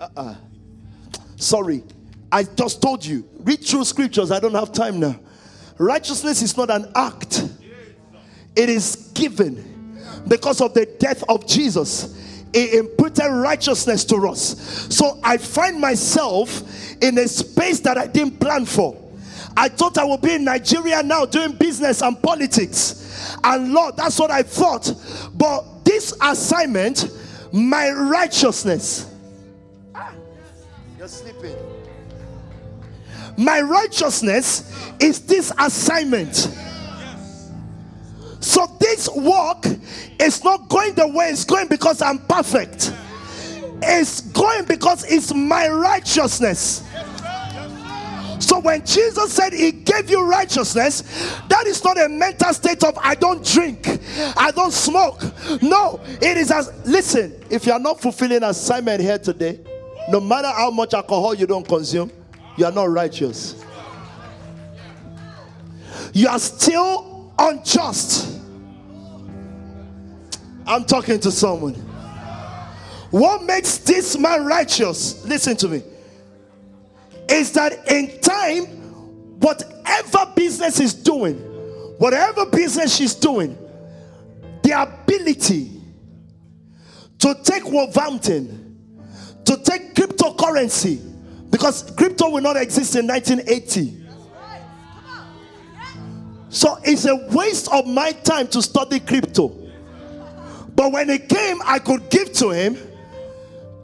Uh-uh. 0.00 0.34
Sorry, 1.36 1.84
I 2.32 2.42
just 2.42 2.82
told 2.82 3.06
you. 3.06 3.28
Read 3.38 3.64
through 3.64 3.84
scriptures. 3.84 4.32
I 4.32 4.40
don't 4.40 4.54
have 4.54 4.72
time 4.72 4.98
now. 4.98 5.20
Righteousness 5.78 6.42
is 6.42 6.56
not 6.56 6.68
an 6.70 6.90
act, 6.96 7.48
it 8.56 8.68
is 8.68 9.12
given 9.14 9.73
because 10.28 10.60
of 10.60 10.74
the 10.74 10.86
death 10.98 11.22
of 11.28 11.46
Jesus. 11.46 12.20
It 12.52 12.74
imputed 12.74 13.30
righteousness 13.30 14.04
to 14.06 14.16
us. 14.28 14.86
So 14.94 15.18
I 15.24 15.36
find 15.38 15.80
myself 15.80 16.62
in 17.02 17.18
a 17.18 17.26
space 17.26 17.80
that 17.80 17.98
I 17.98 18.06
didn't 18.06 18.38
plan 18.38 18.64
for. 18.64 19.00
I 19.56 19.68
thought 19.68 19.98
I 19.98 20.04
would 20.04 20.20
be 20.20 20.34
in 20.34 20.44
Nigeria 20.44 21.02
now 21.02 21.24
doing 21.26 21.52
business 21.52 22.02
and 22.02 22.20
politics. 22.20 23.36
And 23.42 23.72
Lord, 23.72 23.96
that's 23.96 24.18
what 24.18 24.30
I 24.30 24.42
thought. 24.42 24.92
But 25.34 25.84
this 25.84 26.16
assignment, 26.20 27.08
my 27.52 27.90
righteousness, 27.90 29.12
ah, 29.94 30.12
you're 30.98 31.08
sleeping. 31.08 31.56
My 33.36 33.60
righteousness 33.60 34.70
is 35.00 35.20
this 35.20 35.52
assignment. 35.58 36.48
So 38.44 38.66
this 38.78 39.08
walk 39.08 39.64
is 40.20 40.44
not 40.44 40.68
going 40.68 40.92
the 40.92 41.08
way 41.08 41.30
it's 41.30 41.46
going 41.46 41.66
because 41.66 42.02
I'm 42.02 42.18
perfect. 42.18 42.92
It's 43.82 44.20
going 44.20 44.66
because 44.66 45.02
it's 45.10 45.32
my 45.32 45.68
righteousness. 45.68 46.86
So 48.40 48.58
when 48.58 48.84
Jesus 48.84 49.32
said 49.32 49.54
he 49.54 49.72
gave 49.72 50.10
you 50.10 50.28
righteousness, 50.28 51.00
that 51.48 51.66
is 51.66 51.82
not 51.82 51.98
a 51.98 52.06
mental 52.06 52.52
state 52.52 52.84
of 52.84 52.98
I 52.98 53.14
don't 53.14 53.42
drink, 53.42 53.88
I 54.36 54.52
don't 54.54 54.74
smoke. 54.74 55.22
No, 55.62 55.98
it 56.04 56.36
is 56.36 56.50
as 56.50 56.70
listen, 56.86 57.42
if 57.48 57.64
you 57.64 57.72
are 57.72 57.78
not 57.78 57.98
fulfilling 57.98 58.42
assignment 58.42 59.00
here 59.00 59.18
today, 59.18 59.58
no 60.10 60.20
matter 60.20 60.48
how 60.48 60.70
much 60.70 60.92
alcohol 60.92 61.32
you 61.32 61.46
don't 61.46 61.66
consume, 61.66 62.12
you 62.58 62.66
are 62.66 62.72
not 62.72 62.90
righteous. 62.90 63.64
You 66.12 66.28
are 66.28 66.38
still 66.38 67.13
unjust. 67.38 68.40
I'm 70.66 70.84
talking 70.84 71.20
to 71.20 71.30
someone. 71.30 71.74
What 73.10 73.44
makes 73.44 73.78
this 73.78 74.18
man 74.18 74.44
righteous? 74.44 75.24
Listen 75.24 75.56
to 75.58 75.68
me. 75.68 75.82
Is 77.28 77.52
that 77.52 77.90
in 77.90 78.20
time, 78.20 78.66
whatever 79.40 80.32
business 80.34 80.80
is 80.80 80.94
doing, 80.94 81.36
whatever 81.98 82.46
business 82.46 82.96
she's 82.96 83.14
doing, 83.14 83.56
the 84.62 84.82
ability 84.82 85.80
to 87.18 87.34
take 87.42 87.64
Wolverhampton 87.70 88.64
to 89.44 89.56
take 89.58 89.94
cryptocurrency 89.94 91.00
because 91.50 91.90
crypto 91.92 92.30
will 92.30 92.40
not 92.40 92.56
exist 92.56 92.96
in 92.96 93.06
1980. 93.06 94.03
So 96.54 96.78
it's 96.84 97.04
a 97.04 97.16
waste 97.32 97.68
of 97.72 97.84
my 97.84 98.12
time 98.12 98.46
to 98.48 98.62
study 98.62 99.00
crypto. 99.00 99.48
But 100.76 100.92
when 100.92 101.10
it 101.10 101.28
came, 101.28 101.60
I 101.64 101.80
could 101.80 102.08
give 102.10 102.32
to 102.34 102.50
him. 102.50 102.78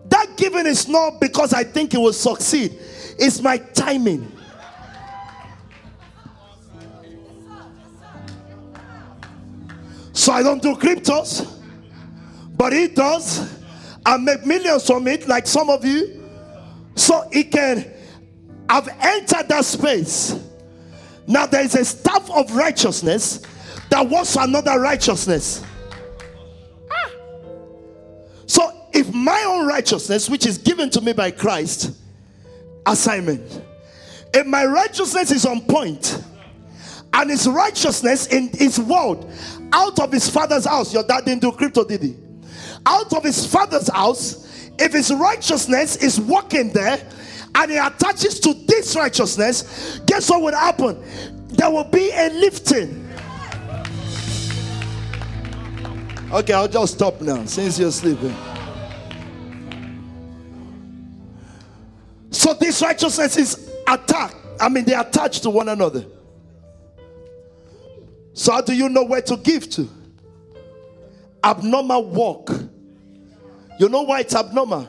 That 0.09 0.37
giving 0.37 0.67
is 0.67 0.87
not 0.87 1.21
because 1.21 1.53
I 1.53 1.65
think 1.65 1.95
it 1.95 1.99
will 1.99 2.13
succeed, 2.13 2.79
it's 3.19 3.43
my 3.43 3.59
timing. 3.59 4.31
So 10.13 10.33
I 10.33 10.45
don't 10.45 10.63
do 10.63 10.77
cryptos, 10.77 11.53
but 12.57 12.73
he 12.73 12.87
does 12.87 13.53
and 14.07 14.25
make 14.25 14.47
millions 14.47 14.87
from 14.87 15.09
it, 15.09 15.27
like 15.27 15.49
some 15.49 15.71
of 15.71 15.85
you, 15.85 16.23
so 16.95 17.29
he 17.33 17.43
can 17.43 17.85
I've 18.69 18.87
entered 19.01 19.49
that 19.49 19.65
space. 19.65 20.50
Now 21.31 21.47
there 21.47 21.63
is 21.63 21.75
a 21.77 21.85
staff 21.85 22.29
of 22.31 22.55
righteousness 22.55 23.41
that 23.89 24.09
for 24.33 24.43
another 24.43 24.81
righteousness. 24.81 25.65
Ah. 26.91 27.11
So 28.47 28.71
if 28.93 29.13
my 29.15 29.45
own 29.47 29.67
righteousness, 29.67 30.29
which 30.29 30.45
is 30.45 30.59
given 30.59 30.91
to 30.91 31.01
me 31.01 31.13
by 31.13 31.31
Christ, 31.31 31.93
assignment, 32.85 33.63
if 34.35 34.47
my 34.47 34.65
righteousness 34.65 35.31
is 35.31 35.47
on 35.47 35.61
point, 35.63 36.23
and 37.13 37.31
his 37.31 37.49
righteousness 37.49 38.27
in 38.27 38.49
his 38.49 38.79
world 38.79 39.33
out 39.73 39.99
of 39.99 40.13
his 40.13 40.29
father's 40.29 40.67
house, 40.67 40.93
your 40.93 41.03
dad 41.05 41.25
didn't 41.25 41.43
do 41.43 41.53
crypto, 41.53 41.85
did 41.85 42.03
he? 42.03 42.17
out 42.87 43.13
of 43.13 43.23
his 43.25 43.47
father's 43.47 43.89
house, 43.89 44.69
if 44.79 44.93
his 44.93 45.13
righteousness 45.13 45.97
is 45.97 46.21
working 46.21 46.73
there 46.73 46.99
and 47.55 47.71
he 47.71 47.77
attaches 47.77 48.41
to 48.41 48.55
this 48.67 48.97
righteousness, 48.97 50.01
guess 50.07 50.31
what 50.31 50.43
would 50.43 50.55
happen? 50.55 51.03
There 51.49 51.71
will 51.71 51.85
be 51.85 52.11
a 52.13 52.31
lifting. 52.31 53.09
Okay, 56.33 56.53
I'll 56.53 56.69
just 56.69 56.95
stop 56.95 57.21
now 57.21 57.45
since 57.45 57.79
you're 57.79 57.91
sleeping. 57.91 58.35
So 62.31 62.55
this 62.55 62.81
righteousness 62.81 63.37
is 63.37 63.71
attacked. 63.89 64.37
I 64.61 64.69
mean, 64.69 64.85
they 64.85 64.95
attach 64.95 65.41
to 65.41 65.51
one 65.51 65.69
another. 65.69 66.05
So 68.33 68.53
how 68.53 68.61
do 68.61 68.73
you 68.73 68.89
know 68.89 69.05
where 69.05 69.23
to 69.23 69.37
give 69.37 69.69
to? 69.71 69.89
abnormal 71.43 72.05
walk. 72.05 72.51
You 73.79 73.89
know 73.89 74.03
why 74.03 74.21
it's 74.21 74.35
abnormal? 74.35 74.89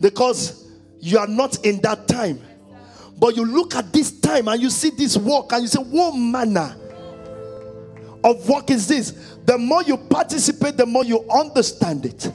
Because 0.00 0.69
you 1.00 1.18
are 1.18 1.26
not 1.26 1.64
in 1.64 1.80
that 1.82 2.08
time. 2.08 2.40
But 3.18 3.36
you 3.36 3.44
look 3.44 3.74
at 3.74 3.92
this 3.92 4.20
time 4.20 4.48
and 4.48 4.60
you 4.60 4.70
see 4.70 4.90
this 4.90 5.16
walk 5.16 5.52
and 5.52 5.62
you 5.62 5.68
say, 5.68 5.82
What 5.82 6.16
manner 6.16 6.74
of 8.24 8.48
walk 8.48 8.70
is 8.70 8.88
this? 8.88 9.10
The 9.44 9.58
more 9.58 9.82
you 9.82 9.96
participate, 9.96 10.76
the 10.76 10.86
more 10.86 11.04
you 11.04 11.28
understand 11.30 12.06
it. 12.06 12.32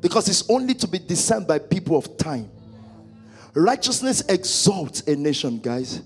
Because 0.00 0.28
it's 0.28 0.48
only 0.50 0.74
to 0.74 0.86
be 0.86 0.98
discerned 0.98 1.46
by 1.46 1.58
people 1.58 1.96
of 1.96 2.16
time. 2.18 2.50
Righteousness 3.54 4.22
exalts 4.28 5.00
a 5.02 5.16
nation, 5.16 5.58
guys. 5.58 6.02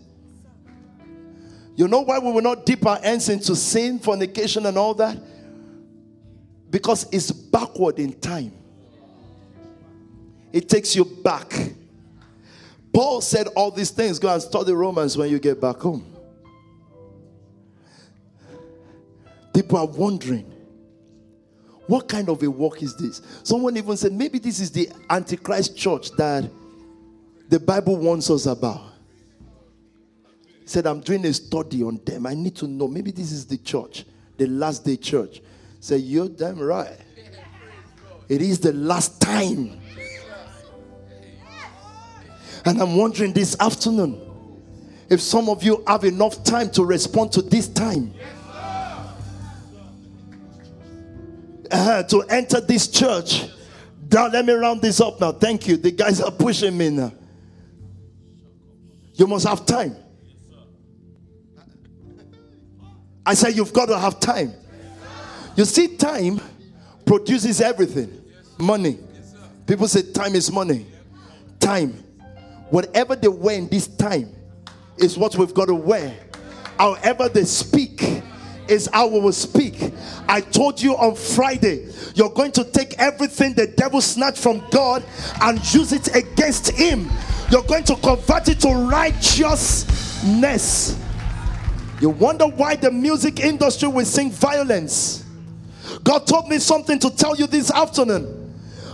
You 1.74 1.88
know 1.88 2.00
why 2.02 2.18
we 2.18 2.30
will 2.30 2.42
not 2.42 2.64
dip 2.64 2.86
our 2.86 3.00
hands 3.00 3.28
into 3.28 3.56
sin, 3.56 3.98
fornication, 3.98 4.66
and 4.66 4.76
all 4.78 4.94
that? 4.94 5.18
because 6.70 7.06
it's 7.12 7.30
backward 7.30 7.98
in 7.98 8.12
time. 8.20 8.52
It 10.52 10.68
takes 10.68 10.94
you 10.96 11.04
back. 11.04 11.52
Paul 12.92 13.20
said 13.20 13.46
all 13.48 13.70
these 13.70 13.90
things. 13.90 14.18
Go 14.18 14.32
and 14.32 14.42
study 14.42 14.72
Romans 14.72 15.16
when 15.16 15.30
you 15.30 15.38
get 15.38 15.60
back 15.60 15.76
home. 15.76 16.04
People 19.54 19.78
are 19.78 19.86
wondering, 19.86 20.50
what 21.86 22.08
kind 22.08 22.28
of 22.28 22.42
a 22.42 22.50
walk 22.50 22.82
is 22.82 22.96
this? 22.96 23.22
Someone 23.42 23.76
even 23.76 23.96
said, 23.96 24.12
maybe 24.12 24.38
this 24.38 24.60
is 24.60 24.70
the 24.70 24.88
Antichrist 25.10 25.76
church 25.76 26.10
that 26.12 26.50
the 27.48 27.58
Bible 27.58 27.96
warns 27.96 28.30
us 28.30 28.46
about. 28.46 28.82
Said, 30.64 30.86
I'm 30.86 31.00
doing 31.00 31.24
a 31.24 31.32
study 31.32 31.82
on 31.82 31.98
them. 32.04 32.26
I 32.26 32.34
need 32.34 32.54
to 32.56 32.66
know. 32.66 32.88
Maybe 32.88 33.10
this 33.10 33.32
is 33.32 33.46
the 33.46 33.56
church, 33.56 34.04
the 34.36 34.46
last 34.46 34.84
day 34.84 34.96
church. 34.96 35.40
Say, 35.80 35.96
you're 35.96 36.28
damn 36.28 36.58
right. 36.58 36.98
It 38.28 38.42
is 38.42 38.60
the 38.60 38.74
last 38.74 39.20
time. 39.20 39.80
And 42.68 42.82
I'm 42.82 42.96
wondering 42.96 43.32
this 43.32 43.56
afternoon 43.58 44.20
if 45.08 45.22
some 45.22 45.48
of 45.48 45.62
you 45.62 45.82
have 45.86 46.04
enough 46.04 46.44
time 46.44 46.68
to 46.72 46.84
respond 46.84 47.32
to 47.32 47.40
this 47.40 47.66
time. 47.66 48.12
Uh, 51.70 52.02
to 52.02 52.20
enter 52.28 52.60
this 52.60 52.88
church. 52.88 53.46
Now, 54.12 54.28
let 54.28 54.44
me 54.44 54.52
round 54.52 54.82
this 54.82 55.00
up 55.00 55.18
now. 55.18 55.32
Thank 55.32 55.66
you. 55.66 55.78
The 55.78 55.92
guys 55.92 56.20
are 56.20 56.30
pushing 56.30 56.76
me 56.76 56.90
now. 56.90 57.10
You 59.14 59.26
must 59.26 59.48
have 59.48 59.64
time. 59.64 59.96
I 63.24 63.32
said, 63.32 63.56
You've 63.56 63.72
got 63.72 63.86
to 63.86 63.98
have 63.98 64.20
time. 64.20 64.52
You 65.56 65.64
see, 65.64 65.96
time 65.96 66.38
produces 67.06 67.62
everything 67.62 68.22
money. 68.58 68.98
People 69.66 69.88
say 69.88 70.12
time 70.12 70.34
is 70.34 70.52
money. 70.52 70.84
Time. 71.58 72.04
Whatever 72.70 73.16
they 73.16 73.28
wear 73.28 73.56
in 73.56 73.68
this 73.68 73.86
time 73.86 74.34
is 74.98 75.16
what 75.16 75.36
we've 75.36 75.54
got 75.54 75.66
to 75.66 75.74
wear. 75.74 76.14
However, 76.78 77.28
they 77.28 77.44
speak 77.44 78.22
is 78.68 78.88
how 78.92 79.06
we 79.08 79.20
will 79.20 79.32
speak. 79.32 79.92
I 80.28 80.40
told 80.42 80.80
you 80.80 80.94
on 80.96 81.14
Friday, 81.16 81.88
you're 82.14 82.30
going 82.30 82.52
to 82.52 82.64
take 82.64 82.98
everything 82.98 83.54
the 83.54 83.66
devil 83.66 84.00
snatched 84.00 84.38
from 84.38 84.62
God 84.70 85.02
and 85.40 85.58
use 85.74 85.92
it 85.92 86.14
against 86.14 86.70
him. 86.70 87.08
You're 87.50 87.62
going 87.62 87.84
to 87.84 87.96
convert 87.96 88.48
it 88.48 88.60
to 88.60 88.68
righteousness. 88.90 89.88
You 92.00 92.10
wonder 92.10 92.46
why 92.46 92.76
the 92.76 92.90
music 92.90 93.40
industry 93.40 93.88
will 93.88 94.04
sing 94.04 94.30
violence. 94.30 95.24
God 96.04 96.26
told 96.26 96.48
me 96.48 96.58
something 96.58 96.98
to 96.98 97.08
tell 97.10 97.34
you 97.34 97.46
this 97.46 97.70
afternoon. 97.70 98.37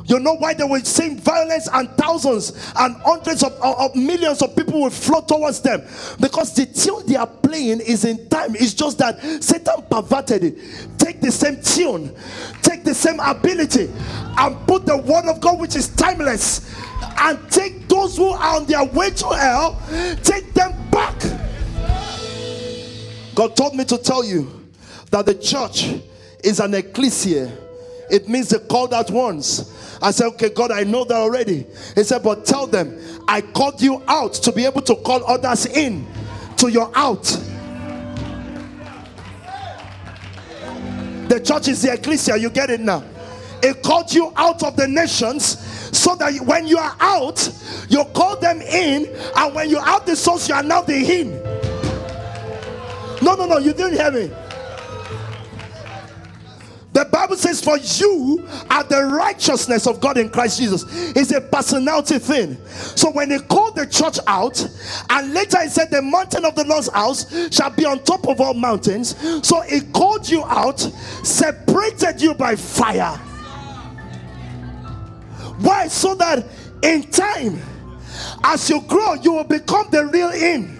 You 0.06 0.20
know 0.20 0.34
why 0.34 0.52
they 0.52 0.64
will 0.64 0.80
sing 0.80 1.18
violence 1.18 1.68
and 1.72 1.88
thousands 1.96 2.50
and 2.76 2.96
hundreds 2.96 3.42
of, 3.42 3.52
of, 3.54 3.78
of, 3.78 3.96
millions 3.96 4.42
of 4.42 4.54
people 4.54 4.82
will 4.82 4.90
flow 4.90 5.22
towards 5.22 5.60
them? 5.62 5.80
Because 6.20 6.54
the 6.54 6.66
tune 6.66 7.06
they 7.06 7.16
are 7.16 7.26
playing 7.26 7.80
is 7.80 8.04
in 8.04 8.28
time. 8.28 8.54
It's 8.54 8.74
just 8.74 8.98
that 8.98 9.20
Satan 9.42 9.82
perverted 9.90 10.44
it. 10.44 10.98
Take 10.98 11.22
the 11.22 11.32
same 11.32 11.62
tune, 11.62 12.14
take 12.60 12.84
the 12.84 12.94
same 12.94 13.18
ability, 13.20 13.90
and 14.36 14.66
put 14.66 14.84
the 14.84 14.98
word 14.98 15.24
of 15.24 15.40
God, 15.40 15.58
which 15.58 15.74
is 15.74 15.88
timeless, 15.88 16.70
and 17.20 17.38
take 17.50 17.88
those 17.88 18.18
who 18.18 18.28
are 18.28 18.56
on 18.56 18.66
their 18.66 18.84
way 18.84 19.10
to 19.10 19.28
hell, 19.28 19.80
take 20.22 20.52
them 20.52 20.72
back. 20.90 21.18
God 23.34 23.56
told 23.56 23.74
me 23.74 23.84
to 23.86 23.96
tell 23.98 24.22
you 24.22 24.68
that 25.10 25.24
the 25.26 25.34
church 25.34 25.94
is 26.42 26.60
an 26.60 26.74
ecclesia. 26.74 27.50
It 28.10 28.28
means 28.28 28.48
the 28.48 28.58
called 28.58 28.92
out 28.92 29.10
once. 29.10 29.98
I 30.02 30.10
said, 30.10 30.26
Okay, 30.28 30.50
God, 30.50 30.70
I 30.70 30.84
know 30.84 31.04
that 31.04 31.16
already. 31.16 31.66
He 31.94 32.04
said, 32.04 32.22
But 32.22 32.44
tell 32.44 32.66
them, 32.66 32.98
I 33.28 33.40
called 33.40 33.80
you 33.80 34.02
out 34.06 34.34
to 34.34 34.52
be 34.52 34.64
able 34.64 34.82
to 34.82 34.96
call 34.96 35.24
others 35.24 35.66
in 35.66 36.06
to 36.58 36.68
your 36.68 36.90
out. 36.94 37.24
The 41.28 41.40
church 41.40 41.68
is 41.68 41.82
the 41.82 41.92
ecclesia, 41.92 42.36
you 42.36 42.50
get 42.50 42.70
it 42.70 42.80
now. 42.80 43.02
It 43.62 43.82
called 43.82 44.12
you 44.12 44.32
out 44.36 44.62
of 44.62 44.76
the 44.76 44.86
nations 44.86 45.58
so 45.96 46.14
that 46.16 46.34
when 46.40 46.66
you 46.66 46.76
are 46.76 46.94
out, 47.00 47.50
you 47.88 48.04
call 48.14 48.36
them 48.36 48.60
in, 48.60 49.06
and 49.36 49.54
when 49.54 49.70
you're 49.70 49.86
out 49.86 50.04
the 50.04 50.16
source, 50.16 50.48
you 50.48 50.54
are 50.54 50.62
now 50.62 50.82
the 50.82 50.94
in. 50.94 51.30
No, 53.22 53.34
no, 53.36 53.46
no, 53.46 53.58
you 53.58 53.72
didn't 53.72 53.94
hear 53.94 54.10
me. 54.10 54.30
The 56.94 57.04
Bible 57.06 57.34
says, 57.34 57.60
For 57.60 57.76
you 57.76 58.46
are 58.70 58.84
the 58.84 59.04
righteousness 59.04 59.88
of 59.88 60.00
God 60.00 60.16
in 60.16 60.30
Christ 60.30 60.60
Jesus. 60.60 60.84
It's 61.16 61.32
a 61.32 61.40
personality 61.40 62.20
thing. 62.20 62.56
So 62.68 63.10
when 63.10 63.32
he 63.32 63.40
called 63.40 63.74
the 63.74 63.84
church 63.84 64.18
out, 64.28 64.64
and 65.10 65.34
later 65.34 65.60
he 65.60 65.68
said, 65.68 65.90
The 65.90 66.00
mountain 66.00 66.44
of 66.44 66.54
the 66.54 66.64
Lord's 66.64 66.88
house 66.88 67.52
shall 67.52 67.70
be 67.70 67.84
on 67.84 67.98
top 68.04 68.28
of 68.28 68.40
all 68.40 68.54
mountains. 68.54 69.16
So 69.46 69.60
he 69.62 69.80
called 69.80 70.28
you 70.28 70.44
out, 70.44 70.78
separated 70.78 72.22
you 72.22 72.32
by 72.32 72.54
fire. 72.54 73.16
Why? 75.58 75.88
So 75.88 76.14
that 76.14 76.46
in 76.84 77.10
time, 77.10 77.60
as 78.44 78.70
you 78.70 78.80
grow, 78.82 79.14
you 79.14 79.32
will 79.32 79.42
become 79.42 79.88
the 79.90 80.06
real 80.06 80.30
in. 80.30 80.72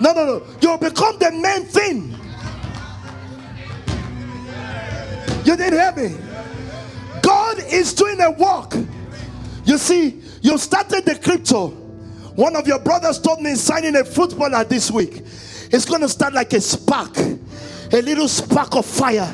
No, 0.00 0.14
no, 0.14 0.24
no. 0.24 0.42
You'll 0.62 0.78
become 0.78 1.18
the 1.18 1.30
main 1.30 1.64
thing. 1.66 2.14
You 5.44 5.56
didn't 5.56 5.74
hear 5.74 5.92
me. 6.08 6.16
God 7.22 7.58
is 7.58 7.92
doing 7.92 8.20
a 8.20 8.30
work. 8.30 8.74
You 9.64 9.78
see, 9.78 10.22
you 10.42 10.58
started 10.58 11.04
the 11.04 11.16
crypto. 11.16 11.68
One 12.34 12.56
of 12.56 12.66
your 12.66 12.78
brothers 12.78 13.20
told 13.20 13.40
me 13.40 13.54
signing 13.54 13.96
a 13.96 14.04
footballer 14.04 14.64
this 14.64 14.90
week. 14.90 15.22
It's 15.70 15.84
going 15.84 16.00
to 16.00 16.08
start 16.08 16.34
like 16.34 16.52
a 16.52 16.60
spark, 16.60 17.16
a 17.16 18.02
little 18.02 18.28
spark 18.28 18.74
of 18.74 18.86
fire, 18.86 19.32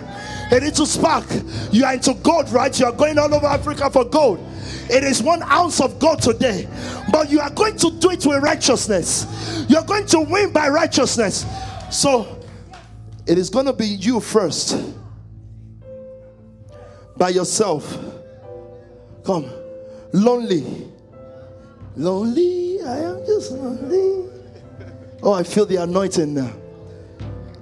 a 0.52 0.60
little 0.60 0.86
spark. 0.86 1.26
You 1.72 1.84
are 1.84 1.94
into 1.94 2.14
gold, 2.14 2.50
right? 2.50 2.78
You 2.78 2.86
are 2.86 2.92
going 2.92 3.18
all 3.18 3.32
over 3.32 3.46
Africa 3.46 3.90
for 3.90 4.04
gold. 4.04 4.46
It 4.90 5.04
is 5.04 5.22
one 5.22 5.42
ounce 5.44 5.80
of 5.80 5.98
gold 5.98 6.20
today, 6.22 6.68
but 7.12 7.30
you 7.30 7.40
are 7.40 7.50
going 7.50 7.76
to 7.78 7.90
do 7.92 8.10
it 8.10 8.26
with 8.26 8.42
righteousness. 8.42 9.64
You're 9.68 9.84
going 9.84 10.06
to 10.06 10.20
win 10.20 10.52
by 10.52 10.68
righteousness. 10.68 11.46
So 11.90 12.40
it 13.26 13.38
is 13.38 13.50
going 13.50 13.66
to 13.66 13.72
be 13.72 13.86
you 13.86 14.20
first 14.20 14.76
by 17.20 17.28
yourself. 17.28 17.98
Come, 19.24 19.52
lonely. 20.14 20.88
Lonely, 21.94 22.80
I 22.82 22.96
am 23.00 23.26
just 23.26 23.52
lonely. 23.52 24.30
Oh, 25.22 25.34
I 25.34 25.42
feel 25.42 25.66
the 25.66 25.76
anointing 25.76 26.32
now. 26.32 26.50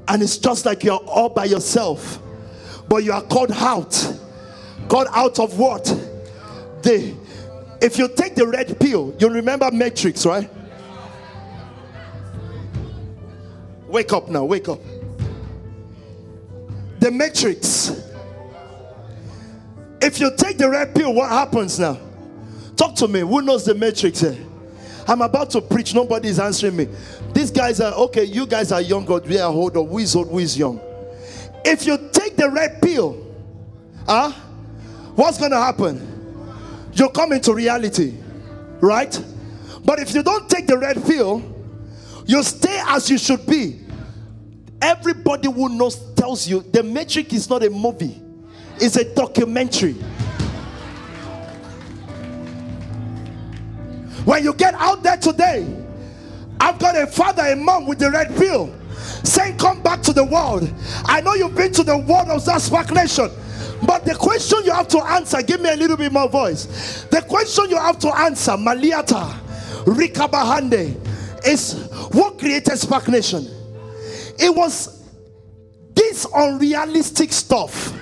And 0.07 0.23
it's 0.23 0.39
just 0.39 0.65
like 0.65 0.85
you're 0.85 0.95
all 0.95 1.29
by 1.29 1.47
yourself, 1.47 2.21
but 2.89 3.03
you 3.03 3.13
are 3.13 3.21
called 3.21 3.51
out. 3.51 4.17
Called 4.89 5.09
out 5.13 5.41
of 5.41 5.59
what? 5.59 5.85
The 6.83 7.15
if 7.83 7.99
you 7.99 8.09
take 8.09 8.37
the 8.37 8.47
red 8.47 8.79
pill, 8.79 9.13
you 9.19 9.29
remember 9.29 9.71
Matrix, 9.73 10.25
right? 10.25 10.49
Wake 13.89 14.13
up 14.13 14.29
now, 14.29 14.45
wake 14.45 14.69
up. 14.69 14.81
The 17.01 17.11
Matrix 17.11 18.08
if 20.01 20.21
you 20.21 20.31
take 20.37 20.59
the 20.59 20.69
red 20.69 20.95
pill, 20.95 21.13
what 21.15 21.31
happens 21.31 21.79
now? 21.79 21.99
Talk 22.77 22.95
to 22.97 23.09
me. 23.09 23.21
Who 23.21 23.43
knows 23.43 23.65
the 23.65 23.75
matrix 23.75 24.21
here? 24.21 24.39
I'm 25.07 25.23
about 25.23 25.51
to 25.51 25.61
preach. 25.61 25.95
Nobody's 25.95 26.39
answering 26.39 26.77
me. 26.77 26.89
These 27.33 27.51
guys 27.51 27.81
are 27.81 27.93
okay. 27.95 28.25
You 28.25 28.47
guys 28.47 28.71
are 28.73 28.81
young, 28.81 29.05
God. 29.05 29.27
We 29.27 29.39
are 29.39 29.51
old. 29.51 29.77
Or 29.77 29.87
who 29.87 29.99
is 29.99 30.15
old? 30.15 30.29
Who 30.29 30.39
is 30.39 30.57
young? 30.57 30.81
If 31.65 31.87
you 31.87 31.99
take 32.13 32.37
the 32.37 32.49
red 32.51 32.81
pill, 32.81 33.27
huh? 34.07 34.31
What's 35.15 35.39
going 35.39 35.51
to 35.51 35.59
happen? 35.59 36.05
You 36.93 37.09
come 37.09 37.33
into 37.33 37.53
reality, 37.53 38.15
right? 38.81 39.25
But 39.85 39.99
if 39.99 40.15
you 40.15 40.23
don't 40.23 40.49
take 40.49 40.67
the 40.67 40.79
red 40.79 41.05
pill, 41.05 41.43
you 42.27 42.43
stay 42.43 42.81
as 42.87 43.11
you 43.11 43.19
should 43.19 43.45
be. 43.47 43.81
Everybody 44.81 45.51
who 45.51 45.71
knows 45.71 45.97
tells 46.15 46.47
you 46.47 46.61
the 46.61 46.83
matrix 46.83 47.33
is 47.33 47.51
not 47.51 47.65
a 47.65 47.71
movie 47.71 48.23
is 48.81 48.97
a 48.97 49.15
documentary. 49.15 49.95
When 54.25 54.45
you 54.45 54.53
get 54.55 54.75
out 54.75 55.03
there 55.03 55.17
today, 55.17 55.67
I've 56.61 56.79
got 56.79 56.97
a 56.97 57.07
father 57.07 57.43
and 57.43 57.65
mom 57.65 57.87
with 57.87 57.99
the 57.99 58.11
red 58.11 58.37
pill 58.37 58.75
saying, 59.25 59.59
Come 59.59 59.83
back 59.83 60.03
to 60.03 60.13
the 60.13 60.25
world. 60.25 60.71
I 61.05 61.21
know 61.21 61.35
you've 61.35 61.55
been 61.55 61.73
to 61.73 61.83
the 61.83 61.97
world 61.97 62.29
of 62.29 62.43
Zaspark 62.43 62.93
Nation. 62.95 63.31
But 63.87 64.05
the 64.05 64.15
question 64.15 64.59
you 64.65 64.73
have 64.73 64.89
to 64.89 64.99
answer, 64.99 65.41
give 65.43 65.61
me 65.61 65.71
a 65.71 65.77
little 65.77 65.97
bit 65.97 66.13
more 66.13 66.29
voice. 66.29 67.05
The 67.11 67.23
question 67.23 67.71
you 67.71 67.77
have 67.77 67.99
to 68.01 68.09
answer, 68.19 68.57
Maliata, 68.57 69.41
Rikabahande, 69.85 71.47
is 71.47 71.89
what 72.13 72.39
created 72.39 72.77
Spark 72.77 73.09
Nation? 73.09 73.47
It 74.39 74.55
was 74.55 75.05
this 75.95 76.27
unrealistic 76.35 77.33
stuff 77.33 77.93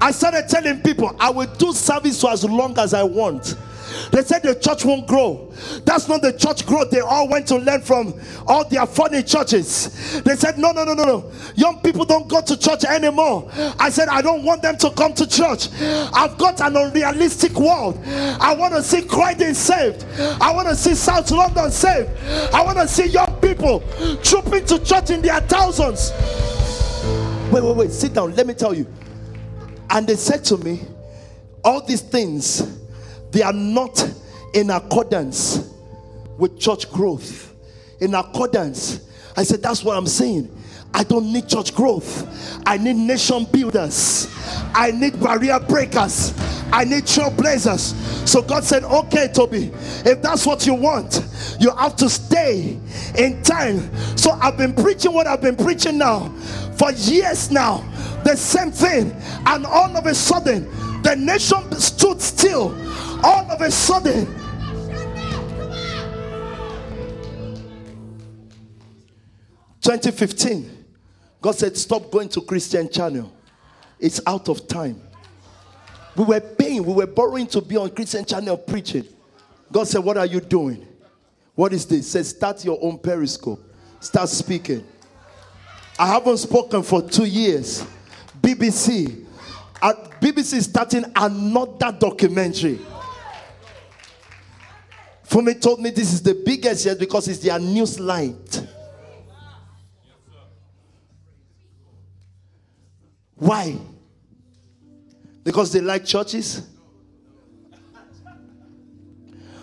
I 0.00 0.10
started 0.12 0.48
telling 0.48 0.80
people 0.80 1.14
I 1.18 1.30
will 1.30 1.46
do 1.46 1.72
service 1.72 2.20
for 2.20 2.30
as 2.30 2.44
long 2.44 2.78
as 2.78 2.94
I 2.94 3.02
want. 3.02 3.56
They 4.10 4.22
said 4.22 4.42
the 4.42 4.54
church 4.54 4.84
won't 4.84 5.06
grow. 5.06 5.52
That's 5.84 6.08
not 6.08 6.22
the 6.22 6.32
church 6.32 6.66
growth. 6.66 6.90
They 6.90 7.00
all 7.00 7.28
went 7.28 7.46
to 7.48 7.56
learn 7.56 7.80
from 7.82 8.14
all 8.46 8.64
their 8.68 8.86
funny 8.86 9.22
churches. 9.22 10.20
They 10.22 10.36
said, 10.36 10.58
No, 10.58 10.72
no, 10.72 10.84
no, 10.84 10.94
no, 10.94 11.04
no. 11.04 11.32
Young 11.54 11.80
people 11.80 12.04
don't 12.04 12.28
go 12.28 12.40
to 12.40 12.56
church 12.56 12.84
anymore. 12.84 13.50
I 13.78 13.90
said, 13.90 14.08
I 14.08 14.22
don't 14.22 14.44
want 14.44 14.62
them 14.62 14.76
to 14.78 14.90
come 14.90 15.14
to 15.14 15.26
church. 15.26 15.68
I've 15.80 16.36
got 16.38 16.60
an 16.60 16.76
unrealistic 16.76 17.58
world. 17.58 17.98
I 18.06 18.54
want 18.54 18.74
to 18.74 18.82
see 18.82 19.02
Croydon 19.02 19.54
saved. 19.54 20.04
I 20.40 20.52
want 20.52 20.68
to 20.68 20.76
see 20.76 20.94
South 20.94 21.30
London 21.30 21.70
saved. 21.70 22.10
I 22.52 22.62
want 22.62 22.78
to 22.78 22.88
see 22.88 23.06
young 23.06 23.40
people 23.40 23.80
trooping 24.22 24.66
to 24.66 24.78
church 24.84 25.10
in 25.10 25.22
their 25.22 25.40
thousands. 25.40 26.12
Wait, 27.52 27.64
wait, 27.64 27.76
wait. 27.76 27.90
Sit 27.90 28.14
down. 28.14 28.34
Let 28.34 28.46
me 28.46 28.54
tell 28.54 28.74
you. 28.74 28.86
And 29.90 30.06
they 30.06 30.16
said 30.16 30.44
to 30.46 30.56
me, 30.58 30.82
All 31.64 31.84
these 31.84 32.02
things 32.02 32.78
they 33.30 33.42
are 33.42 33.52
not 33.52 34.10
in 34.54 34.70
accordance 34.70 35.72
with 36.38 36.58
church 36.58 36.90
growth. 36.90 37.54
In 38.00 38.14
accordance. 38.14 39.08
I 39.36 39.42
said, 39.42 39.62
That's 39.62 39.84
what 39.84 39.96
I'm 39.96 40.06
saying. 40.06 40.54
I 40.94 41.04
don't 41.04 41.32
need 41.32 41.48
church 41.48 41.74
growth. 41.74 42.26
I 42.66 42.78
need 42.78 42.96
nation 42.96 43.46
builders. 43.52 44.34
I 44.74 44.90
need 44.90 45.20
barrier 45.20 45.60
breakers. 45.60 46.34
I 46.72 46.84
need 46.84 47.04
trailblazers. 47.04 47.94
So 48.26 48.42
God 48.42 48.64
said, 48.64 48.84
Okay, 48.84 49.28
Toby, 49.32 49.70
if 50.04 50.22
that's 50.22 50.46
what 50.46 50.66
you 50.66 50.74
want, 50.74 51.24
you 51.60 51.74
have 51.76 51.96
to 51.96 52.08
stay 52.08 52.78
in 53.16 53.42
time. 53.42 53.94
So 54.16 54.32
I've 54.32 54.56
been 54.56 54.74
preaching 54.74 55.12
what 55.12 55.26
I've 55.26 55.40
been 55.40 55.56
preaching 55.56 55.98
now 55.98 56.28
for 56.78 56.92
years 56.92 57.50
now. 57.50 57.84
The 58.28 58.36
same 58.36 58.70
thing. 58.70 59.16
And 59.46 59.64
all 59.64 59.96
of 59.96 60.04
a 60.04 60.14
sudden, 60.14 60.64
the 61.02 61.16
nation 61.16 61.72
stood 61.80 62.20
still 62.20 62.76
all 63.24 63.50
of 63.50 63.62
a 63.62 63.70
sudden, 63.70 64.26
Twenty 69.80 70.10
fifteen, 70.10 70.84
God 71.40 71.52
said, 71.52 71.74
Stop 71.78 72.10
going 72.10 72.28
to 72.28 72.42
Christian 72.42 72.90
channel. 72.90 73.32
It's 73.98 74.20
out 74.26 74.50
of 74.50 74.68
time. 74.68 75.00
We 76.14 76.24
were 76.24 76.40
paying, 76.40 76.84
we 76.84 76.92
were 76.92 77.06
borrowing 77.06 77.46
to 77.46 77.62
be 77.62 77.78
on 77.78 77.88
Christian 77.92 78.26
channel 78.26 78.58
preaching. 78.58 79.06
God 79.72 79.88
said, 79.88 80.04
What 80.04 80.18
are 80.18 80.26
you 80.26 80.40
doing? 80.40 80.86
What 81.54 81.72
is 81.72 81.86
this? 81.86 82.10
Says, 82.10 82.28
Start 82.28 82.62
your 82.62 82.78
own 82.82 82.98
periscope. 82.98 83.64
Start 84.00 84.28
speaking. 84.28 84.84
I 85.98 86.06
haven't 86.08 86.36
spoken 86.36 86.82
for 86.82 87.00
two 87.00 87.24
years. 87.24 87.86
BBC. 88.40 89.26
At 89.80 90.20
BBC 90.20 90.54
is 90.54 90.64
starting 90.64 91.04
another 91.14 91.96
documentary. 91.98 92.80
Fumi 95.28 95.60
told 95.60 95.80
me 95.80 95.90
this 95.90 96.12
is 96.12 96.22
the 96.22 96.34
biggest 96.34 96.86
yet 96.86 96.98
because 96.98 97.28
it's 97.28 97.40
their 97.40 97.58
news 97.58 98.00
light. 98.00 98.66
Why? 103.36 103.76
Because 105.44 105.72
they 105.72 105.80
like 105.80 106.04
churches? 106.04 106.66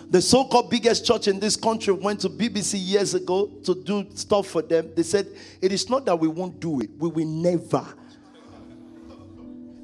The 0.08 0.22
so 0.22 0.44
called 0.44 0.70
biggest 0.70 1.04
church 1.04 1.26
in 1.26 1.40
this 1.40 1.56
country 1.56 1.92
went 1.92 2.20
to 2.20 2.30
BBC 2.30 2.74
years 2.78 3.14
ago 3.14 3.46
to 3.64 3.74
do 3.74 4.06
stuff 4.14 4.46
for 4.46 4.62
them. 4.62 4.90
They 4.94 5.02
said, 5.02 5.26
It 5.60 5.72
is 5.72 5.90
not 5.90 6.06
that 6.06 6.18
we 6.18 6.28
won't 6.28 6.60
do 6.60 6.80
it, 6.80 6.90
we 6.96 7.08
will 7.08 7.26
never. 7.26 7.84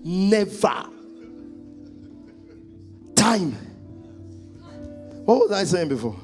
Never. 0.05 0.85
Time 3.15 3.57
what 5.25 5.39
was 5.39 5.53
I 5.53 5.65
saying 5.65 5.89
before? 5.89 6.17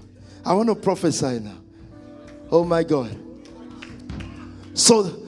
I 0.44 0.52
want 0.54 0.68
to 0.68 0.74
prophesy 0.74 1.38
now. 1.38 1.58
Oh 2.50 2.64
my 2.64 2.82
God. 2.82 3.16
So 4.74 5.22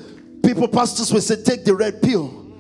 people, 0.45 0.67
pastors 0.69 1.13
will 1.13 1.21
say, 1.21 1.43
take 1.43 1.65
the 1.65 1.75
red 1.75 2.03
pill, 2.03 2.53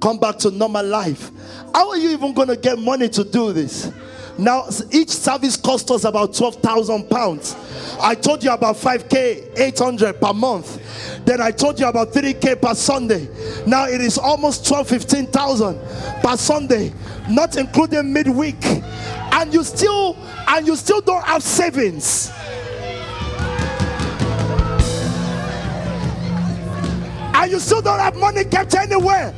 come 0.00 0.18
back 0.18 0.38
to 0.38 0.50
normal 0.50 0.84
life. 0.84 1.30
How 1.74 1.90
are 1.90 1.96
you 1.96 2.10
even 2.10 2.34
going 2.34 2.48
to 2.48 2.56
get 2.56 2.78
money 2.78 3.08
to 3.08 3.24
do 3.24 3.52
this? 3.52 3.90
Now, 4.38 4.68
each 4.92 5.10
service 5.10 5.56
costs 5.56 5.90
us 5.90 6.04
about 6.04 6.32
12,000 6.32 7.10
pounds. 7.10 7.56
I 8.00 8.14
told 8.14 8.44
you 8.44 8.52
about 8.52 8.76
5k, 8.76 9.58
800 9.58 10.20
per 10.20 10.32
month. 10.32 11.24
Then 11.24 11.40
I 11.40 11.50
told 11.50 11.80
you 11.80 11.88
about 11.88 12.12
3k 12.12 12.62
per 12.62 12.74
Sunday. 12.74 13.28
Now 13.66 13.86
it 13.86 14.00
is 14.00 14.16
almost 14.16 14.66
12, 14.66 14.88
15,000 14.88 15.78
per 16.22 16.36
Sunday, 16.36 16.92
not 17.28 17.56
including 17.56 18.12
midweek. 18.12 18.64
And 19.32 19.52
you 19.52 19.64
still 19.64 20.16
and 20.46 20.66
you 20.66 20.76
still 20.76 21.00
don't 21.00 21.24
have 21.24 21.42
savings. 21.42 22.30
And 27.34 27.50
you 27.50 27.58
still 27.58 27.82
don't 27.82 28.00
have 28.00 28.16
money 28.16 28.44
kept 28.44 28.74
anywhere. 28.74 29.34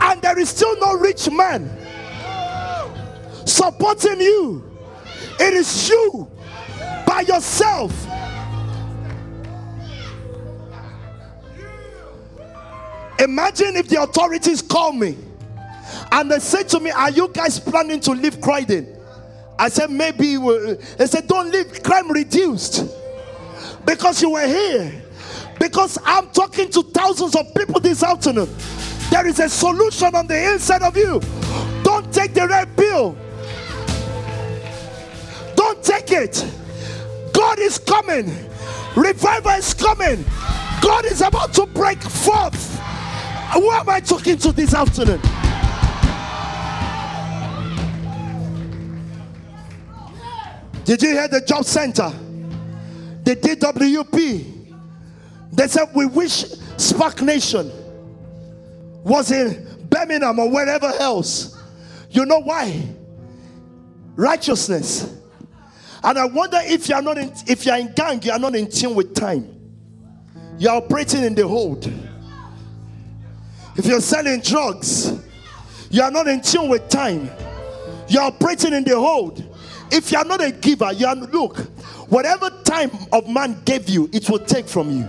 And 0.00 0.22
there 0.22 0.38
is 0.38 0.48
still 0.48 0.78
no 0.80 0.94
rich 0.94 1.30
man 1.30 1.85
supporting 3.46 4.20
you. 4.20 4.62
It 5.40 5.54
is 5.54 5.88
you 5.88 6.28
by 7.06 7.22
yourself. 7.26 7.92
Imagine 13.18 13.76
if 13.76 13.88
the 13.88 14.02
authorities 14.02 14.60
call 14.60 14.92
me 14.92 15.16
and 16.12 16.30
they 16.30 16.38
say 16.38 16.62
to 16.64 16.80
me, 16.80 16.90
Are 16.90 17.10
you 17.10 17.28
guys 17.28 17.58
planning 17.58 18.00
to 18.00 18.12
leave 18.12 18.40
Croydon? 18.40 18.96
I 19.58 19.68
said, 19.70 19.90
maybe 19.90 20.36
they 20.36 21.06
said, 21.06 21.26
don't 21.26 21.50
leave 21.50 21.82
crime 21.82 22.10
reduced 22.10 22.84
because 23.86 24.20
you 24.20 24.30
were 24.30 24.46
here. 24.46 25.02
Because 25.58 25.98
I'm 26.04 26.28
talking 26.30 26.70
to 26.72 26.82
thousands 26.82 27.34
of 27.34 27.54
people 27.54 27.80
this 27.80 28.02
afternoon. 28.02 28.54
There 29.10 29.26
is 29.26 29.40
a 29.40 29.48
solution 29.48 30.14
on 30.14 30.26
the 30.26 30.52
inside 30.52 30.82
of 30.82 30.94
you. 30.96 31.20
Don't 31.82 32.12
take 32.12 32.34
the 32.34 32.46
red 32.46 32.76
pill. 32.76 33.16
Don't 35.66 35.82
take 35.82 36.12
it. 36.12 36.46
God 37.32 37.58
is 37.58 37.76
coming. 37.76 38.26
Revival 38.94 39.50
is 39.50 39.74
coming. 39.74 40.24
God 40.80 41.04
is 41.06 41.20
about 41.22 41.52
to 41.54 41.66
break 41.66 42.00
forth. 42.00 42.78
Who 43.52 43.68
am 43.72 43.88
I 43.88 43.98
talking 43.98 44.38
to 44.38 44.52
this 44.52 44.74
afternoon? 44.74 45.20
Did 50.84 51.02
you 51.02 51.08
hear 51.08 51.26
the 51.26 51.40
job 51.40 51.64
center? 51.64 52.12
The 53.24 53.34
DWP. 53.34 54.72
They 55.50 55.66
said, 55.66 55.88
We 55.96 56.06
wish 56.06 56.44
Spark 56.76 57.22
Nation 57.22 57.72
was 59.02 59.32
in 59.32 59.66
Birmingham 59.90 60.38
or 60.38 60.48
wherever 60.48 60.92
else. 61.00 61.60
You 62.10 62.24
know 62.24 62.38
why? 62.38 62.86
Righteousness. 64.14 65.16
And 66.06 66.20
I 66.20 66.24
wonder 66.24 66.58
if 66.62 66.88
you're 66.88 67.02
not 67.02 67.18
in, 67.18 67.32
if 67.48 67.66
you're 67.66 67.76
in 67.76 67.92
gang, 67.92 68.22
you 68.22 68.30
are 68.30 68.38
not 68.38 68.54
in 68.54 68.70
tune 68.70 68.94
with 68.94 69.12
time. 69.12 69.52
You're 70.56 70.74
operating 70.74 71.24
in 71.24 71.34
the 71.34 71.48
hold. 71.48 71.92
If 73.74 73.86
you're 73.86 74.00
selling 74.00 74.40
drugs, 74.40 75.12
you 75.90 76.02
are 76.02 76.10
not 76.12 76.28
in 76.28 76.42
tune 76.42 76.68
with 76.68 76.88
time. 76.88 77.28
You're 78.06 78.22
operating 78.22 78.72
in 78.72 78.84
the 78.84 78.96
hold. 78.96 79.44
If 79.90 80.12
you 80.12 80.18
are 80.18 80.24
not 80.24 80.40
a 80.40 80.52
giver, 80.52 80.92
you 80.92 81.06
are 81.06 81.16
look, 81.16 81.58
whatever 82.08 82.50
time 82.62 82.92
of 83.12 83.28
man 83.28 83.60
gave 83.64 83.88
you, 83.88 84.08
it 84.12 84.30
will 84.30 84.38
take 84.38 84.68
from 84.68 84.92
you. 84.92 85.08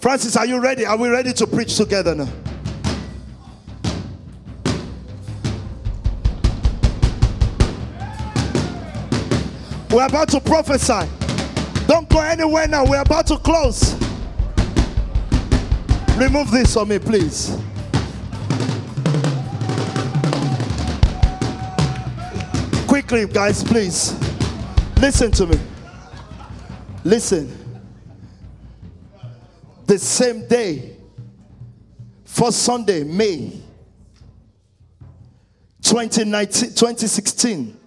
Francis, 0.00 0.36
are 0.36 0.44
you 0.44 0.60
ready? 0.60 0.84
Are 0.84 0.98
we 0.98 1.08
ready 1.08 1.32
to 1.32 1.46
preach 1.46 1.78
together 1.78 2.14
now? 2.14 2.28
We're 9.90 10.06
about 10.06 10.28
to 10.30 10.40
prophesy. 10.40 11.08
Don't 11.86 12.08
go 12.08 12.20
anywhere 12.20 12.68
now. 12.68 12.84
We're 12.84 13.02
about 13.02 13.26
to 13.28 13.36
close. 13.36 13.94
Remove 16.16 16.50
this 16.50 16.74
for 16.74 16.86
me, 16.86 16.98
please. 16.98 17.56
quickly, 23.10 23.32
guys, 23.32 23.64
please. 23.64 24.14
Listen 25.00 25.30
to 25.32 25.46
me. 25.46 25.58
Listen. 27.02 27.56
The 29.86 29.98
same 29.98 30.46
day, 30.46 30.96
for 32.24 32.52
Sunday, 32.52 33.02
May 33.04 33.60
2019, 35.82 36.70
2016. 36.70 37.79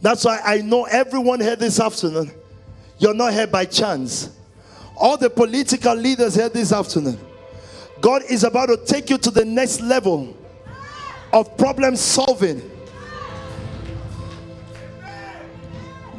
That's 0.00 0.24
why 0.24 0.40
I 0.44 0.58
know 0.58 0.84
everyone 0.84 1.40
here 1.40 1.56
this 1.56 1.80
afternoon. 1.80 2.30
You're 2.98 3.14
not 3.14 3.32
here 3.32 3.46
by 3.46 3.64
chance. 3.64 4.30
All 4.96 5.16
the 5.16 5.30
political 5.30 5.94
leaders 5.94 6.34
here 6.34 6.48
this 6.48 6.72
afternoon. 6.72 7.18
God 8.00 8.22
is 8.28 8.44
about 8.44 8.66
to 8.66 8.76
take 8.76 9.10
you 9.10 9.18
to 9.18 9.30
the 9.30 9.44
next 9.44 9.80
level 9.80 10.36
of 11.32 11.56
problem 11.56 11.96
solving. 11.96 12.70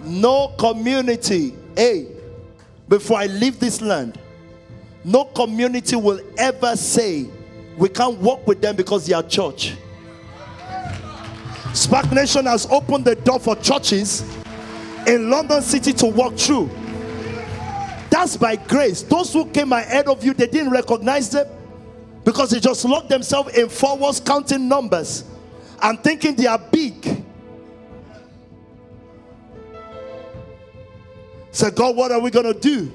No 0.04 0.56
community, 0.58 1.54
hey, 1.76 2.08
before 2.88 3.20
I 3.20 3.26
leave 3.26 3.60
this 3.60 3.82
land, 3.82 4.20
no 5.04 5.26
community 5.26 5.96
will 5.96 6.22
ever 6.38 6.76
say 6.76 7.28
we 7.78 7.90
can't 7.90 8.18
work 8.20 8.46
with 8.48 8.62
them 8.62 8.76
because 8.76 9.06
they 9.06 9.14
are 9.14 9.24
church. 9.24 9.76
SPAC 11.78 12.12
Nation 12.12 12.48
has 12.48 12.66
opened 12.72 13.06
the 13.06 13.14
door 13.14 13.40
for 13.40 13.56
churches 13.56 14.24
in 15.06 15.30
London 15.30 15.62
City 15.62 15.94
to 15.94 16.08
walk 16.08 16.36
through. 16.36 16.72
That's 18.10 18.36
by 18.36 18.56
grace. 18.56 19.04
Those 19.04 19.32
who 19.32 19.46
came 19.46 19.72
ahead 19.72 20.08
of 20.08 20.24
you, 20.26 20.34
they 20.34 20.48
didn't 20.48 20.72
recognize 20.72 21.30
them 21.30 21.48
because 22.24 22.50
they 22.50 22.60
just 22.60 22.84
locked 22.84 23.10
themselves 23.10 23.56
in 23.56 23.70
four 23.70 23.96
walls 23.96 24.20
counting 24.20 24.68
numbers 24.68 25.24
and 25.84 26.04
thinking 26.04 26.36
they 26.36 26.48
are 26.48 26.58
big. 26.58 27.24
Say, 31.52 31.70
God, 31.70 31.96
what 31.96 32.12
are 32.12 32.20
we 32.20 32.32
going 32.32 32.52
to 32.52 32.60
do? 32.60 32.92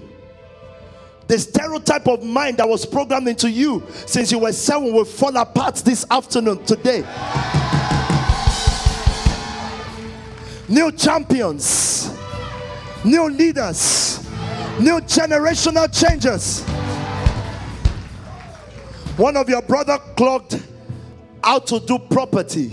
The 1.29 1.39
stereotype 1.39 2.09
of 2.09 2.25
mind 2.25 2.57
that 2.57 2.69
was 2.69 2.85
programmed 2.85 3.29
into 3.29 3.49
you 3.49 3.87
since 4.07 4.33
you 4.33 4.41
were 4.41 4.53
seven 4.53 4.93
will 4.93 5.05
fall 5.05 5.37
apart 5.37 5.77
this 5.77 6.05
afternoon, 6.11 6.65
today. 6.65 7.05
New 10.73 10.91
champions, 10.91 12.11
new 13.05 13.29
leaders, 13.29 14.27
new 14.81 15.03
generational 15.03 15.87
changes. 15.93 16.63
One 19.19 19.37
of 19.37 19.51
your 19.51 19.61
brother 19.61 19.99
clocked 20.17 20.67
out 21.45 21.67
to 21.67 21.79
do 21.79 21.99
property 21.99 22.73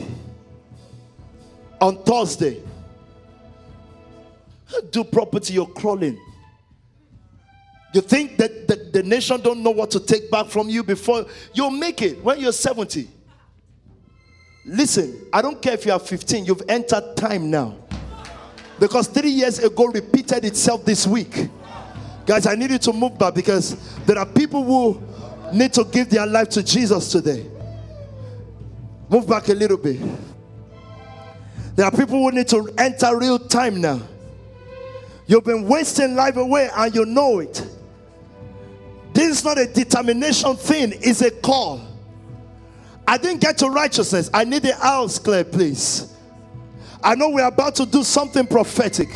on 1.82 2.02
Thursday. 2.04 2.64
Do 4.92 5.04
property, 5.04 5.56
you're 5.56 5.68
crawling. 5.68 6.18
You 7.94 8.00
think 8.00 8.38
that 8.38 8.66
the, 8.70 8.76
the 8.94 9.04
nation 9.04 9.42
don't 9.42 9.62
know 9.62 9.72
what 9.72 9.92
to 9.92 10.00
take 10.00 10.32
back 10.32 10.46
from 10.46 10.70
you 10.70 10.86
before 10.86 11.26
you'll 11.54 11.70
make 11.70 12.02
it 12.02 12.24
when 12.24 12.40
you're 12.40 12.54
70. 12.54 13.10
Listen, 14.66 15.28
I 15.34 15.42
don't 15.42 15.62
care 15.62 15.74
if 15.74 15.86
you 15.86 15.92
are 15.92 16.00
15, 16.00 16.46
you've 16.46 16.64
entered 16.70 17.18
time 17.18 17.52
now. 17.52 17.76
Because 18.80 19.08
three 19.08 19.32
years 19.32 19.60
ago 19.60 19.88
repeated 19.88 20.46
itself 20.46 20.86
this 20.86 21.06
week. 21.06 21.50
Guys, 22.26 22.46
I 22.46 22.56
need 22.56 22.72
you 22.72 22.78
to 22.78 22.94
move 22.94 23.18
back 23.18 23.34
because 23.34 23.76
there 24.06 24.18
are 24.18 24.26
people 24.26 24.64
who 24.64 25.02
need 25.54 25.74
to 25.74 25.84
give 25.84 26.10
their 26.10 26.26
life 26.26 26.50
to 26.50 26.64
Jesus 26.64 27.12
today. 27.12 27.46
Move 29.10 29.28
back 29.28 29.50
a 29.50 29.54
little 29.54 29.78
bit. 29.78 30.00
There 31.76 31.86
are 31.86 31.92
people 31.92 32.20
who 32.20 32.32
need 32.32 32.48
to 32.50 32.70
enter 32.78 33.18
real 33.18 33.40
time 33.40 33.82
now. 33.82 34.00
You've 35.26 35.44
been 35.44 35.68
wasting 35.68 36.16
life 36.16 36.38
away 36.38 36.70
and 36.76 36.94
you 36.94 37.06
know 37.06 37.40
it. 37.40 37.66
This 39.14 39.40
is 39.40 39.44
not 39.44 39.58
a 39.58 39.66
determination 39.66 40.56
thing, 40.56 40.94
it's 40.96 41.22
a 41.22 41.32
call. 41.32 41.82
I 43.08 43.18
didn't 43.18 43.42
get 43.42 43.58
to 43.60 43.70
righteousness. 43.70 44.30
I 44.34 44.44
need 44.44 44.62
the 44.62 44.76
house 44.76 45.18
clear, 45.18 45.44
please. 45.44 46.14
I 47.04 47.16
know 47.16 47.30
we're 47.30 47.48
about 47.48 47.76
to 47.76 47.86
do 47.86 48.04
something 48.04 48.46
prophetic. 48.46 49.08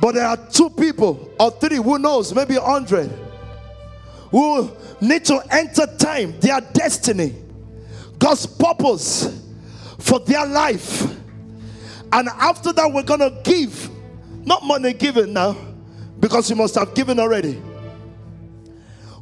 But 0.00 0.14
there 0.14 0.26
are 0.26 0.36
two 0.36 0.70
people 0.70 1.32
or 1.38 1.50
three, 1.50 1.76
who 1.76 1.98
knows, 1.98 2.34
maybe 2.34 2.56
a 2.56 2.60
hundred, 2.60 3.10
who 4.30 4.70
need 5.00 5.24
to 5.26 5.40
enter 5.50 5.86
time, 5.98 6.38
their 6.40 6.60
destiny, 6.60 7.34
God's 8.18 8.46
purpose 8.46 9.42
for 9.98 10.20
their 10.20 10.46
life. 10.46 11.02
And 12.12 12.28
after 12.28 12.72
that, 12.72 12.92
we're 12.92 13.02
going 13.02 13.20
to 13.20 13.40
give, 13.42 13.90
not 14.44 14.64
money 14.64 14.92
given 14.92 15.32
now, 15.32 15.56
because 16.20 16.48
you 16.50 16.56
must 16.56 16.74
have 16.76 16.94
given 16.94 17.18
already. 17.18 17.60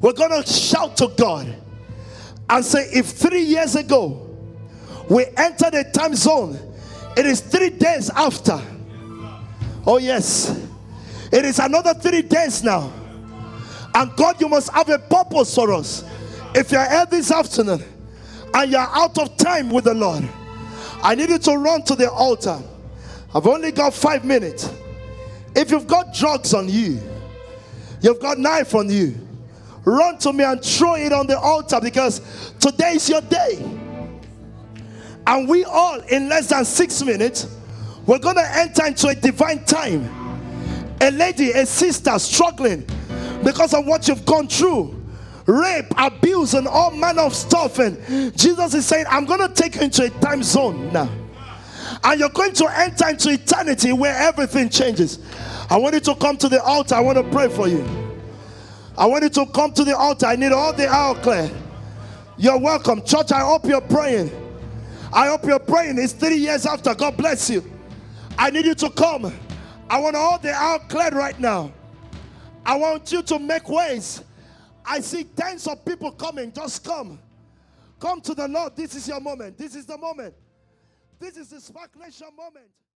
We're 0.00 0.12
going 0.12 0.42
to 0.42 0.48
shout 0.48 0.96
to 0.98 1.08
God 1.16 1.54
and 2.48 2.64
say, 2.64 2.88
if 2.92 3.06
three 3.06 3.42
years 3.42 3.76
ago 3.76 4.25
we 5.08 5.26
enter 5.36 5.70
the 5.70 5.84
time 5.92 6.14
zone, 6.14 6.58
it 7.16 7.26
is 7.26 7.40
three 7.40 7.70
days 7.70 8.10
after. 8.10 8.60
Oh, 9.86 9.98
yes. 9.98 10.68
It 11.32 11.44
is 11.44 11.58
another 11.58 11.94
three 11.94 12.22
days 12.22 12.62
now. 12.62 12.92
And 13.94 14.14
God, 14.16 14.40
you 14.40 14.48
must 14.48 14.70
have 14.72 14.88
a 14.90 14.98
purpose 14.98 15.54
for 15.54 15.72
us. 15.72 16.04
If 16.54 16.72
you're 16.72 16.88
here 16.88 17.06
this 17.06 17.30
afternoon 17.30 17.82
and 18.52 18.70
you're 18.70 18.80
out 18.80 19.18
of 19.18 19.36
time 19.36 19.70
with 19.70 19.84
the 19.84 19.94
Lord, 19.94 20.28
I 21.02 21.14
need 21.14 21.30
you 21.30 21.38
to 21.38 21.56
run 21.56 21.82
to 21.84 21.94
the 21.94 22.10
altar. 22.10 22.58
I've 23.34 23.46
only 23.46 23.72
got 23.72 23.94
five 23.94 24.24
minutes. 24.24 24.70
If 25.54 25.70
you've 25.70 25.86
got 25.86 26.14
drugs 26.14 26.52
on 26.52 26.68
you, 26.68 27.00
you've 28.00 28.20
got 28.20 28.38
knife 28.38 28.74
on 28.74 28.90
you, 28.90 29.14
run 29.84 30.18
to 30.18 30.32
me 30.32 30.44
and 30.44 30.62
throw 30.62 30.96
it 30.96 31.12
on 31.12 31.26
the 31.26 31.38
altar 31.38 31.78
because 31.80 32.52
today 32.60 32.92
is 32.92 33.08
your 33.08 33.22
day. 33.22 33.85
And 35.26 35.48
we 35.48 35.64
all, 35.64 36.00
in 36.00 36.28
less 36.28 36.48
than 36.48 36.64
six 36.64 37.02
minutes, 37.02 37.48
we're 38.06 38.18
going 38.18 38.36
to 38.36 38.58
enter 38.58 38.86
into 38.86 39.08
a 39.08 39.14
divine 39.14 39.64
time. 39.64 40.08
A 41.00 41.10
lady, 41.10 41.50
a 41.50 41.66
sister 41.66 42.18
struggling 42.18 42.86
because 43.44 43.74
of 43.74 43.86
what 43.86 44.08
you've 44.08 44.24
gone 44.24 44.48
through 44.48 44.94
rape, 45.46 45.86
abuse, 45.96 46.54
and 46.54 46.66
all 46.66 46.90
manner 46.90 47.22
of 47.22 47.34
stuff. 47.34 47.78
And 47.78 48.36
Jesus 48.36 48.74
is 48.74 48.86
saying, 48.86 49.06
I'm 49.08 49.24
going 49.24 49.40
to 49.40 49.48
take 49.48 49.76
you 49.76 49.82
into 49.82 50.04
a 50.04 50.10
time 50.10 50.42
zone 50.42 50.92
now. 50.92 51.08
And 52.02 52.20
you're 52.20 52.30
going 52.30 52.52
to 52.54 52.66
enter 52.78 53.08
into 53.08 53.30
eternity 53.30 53.92
where 53.92 54.14
everything 54.16 54.68
changes. 54.68 55.20
I 55.70 55.76
want 55.76 55.94
you 55.94 56.00
to 56.00 56.14
come 56.16 56.36
to 56.38 56.48
the 56.48 56.62
altar. 56.62 56.96
I 56.96 57.00
want 57.00 57.18
to 57.18 57.24
pray 57.24 57.48
for 57.48 57.68
you. 57.68 57.84
I 58.98 59.06
want 59.06 59.22
you 59.24 59.30
to 59.30 59.46
come 59.46 59.72
to 59.72 59.84
the 59.84 59.96
altar. 59.96 60.26
I 60.26 60.36
need 60.36 60.52
all 60.52 60.72
the 60.72 60.86
aisle 60.86 61.14
clear. 61.16 61.50
You're 62.36 62.58
welcome. 62.58 63.02
Church, 63.02 63.32
I 63.32 63.40
hope 63.40 63.64
you're 63.66 63.80
praying. 63.80 64.30
I 65.12 65.28
hope 65.28 65.44
you're 65.44 65.58
praying. 65.58 65.98
It's 65.98 66.12
three 66.12 66.36
years 66.36 66.66
after. 66.66 66.94
God 66.94 67.16
bless 67.16 67.48
you. 67.50 67.64
I 68.38 68.50
need 68.50 68.66
you 68.66 68.74
to 68.74 68.90
come. 68.90 69.32
I 69.88 70.00
want 70.00 70.16
all 70.16 70.38
the 70.38 70.50
aisle 70.50 70.80
cleared 70.88 71.14
right 71.14 71.38
now. 71.38 71.72
I 72.64 72.76
want 72.76 73.12
you 73.12 73.22
to 73.22 73.38
make 73.38 73.68
ways. 73.68 74.22
I 74.84 75.00
see 75.00 75.24
tens 75.24 75.66
of 75.66 75.84
people 75.84 76.10
coming. 76.10 76.52
Just 76.52 76.84
come. 76.84 77.18
Come 77.98 78.20
to 78.22 78.34
the 78.34 78.48
Lord. 78.48 78.76
This 78.76 78.94
is 78.94 79.08
your 79.08 79.20
moment. 79.20 79.56
This 79.56 79.74
is 79.74 79.86
the 79.86 79.96
moment. 79.96 80.34
This 81.18 81.36
is 81.36 81.48
the 81.48 81.56
SPAC 81.56 81.98
Nation 81.98 82.28
moment. 82.36 82.66